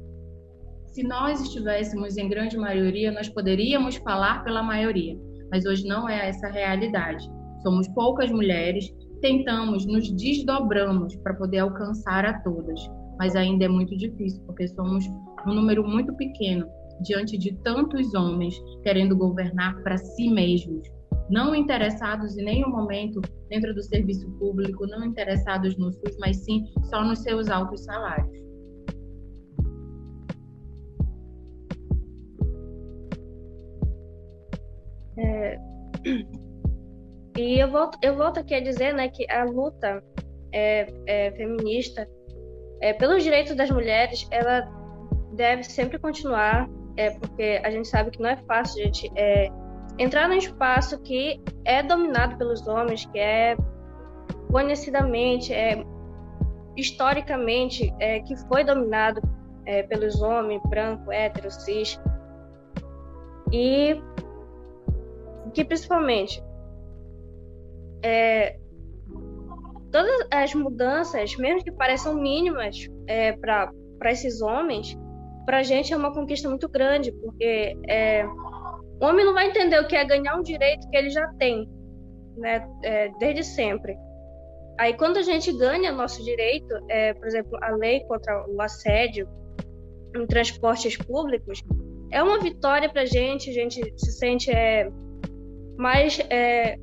se 0.86 1.02
nós 1.04 1.40
estivéssemos 1.40 2.16
em 2.16 2.28
grande 2.28 2.56
maioria, 2.56 3.12
nós 3.12 3.28
poderíamos 3.28 3.96
falar 3.96 4.42
pela 4.42 4.62
maioria, 4.62 5.16
mas 5.50 5.64
hoje 5.64 5.86
não 5.86 6.08
é 6.08 6.28
essa 6.28 6.48
a 6.48 6.50
realidade. 6.50 7.30
Somos 7.62 7.86
poucas 7.88 8.30
mulheres, 8.30 8.92
tentamos, 9.20 9.86
nos 9.86 10.10
desdobramos 10.10 11.14
para 11.16 11.34
poder 11.34 11.58
alcançar 11.58 12.24
a 12.24 12.40
todas, 12.40 12.80
mas 13.18 13.36
ainda 13.36 13.66
é 13.66 13.68
muito 13.68 13.96
difícil, 13.96 14.42
porque 14.46 14.66
somos 14.68 15.04
um 15.46 15.54
número 15.54 15.86
muito 15.86 16.12
pequeno 16.14 16.66
diante 17.02 17.38
de 17.38 17.52
tantos 17.62 18.12
homens 18.14 18.54
querendo 18.82 19.16
governar 19.16 19.80
para 19.82 19.96
si 19.96 20.28
mesmos, 20.28 20.88
não 21.30 21.54
interessados 21.54 22.36
em 22.36 22.44
nenhum 22.44 22.68
momento 22.68 23.20
dentro 23.48 23.72
do 23.74 23.82
serviço 23.82 24.28
público, 24.32 24.86
não 24.86 25.04
interessados 25.04 25.76
no 25.76 25.92
SUS, 25.92 26.16
mas 26.18 26.38
sim 26.38 26.66
só 26.84 27.02
nos 27.02 27.20
seus 27.20 27.48
altos 27.48 27.84
salários. 27.84 28.40
É... 35.16 35.58
E 37.38 37.58
eu 37.58 37.70
volto, 37.70 37.96
eu 38.02 38.16
volto 38.16 38.38
aqui 38.38 38.54
a 38.54 38.60
dizer 38.60 38.92
né, 38.92 39.08
que 39.08 39.30
a 39.30 39.44
luta 39.44 40.02
é, 40.52 40.86
é, 41.06 41.30
feminista 41.32 42.06
é, 42.82 42.92
pelos 42.92 43.22
direitos 43.22 43.54
das 43.54 43.70
mulheres, 43.70 44.26
ela 44.30 44.62
deve 45.34 45.64
sempre 45.64 45.98
continuar, 45.98 46.68
é 46.96 47.10
porque 47.10 47.60
a 47.62 47.70
gente 47.70 47.88
sabe 47.88 48.10
que 48.10 48.20
não 48.20 48.28
é 48.28 48.36
fácil, 48.36 48.82
gente, 48.84 49.10
é, 49.16 49.48
entrar 50.00 50.26
num 50.26 50.34
espaço 50.34 50.98
que 51.02 51.38
é 51.62 51.82
dominado 51.82 52.38
pelos 52.38 52.66
homens, 52.66 53.04
que 53.04 53.18
é 53.18 53.54
conhecidamente, 54.50 55.52
é, 55.52 55.84
historicamente, 56.74 57.94
é, 58.00 58.20
que 58.20 58.34
foi 58.48 58.64
dominado 58.64 59.20
é, 59.66 59.82
pelos 59.82 60.22
homens, 60.22 60.62
branco, 60.70 61.12
hétero, 61.12 61.50
cis, 61.50 62.00
e 63.52 64.00
que 65.52 65.64
principalmente 65.64 66.42
é, 68.02 68.58
todas 69.92 70.26
as 70.30 70.54
mudanças, 70.54 71.36
mesmo 71.36 71.62
que 71.62 71.72
pareçam 71.72 72.14
mínimas 72.14 72.88
é, 73.06 73.32
para 73.32 73.70
esses 74.06 74.40
homens, 74.40 74.96
para 75.44 75.58
a 75.58 75.62
gente 75.62 75.92
é 75.92 75.96
uma 75.96 76.14
conquista 76.14 76.48
muito 76.48 76.68
grande, 76.70 77.12
porque 77.12 77.76
é, 77.86 78.24
o 79.00 79.06
homem 79.06 79.24
não 79.24 79.32
vai 79.32 79.48
entender 79.48 79.80
o 79.80 79.86
que 79.86 79.96
é 79.96 80.04
ganhar 80.04 80.36
um 80.36 80.42
direito 80.42 80.88
que 80.90 80.96
ele 80.96 81.10
já 81.10 81.26
tem, 81.38 81.68
né, 82.36 82.68
é, 82.84 83.08
desde 83.18 83.42
sempre. 83.42 83.96
Aí, 84.78 84.94
quando 84.94 85.18
a 85.18 85.22
gente 85.22 85.52
ganha 85.52 85.92
nosso 85.92 86.24
direito, 86.24 86.74
é, 86.88 87.12
por 87.14 87.26
exemplo, 87.26 87.58
a 87.62 87.70
lei 87.70 88.00
contra 88.04 88.46
o 88.48 88.60
assédio 88.60 89.28
em 90.16 90.26
transportes 90.26 90.96
públicos, 90.96 91.62
é 92.10 92.22
uma 92.22 92.40
vitória 92.40 92.88
para 92.88 93.02
a 93.02 93.06
gente, 93.06 93.50
a 93.50 93.52
gente 93.52 93.80
se 93.96 94.12
sente 94.12 94.50
é, 94.50 94.90
mais 95.76 96.18
é, 96.30 96.76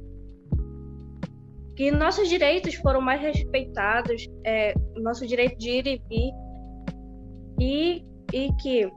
que 1.76 1.92
nossos 1.92 2.30
direitos 2.30 2.76
foram 2.76 3.02
mais 3.02 3.22
respeitados, 3.22 4.28
é, 4.44 4.74
nosso 4.96 5.28
direito 5.28 5.58
de 5.58 5.70
ir 5.70 5.88
e 5.88 6.02
vir, 6.10 6.34
e, 7.60 8.06
e 8.34 8.54
que, 8.62 8.92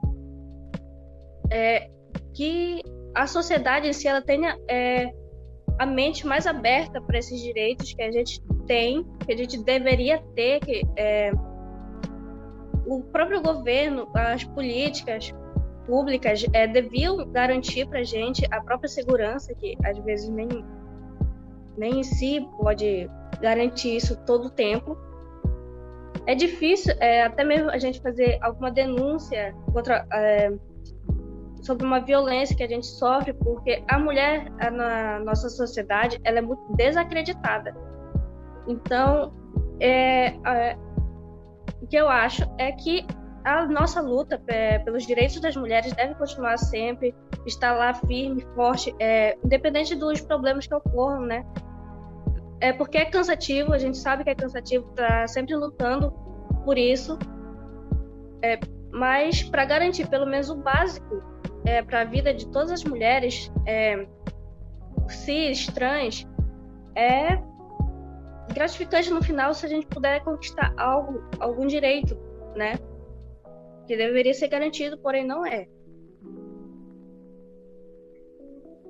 é, 1.51 1.89
que 2.33 2.81
a 3.13 3.27
sociedade 3.27 3.87
em 3.87 3.93
si 3.93 4.07
ela 4.07 4.21
tenha 4.21 4.57
é, 4.67 5.13
a 5.79 5.85
mente 5.85 6.25
mais 6.25 6.45
aberta 6.45 7.01
para 7.01 7.17
esses 7.17 7.41
direitos 7.41 7.93
que 7.93 8.01
a 8.01 8.11
gente 8.11 8.41
tem, 8.67 9.05
que 9.25 9.33
a 9.33 9.37
gente 9.37 9.57
deveria 9.63 10.21
ter, 10.35 10.59
que 10.59 10.83
é, 10.95 11.31
o 12.85 13.01
próprio 13.03 13.41
governo, 13.41 14.07
as 14.13 14.43
políticas 14.43 15.33
públicas 15.85 16.45
é, 16.53 16.67
deviam 16.67 17.25
garantir 17.31 17.87
para 17.87 17.99
a 17.99 18.03
gente 18.03 18.45
a 18.51 18.61
própria 18.61 18.87
segurança, 18.87 19.53
que 19.55 19.77
às 19.83 19.97
vezes 19.99 20.29
nem 20.29 20.47
nem 21.77 21.99
em 21.99 22.03
si 22.03 22.47
pode 22.57 23.09
garantir 23.41 23.95
isso 23.95 24.15
todo 24.25 24.45
o 24.47 24.49
tempo. 24.49 24.97
É 26.27 26.35
difícil 26.35 26.93
é, 26.99 27.23
até 27.23 27.43
mesmo 27.43 27.69
a 27.71 27.77
gente 27.77 27.99
fazer 28.01 28.37
alguma 28.41 28.69
denúncia 28.69 29.55
contra, 29.73 30.05
é, 30.13 30.51
sobre 31.61 31.85
uma 31.85 31.99
violência 31.99 32.55
que 32.55 32.63
a 32.63 32.67
gente 32.67 32.85
sofre, 32.85 33.33
porque 33.33 33.83
a 33.87 33.99
mulher 33.99 34.49
na 34.71 35.19
nossa 35.19 35.49
sociedade 35.49 36.19
ela 36.23 36.39
é 36.39 36.41
muito 36.41 36.61
desacreditada. 36.75 37.75
Então, 38.67 39.33
é, 39.79 40.27
é, 40.27 40.77
o 41.81 41.87
que 41.87 41.95
eu 41.95 42.07
acho 42.07 42.43
é 42.57 42.71
que 42.71 43.05
a 43.43 43.65
nossa 43.65 44.01
luta 44.01 44.41
é, 44.47 44.79
pelos 44.79 45.05
direitos 45.05 45.39
das 45.39 45.55
mulheres 45.55 45.93
deve 45.93 46.13
continuar 46.15 46.57
sempre, 46.57 47.15
estar 47.45 47.73
lá 47.73 47.93
firme, 47.93 48.45
forte, 48.55 48.93
é, 48.99 49.37
independente 49.43 49.95
dos 49.95 50.21
problemas 50.21 50.67
que 50.67 50.75
ocorram, 50.75 51.21
né? 51.21 51.45
É 52.59 52.71
porque 52.71 52.99
é 52.99 53.05
cansativo, 53.05 53.73
a 53.73 53.79
gente 53.79 53.97
sabe 53.97 54.23
que 54.23 54.29
é 54.29 54.35
cansativo, 54.35 54.85
tá 54.93 55.27
sempre 55.27 55.55
lutando 55.55 56.11
por 56.63 56.77
isso. 56.77 57.17
É, 58.43 58.59
mas 58.91 59.41
para 59.41 59.65
garantir 59.65 60.07
pelo 60.07 60.27
menos 60.27 60.49
o 60.49 60.55
básico 60.55 61.30
é, 61.65 61.81
para 61.81 62.01
a 62.01 62.05
vida 62.05 62.33
de 62.33 62.47
todas 62.47 62.71
as 62.71 62.83
mulheres, 62.83 63.51
é, 63.65 64.07
cis, 65.09 65.67
trans, 65.67 66.27
é 66.95 67.41
gratificante 68.53 69.09
no 69.09 69.23
final 69.23 69.53
se 69.53 69.65
a 69.65 69.69
gente 69.69 69.87
puder 69.87 70.23
conquistar 70.23 70.73
algo, 70.77 71.23
algum 71.39 71.67
direito, 71.67 72.17
né? 72.55 72.73
Que 73.87 73.95
deveria 73.95 74.33
ser 74.33 74.47
garantido, 74.47 74.97
porém 74.97 75.25
não 75.25 75.45
é. 75.45 75.67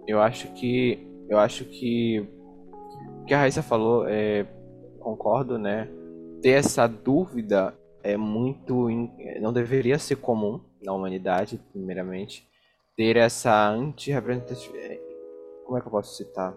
Eu 0.07 0.19
acho 0.21 0.51
que 0.53 1.07
eu 1.29 1.39
acho 1.39 1.63
que 1.65 2.19
o 3.21 3.25
que 3.25 3.33
a 3.33 3.39
Raíssa 3.39 3.61
falou, 3.61 4.05
é, 4.07 4.45
concordo, 4.99 5.57
né? 5.57 5.87
Ter 6.41 6.51
essa 6.51 6.87
dúvida 6.87 7.73
é 8.03 8.17
muito. 8.17 8.89
não 9.39 9.53
deveria 9.53 9.97
ser 9.97 10.17
comum 10.17 10.59
na 10.83 10.91
humanidade, 10.93 11.59
primeiramente. 11.71 12.50
Ter 12.95 13.17
essa 13.17 13.69
anti-representatividade. 13.69 14.99
Como 15.65 15.77
é 15.77 15.81
que 15.81 15.87
eu 15.87 15.91
posso 15.91 16.15
citar? 16.15 16.55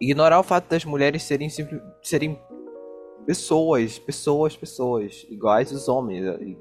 Ignorar 0.00 0.38
o 0.38 0.42
fato 0.42 0.68
das 0.68 0.84
mulheres 0.84 1.22
serem, 1.22 1.48
simples, 1.48 1.80
serem 2.02 2.40
pessoas, 3.26 3.98
pessoas, 3.98 4.56
pessoas, 4.56 5.26
iguais 5.28 5.72
os 5.72 5.88
homens. 5.88 6.24
E, 6.40 6.56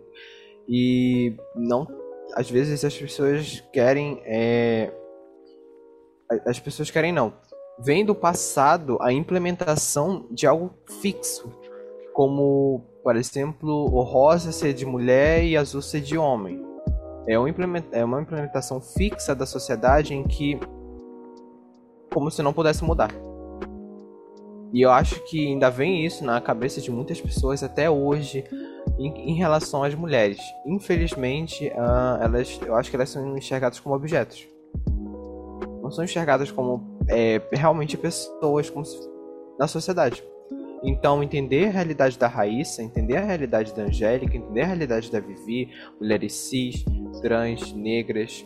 e 0.67 1.37
não. 1.55 1.87
Às 2.33 2.49
vezes 2.49 2.83
as 2.83 2.97
pessoas 2.97 3.63
querem. 3.71 4.21
É, 4.25 4.91
as 6.47 6.59
pessoas 6.59 6.89
querem 6.89 7.11
não 7.11 7.33
vem 7.77 8.05
do 8.05 8.15
passado 8.15 8.97
a 9.01 9.11
implementação 9.11 10.27
de 10.31 10.47
algo 10.47 10.73
fixo, 11.01 11.51
como, 12.13 12.85
por 13.03 13.15
exemplo, 13.15 13.69
o 13.69 14.01
rosa 14.01 14.51
ser 14.51 14.73
de 14.73 14.85
mulher 14.85 15.43
e 15.43 15.57
azul 15.57 15.81
ser 15.81 16.01
de 16.01 16.17
homem. 16.17 16.63
É 17.27 17.37
uma, 17.37 17.49
é 17.91 18.05
uma 18.05 18.21
implementação 18.21 18.79
fixa 18.79 19.33
da 19.33 19.45
sociedade 19.45 20.13
em 20.13 20.23
que, 20.23 20.59
como 22.13 22.29
se 22.29 22.43
não 22.43 22.53
pudesse 22.53 22.83
mudar. 22.83 23.11
E 24.71 24.81
eu 24.81 24.91
acho 24.91 25.23
que 25.25 25.47
ainda 25.47 25.69
vem 25.69 26.05
isso 26.05 26.23
na 26.23 26.39
cabeça 26.41 26.81
de 26.81 26.91
muitas 26.91 27.19
pessoas 27.21 27.63
até 27.63 27.89
hoje 27.89 28.43
em, 28.99 29.31
em 29.31 29.33
relação 29.35 29.83
às 29.83 29.95
mulheres. 29.95 30.39
Infelizmente, 30.65 31.67
uh, 31.69 32.21
elas, 32.21 32.59
eu 32.65 32.75
acho 32.75 32.89
que 32.89 32.95
elas 32.95 33.09
são 33.09 33.37
enxergadas 33.37 33.79
como 33.79 33.95
objetos. 33.95 34.47
Não 35.81 35.91
são 35.91 36.03
enxergadas 36.03 36.51
como 36.51 36.99
é, 37.07 37.41
realmente 37.51 37.97
pessoas 37.97 38.69
como 38.69 38.85
se, 38.85 38.99
na 39.57 39.67
sociedade. 39.67 40.23
Então, 40.83 41.23
entender 41.23 41.67
a 41.67 41.71
realidade 41.71 42.17
da 42.17 42.27
Raíssa, 42.27 42.83
entender 42.83 43.17
a 43.17 43.21
realidade 43.21 43.73
da 43.73 43.83
Angélica, 43.83 44.37
entender 44.37 44.61
a 44.61 44.65
realidade 44.67 45.11
da 45.11 45.19
Vivi, 45.19 45.69
mulheres 45.99 46.33
cis, 46.33 46.85
trans, 47.21 47.73
negras, 47.73 48.45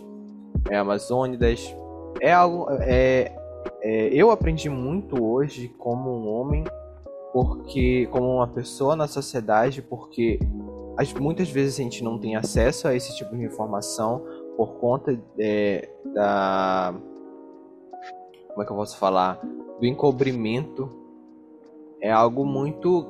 é, 0.70 0.78
amazônidas, 0.78 1.74
é 2.22 2.32
algo. 2.32 2.68
É, 2.82 3.32
é, 3.82 4.10
eu 4.14 4.32
aprendi 4.32 4.70
muito 4.70 5.24
hoje 5.24 5.70
como 5.78 6.10
um 6.10 6.28
homem, 6.28 6.64
porque 7.34 8.08
como 8.12 8.36
uma 8.36 8.48
pessoa 8.48 8.96
na 8.96 9.08
sociedade, 9.08 9.82
porque 9.82 10.40
as, 10.98 11.14
muitas 11.14 11.50
vezes 11.50 11.80
a 11.80 11.84
gente 11.84 12.04
não 12.04 12.18
tem 12.18 12.36
acesso 12.36 12.88
a 12.88 12.96
esse 12.96 13.16
tipo 13.16 13.36
de 13.36 13.44
informação 13.44 14.22
por 14.58 14.74
conta 14.76 15.18
é, 15.38 15.88
da 16.14 16.94
como 18.50 18.64
é 18.64 18.66
que 18.66 18.72
eu 18.72 18.76
posso 18.76 18.98
falar, 18.98 19.40
do 19.80 19.86
encobrimento 19.86 20.92
é 22.02 22.12
algo 22.12 22.44
muito 22.46 23.08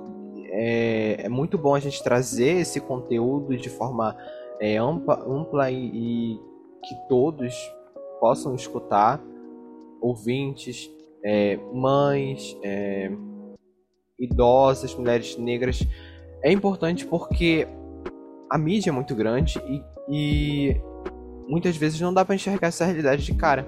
é, 0.51 1.25
é 1.25 1.29
muito 1.29 1.57
bom 1.57 1.73
a 1.73 1.79
gente 1.79 2.03
trazer 2.03 2.59
esse 2.59 2.79
conteúdo 2.79 3.57
de 3.57 3.69
forma 3.69 4.15
é, 4.59 4.77
ampla, 4.77 5.23
ampla 5.27 5.71
e, 5.71 5.77
e, 5.77 6.39
que 6.83 6.95
todos 7.07 7.55
possam 8.19 8.55
escutar, 8.55 9.21
ouvintes, 10.01 10.89
é, 11.23 11.57
mães, 11.73 12.57
é, 12.63 13.11
idosas, 14.19 14.95
mulheres 14.95 15.37
negras. 15.37 15.85
É 16.43 16.51
importante 16.51 17.05
porque 17.05 17.67
a 18.49 18.57
mídia 18.57 18.89
é 18.89 18.93
muito 18.93 19.15
grande 19.15 19.59
e, 19.67 19.83
e 20.09 20.81
muitas 21.47 21.75
vezes 21.75 21.99
não 21.99 22.13
dá 22.13 22.23
para 22.25 22.35
enxergar 22.35 22.67
essa 22.67 22.85
realidade 22.85 23.23
de 23.25 23.33
cara. 23.33 23.65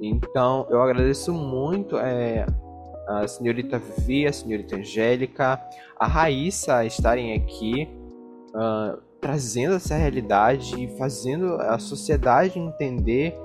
Então, 0.00 0.66
eu 0.68 0.82
agradeço 0.82 1.32
muito 1.32 1.96
é, 1.96 2.46
a 3.06 3.26
senhorita 3.26 3.78
Vivi, 3.78 4.26
a 4.26 4.32
senhorita 4.32 4.76
Angélica, 4.76 5.60
a 5.98 6.06
Raíssa 6.06 6.84
estarem 6.84 7.34
aqui 7.34 7.88
uh, 8.54 9.05
trazendo 9.26 9.74
essa 9.74 9.96
realidade 9.96 10.80
e 10.80 10.86
fazendo 10.96 11.54
a 11.54 11.80
sociedade 11.80 12.60
entender 12.60 13.36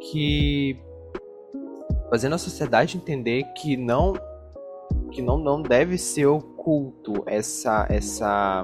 que 0.00 0.78
fazendo 2.08 2.36
a 2.36 2.38
sociedade 2.38 2.96
entender 2.96 3.42
que 3.54 3.76
não 3.76 4.12
que 5.10 5.20
não, 5.20 5.36
não 5.36 5.60
deve 5.60 5.98
ser 5.98 6.26
oculto 6.26 7.24
essa 7.26 7.84
essa 7.90 8.62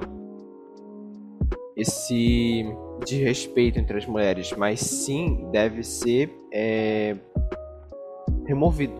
esse 1.75 2.65
de 3.05 3.21
respeito 3.21 3.77
entre 3.77 3.97
as 3.97 4.05
mulheres, 4.05 4.53
mas 4.53 4.79
sim 4.79 5.49
deve 5.51 5.83
ser 5.83 6.33
é, 6.53 7.17
removido. 8.45 8.97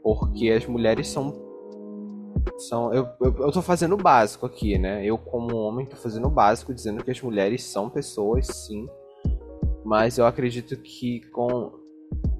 Porque 0.00 0.48
as 0.50 0.64
mulheres 0.64 1.08
são 1.08 1.49
são 2.58 2.92
eu, 2.92 3.08
eu, 3.20 3.34
eu 3.38 3.52
tô 3.52 3.62
fazendo 3.62 3.94
o 3.94 3.98
básico 3.98 4.46
aqui, 4.46 4.78
né? 4.78 5.04
Eu, 5.04 5.16
como 5.18 5.56
homem, 5.56 5.86
tô 5.86 5.96
fazendo 5.96 6.26
o 6.26 6.30
básico, 6.30 6.74
dizendo 6.74 7.02
que 7.04 7.10
as 7.10 7.20
mulheres 7.20 7.64
são 7.64 7.88
pessoas, 7.88 8.46
sim. 8.46 8.88
Mas 9.84 10.18
eu 10.18 10.26
acredito 10.26 10.76
que 10.76 11.20
com, 11.30 11.72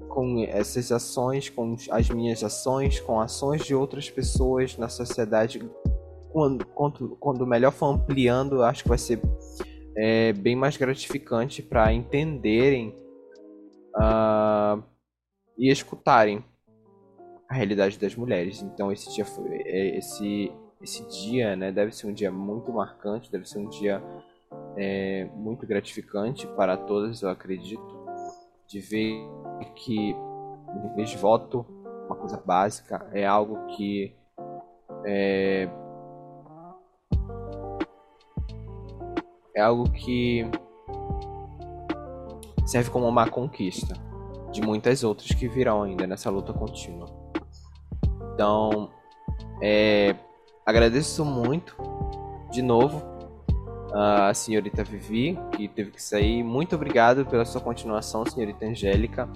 com 0.07 0.43
essas 0.47 0.91
ações, 0.91 1.49
com 1.49 1.75
as 1.89 2.09
minhas 2.09 2.43
ações, 2.43 2.99
com 2.99 3.19
ações 3.19 3.65
de 3.65 3.73
outras 3.75 4.09
pessoas 4.09 4.77
na 4.77 4.89
sociedade, 4.89 5.61
quando, 6.31 6.65
quando, 6.65 7.17
quando 7.19 7.47
melhor 7.47 7.71
for 7.71 7.87
ampliando, 7.87 8.63
acho 8.63 8.83
que 8.83 8.89
vai 8.89 8.97
ser 8.97 9.19
é, 9.97 10.33
bem 10.33 10.55
mais 10.55 10.77
gratificante 10.77 11.61
para 11.61 11.91
entenderem 11.91 12.95
uh, 13.95 14.81
e 15.57 15.69
escutarem 15.69 16.43
a 17.51 17.53
realidade 17.53 17.99
das 17.99 18.15
mulheres. 18.15 18.61
Então 18.61 18.91
esse 18.91 19.13
dia 19.13 19.25
foi 19.25 19.61
é, 19.65 19.97
esse 19.97 20.51
esse 20.81 21.05
dia, 21.09 21.55
né, 21.55 21.71
deve 21.71 21.91
ser 21.91 22.07
um 22.07 22.13
dia 22.13 22.31
muito 22.31 22.73
marcante, 22.73 23.31
deve 23.31 23.47
ser 23.47 23.59
um 23.59 23.69
dia 23.69 24.01
é, 24.75 25.29
muito 25.35 25.67
gratificante 25.67 26.47
para 26.47 26.75
todas, 26.75 27.21
eu 27.21 27.29
acredito, 27.29 28.03
de 28.67 28.79
ver 28.79 29.13
que 29.75 30.15
esse 30.97 31.15
voto, 31.17 31.63
uma 32.07 32.15
coisa 32.15 32.41
básica, 32.43 33.07
é 33.13 33.27
algo 33.27 33.67
que 33.75 34.15
é, 35.05 35.69
é 39.55 39.61
algo 39.61 39.91
que 39.91 40.49
serve 42.65 42.89
como 42.89 43.07
uma 43.07 43.29
conquista 43.29 43.93
de 44.51 44.63
muitas 44.63 45.03
outras 45.03 45.29
que 45.29 45.47
virão 45.47 45.83
ainda 45.83 46.07
nessa 46.07 46.31
luta 46.31 46.51
contínua. 46.53 47.20
Então, 48.33 48.89
é, 49.61 50.15
agradeço 50.65 51.23
muito 51.23 51.75
de 52.51 52.61
novo 52.61 53.11
a 53.93 54.33
senhorita 54.33 54.83
Vivi, 54.83 55.37
que 55.51 55.67
teve 55.67 55.91
que 55.91 56.01
sair. 56.01 56.43
Muito 56.43 56.75
obrigado 56.75 57.25
pela 57.25 57.45
sua 57.45 57.61
continuação, 57.61 58.25
senhorita 58.25 58.65
Angélica. 58.65 59.29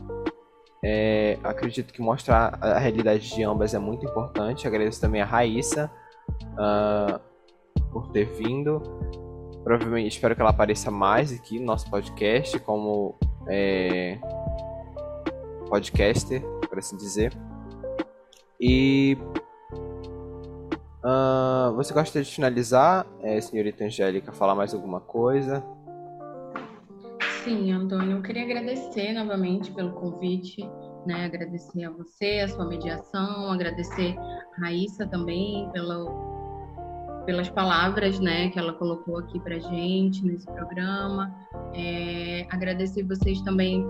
É, 0.83 1.37
acredito 1.43 1.91
que 1.93 2.01
mostrar 2.01 2.57
a 2.61 2.77
realidade 2.77 3.27
de 3.33 3.43
ambas 3.43 3.73
é 3.73 3.79
muito 3.79 4.05
importante. 4.05 4.67
Agradeço 4.67 5.01
também 5.01 5.21
a 5.21 5.25
Raíssa 5.25 5.91
uh, 6.53 7.19
por 7.91 8.09
ter 8.09 8.25
vindo. 8.25 8.81
Provavelmente 9.63 10.09
espero 10.09 10.35
que 10.35 10.41
ela 10.41 10.51
apareça 10.51 10.91
mais 10.91 11.33
aqui 11.33 11.59
no 11.59 11.65
nosso 11.65 11.89
podcast, 11.89 12.59
como 12.59 13.15
é, 13.47 14.19
podcaster, 15.67 16.41
por 16.69 16.77
assim 16.77 16.95
dizer. 16.95 17.33
E 18.59 19.17
uh, 21.03 21.73
você 21.75 21.93
gosta 21.93 22.21
de 22.21 22.31
finalizar, 22.31 23.05
é, 23.21 23.39
senhorita 23.41 23.83
Angélica, 23.83 24.31
falar 24.31 24.55
mais 24.55 24.73
alguma 24.73 24.99
coisa? 24.99 25.63
Sim, 27.43 27.71
Antônio, 27.71 28.17
eu 28.17 28.21
queria 28.23 28.43
agradecer 28.43 29.13
novamente 29.13 29.71
pelo 29.71 29.91
convite, 29.91 30.67
né? 31.05 31.25
Agradecer 31.25 31.83
a 31.83 31.91
você, 31.91 32.39
a 32.43 32.47
sua 32.47 32.65
mediação, 32.65 33.51
agradecer 33.51 34.15
a 34.17 34.61
Raíssa 34.61 35.05
também 35.05 35.69
pelo, 35.71 36.35
pelas 37.25 37.49
palavras 37.49 38.19
né, 38.19 38.49
que 38.49 38.57
ela 38.57 38.73
colocou 38.73 39.19
aqui 39.19 39.39
para 39.39 39.59
gente 39.59 40.25
nesse 40.25 40.45
programa. 40.45 41.35
É, 41.73 42.47
agradecer 42.49 43.03
vocês 43.03 43.41
também 43.41 43.87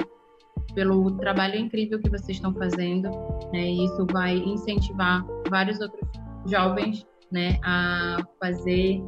pelo 0.73 1.11
trabalho 1.17 1.55
incrível 1.57 1.99
que 1.99 2.09
vocês 2.09 2.37
estão 2.37 2.53
fazendo. 2.53 3.09
Né, 3.51 3.71
isso 3.71 4.05
vai 4.11 4.37
incentivar 4.37 5.25
vários 5.49 5.79
outros 5.79 6.09
jovens 6.45 7.05
né, 7.31 7.59
a 7.63 8.17
fazer 8.39 9.01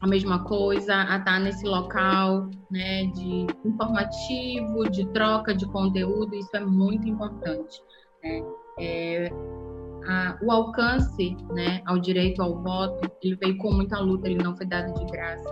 a 0.00 0.06
mesma 0.06 0.42
coisa, 0.44 0.94
a 0.94 1.18
estar 1.18 1.38
nesse 1.40 1.66
local 1.66 2.48
né, 2.70 3.04
de 3.06 3.46
informativo, 3.64 4.88
de 4.90 5.06
troca 5.08 5.54
de 5.54 5.66
conteúdo. 5.66 6.34
Isso 6.34 6.56
é 6.56 6.60
muito 6.60 7.06
importante. 7.06 7.82
Né? 8.24 8.42
É, 8.78 9.30
a, 10.06 10.38
o 10.42 10.50
alcance 10.50 11.36
né, 11.52 11.82
ao 11.86 11.98
direito 11.98 12.42
ao 12.42 12.62
voto, 12.62 13.10
ele 13.22 13.36
veio 13.36 13.58
com 13.58 13.72
muita 13.72 13.98
luta, 13.98 14.28
ele 14.28 14.42
não 14.42 14.56
foi 14.56 14.66
dado 14.66 14.94
de 14.94 15.04
graça. 15.12 15.50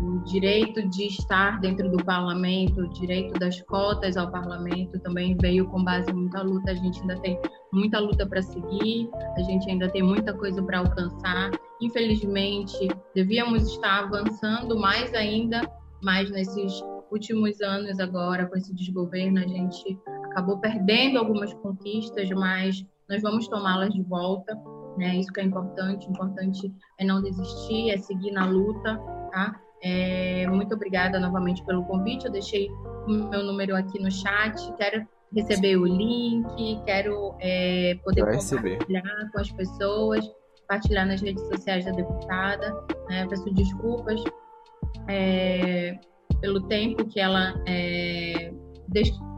O 0.00 0.18
direito 0.24 0.88
de 0.88 1.04
estar 1.06 1.60
dentro 1.60 1.90
do 1.90 2.02
parlamento, 2.02 2.80
o 2.80 2.88
direito 2.88 3.38
das 3.38 3.60
cotas 3.62 4.16
ao 4.16 4.30
parlamento 4.30 4.98
também 5.00 5.36
veio 5.40 5.66
com 5.68 5.84
base 5.84 6.10
em 6.10 6.14
muita 6.14 6.42
luta. 6.42 6.70
A 6.70 6.74
gente 6.74 7.00
ainda 7.00 7.16
tem 7.20 7.38
muita 7.70 7.98
luta 7.98 8.26
para 8.26 8.40
seguir, 8.40 9.10
a 9.36 9.42
gente 9.42 9.68
ainda 9.70 9.90
tem 9.90 10.02
muita 10.02 10.32
coisa 10.32 10.62
para 10.62 10.78
alcançar. 10.78 11.50
Infelizmente, 11.82 12.88
devíamos 13.14 13.70
estar 13.70 14.04
avançando 14.04 14.78
mais 14.78 15.12
ainda, 15.12 15.60
mas 16.02 16.30
nesses 16.30 16.82
últimos 17.10 17.60
anos 17.60 18.00
agora, 18.00 18.46
com 18.46 18.56
esse 18.56 18.74
desgoverno, 18.74 19.38
a 19.38 19.46
gente 19.46 19.98
acabou 20.24 20.58
perdendo 20.58 21.18
algumas 21.18 21.52
conquistas, 21.54 22.30
mas 22.30 22.84
nós 23.08 23.20
vamos 23.20 23.48
tomá-las 23.48 23.92
de 23.92 24.02
volta, 24.02 24.56
né? 24.96 25.16
Isso 25.16 25.32
que 25.32 25.40
é 25.40 25.44
importante. 25.44 26.08
Importante 26.08 26.72
é 26.98 27.04
não 27.04 27.22
desistir, 27.22 27.90
é 27.90 27.98
seguir 27.98 28.30
na 28.30 28.46
luta, 28.46 28.96
tá? 29.30 29.60
É, 29.82 30.46
muito 30.48 30.74
obrigada 30.74 31.18
novamente 31.18 31.64
pelo 31.64 31.84
convite. 31.84 32.26
Eu 32.26 32.32
deixei 32.32 32.68
o 33.06 33.10
meu 33.30 33.42
número 33.42 33.76
aqui 33.76 33.98
no 34.00 34.10
chat. 34.10 34.54
Quero 34.76 35.06
receber 35.34 35.76
o 35.76 35.84
link, 35.84 36.80
quero 36.84 37.34
é, 37.40 37.96
poder 38.04 38.22
compartilhar 38.22 39.30
com 39.32 39.40
as 39.40 39.50
pessoas, 39.52 40.30
compartilhar 40.62 41.06
nas 41.06 41.20
redes 41.20 41.42
sociais 41.48 41.84
da 41.84 41.92
deputada. 41.92 42.72
Né? 43.08 43.26
Peço 43.28 43.52
desculpas 43.54 44.22
é, 45.08 45.98
pelo 46.40 46.62
tempo 46.68 47.04
que 47.06 47.20
ela 47.20 47.54
é, 47.66 48.52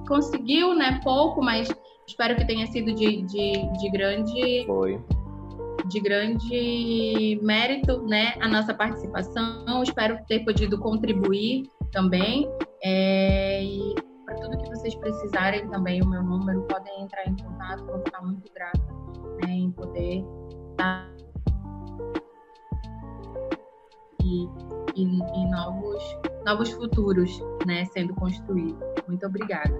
conseguiu, 0.07 0.75
né? 0.75 1.01
Pouco, 1.05 1.43
mas 1.43 1.69
Espero 2.07 2.37
que 2.37 2.45
tenha 2.45 2.67
sido 2.67 2.93
de, 2.93 3.23
de, 3.23 3.79
de 3.79 3.91
grande. 3.91 4.67
Foi. 4.67 5.01
De 5.89 6.01
grande 6.01 7.41
mérito, 7.43 8.03
né? 8.07 8.35
A 8.41 8.49
nossa 8.49 8.73
participação. 8.73 9.83
Espero 9.83 10.19
ter 10.27 10.45
podido 10.45 10.79
contribuir 10.79 11.65
também. 11.91 12.49
É, 12.83 13.63
e 13.63 13.95
para 14.25 14.37
tudo 14.37 14.59
que 14.59 14.69
vocês 14.71 14.95
precisarem 14.95 15.69
também, 15.69 16.01
o 16.03 16.07
meu 16.09 16.23
número, 16.23 16.63
podem 16.63 17.03
entrar 17.03 17.27
em 17.27 17.37
contato. 17.37 17.85
Vou 17.85 17.99
ficar 17.99 18.23
muito 18.23 18.53
grata 18.53 18.81
né, 19.45 19.53
em 19.53 19.71
poder 19.73 20.25
estar. 20.71 21.13
E, 24.25 24.45
e, 24.95 25.03
e 25.03 25.51
novos, 25.51 26.03
novos 26.47 26.71
futuros 26.71 27.41
né, 27.67 27.85
sendo 27.87 28.15
construídos. 28.15 28.81
Muito 29.07 29.27
obrigada. 29.27 29.75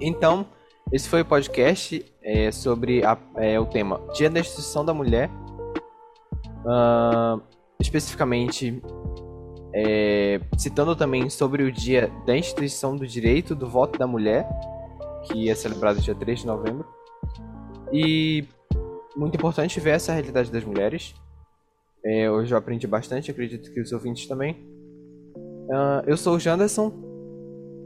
Então, 0.00 0.46
esse 0.92 1.08
foi 1.08 1.22
o 1.22 1.24
podcast 1.24 2.04
é, 2.22 2.50
sobre 2.52 3.04
a, 3.04 3.18
é, 3.36 3.58
o 3.58 3.66
tema 3.66 4.00
Dia 4.14 4.30
da 4.30 4.40
Instituição 4.40 4.84
da 4.84 4.94
Mulher. 4.94 5.30
Uh, 6.64 7.40
especificamente 7.80 8.82
é, 9.74 10.40
citando 10.56 10.96
também 10.96 11.28
sobre 11.28 11.62
o 11.62 11.70
dia 11.70 12.10
da 12.26 12.36
instituição 12.36 12.96
do 12.96 13.06
direito 13.06 13.54
do 13.54 13.68
voto 13.68 13.98
da 13.98 14.06
mulher, 14.06 14.48
que 15.24 15.50
é 15.50 15.54
celebrado 15.54 16.00
dia 16.00 16.14
3 16.14 16.40
de 16.40 16.46
novembro. 16.46 16.86
E 17.92 18.44
muito 19.14 19.36
importante 19.36 19.78
ver 19.78 19.90
essa 19.90 20.12
realidade 20.12 20.50
das 20.50 20.64
mulheres. 20.64 21.14
É, 22.04 22.30
hoje 22.30 22.54
eu 22.54 22.58
aprendi 22.58 22.86
bastante, 22.86 23.30
acredito 23.30 23.72
que 23.72 23.80
os 23.80 23.92
ouvintes 23.92 24.26
também. 24.26 24.54
Uh, 25.34 26.02
eu 26.06 26.16
sou 26.16 26.36
o 26.36 26.40
Janderson. 26.40 26.92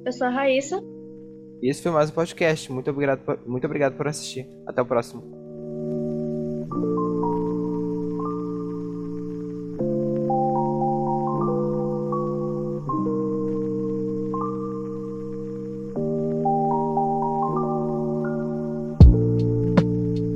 Eu 0.04 0.12
sou 0.12 0.26
a 0.26 0.30
Raíssa. 0.30 0.80
E 1.62 1.70
esse 1.70 1.82
foi 1.82 1.92
mais 1.92 2.10
um 2.10 2.14
podcast. 2.14 2.72
Muito 2.72 2.90
obrigado, 2.90 3.20
muito 3.46 3.64
obrigado 3.64 3.96
por 3.96 4.08
assistir. 4.08 4.48
Até 4.66 4.80
o 4.80 4.86
próximo. 4.86 5.39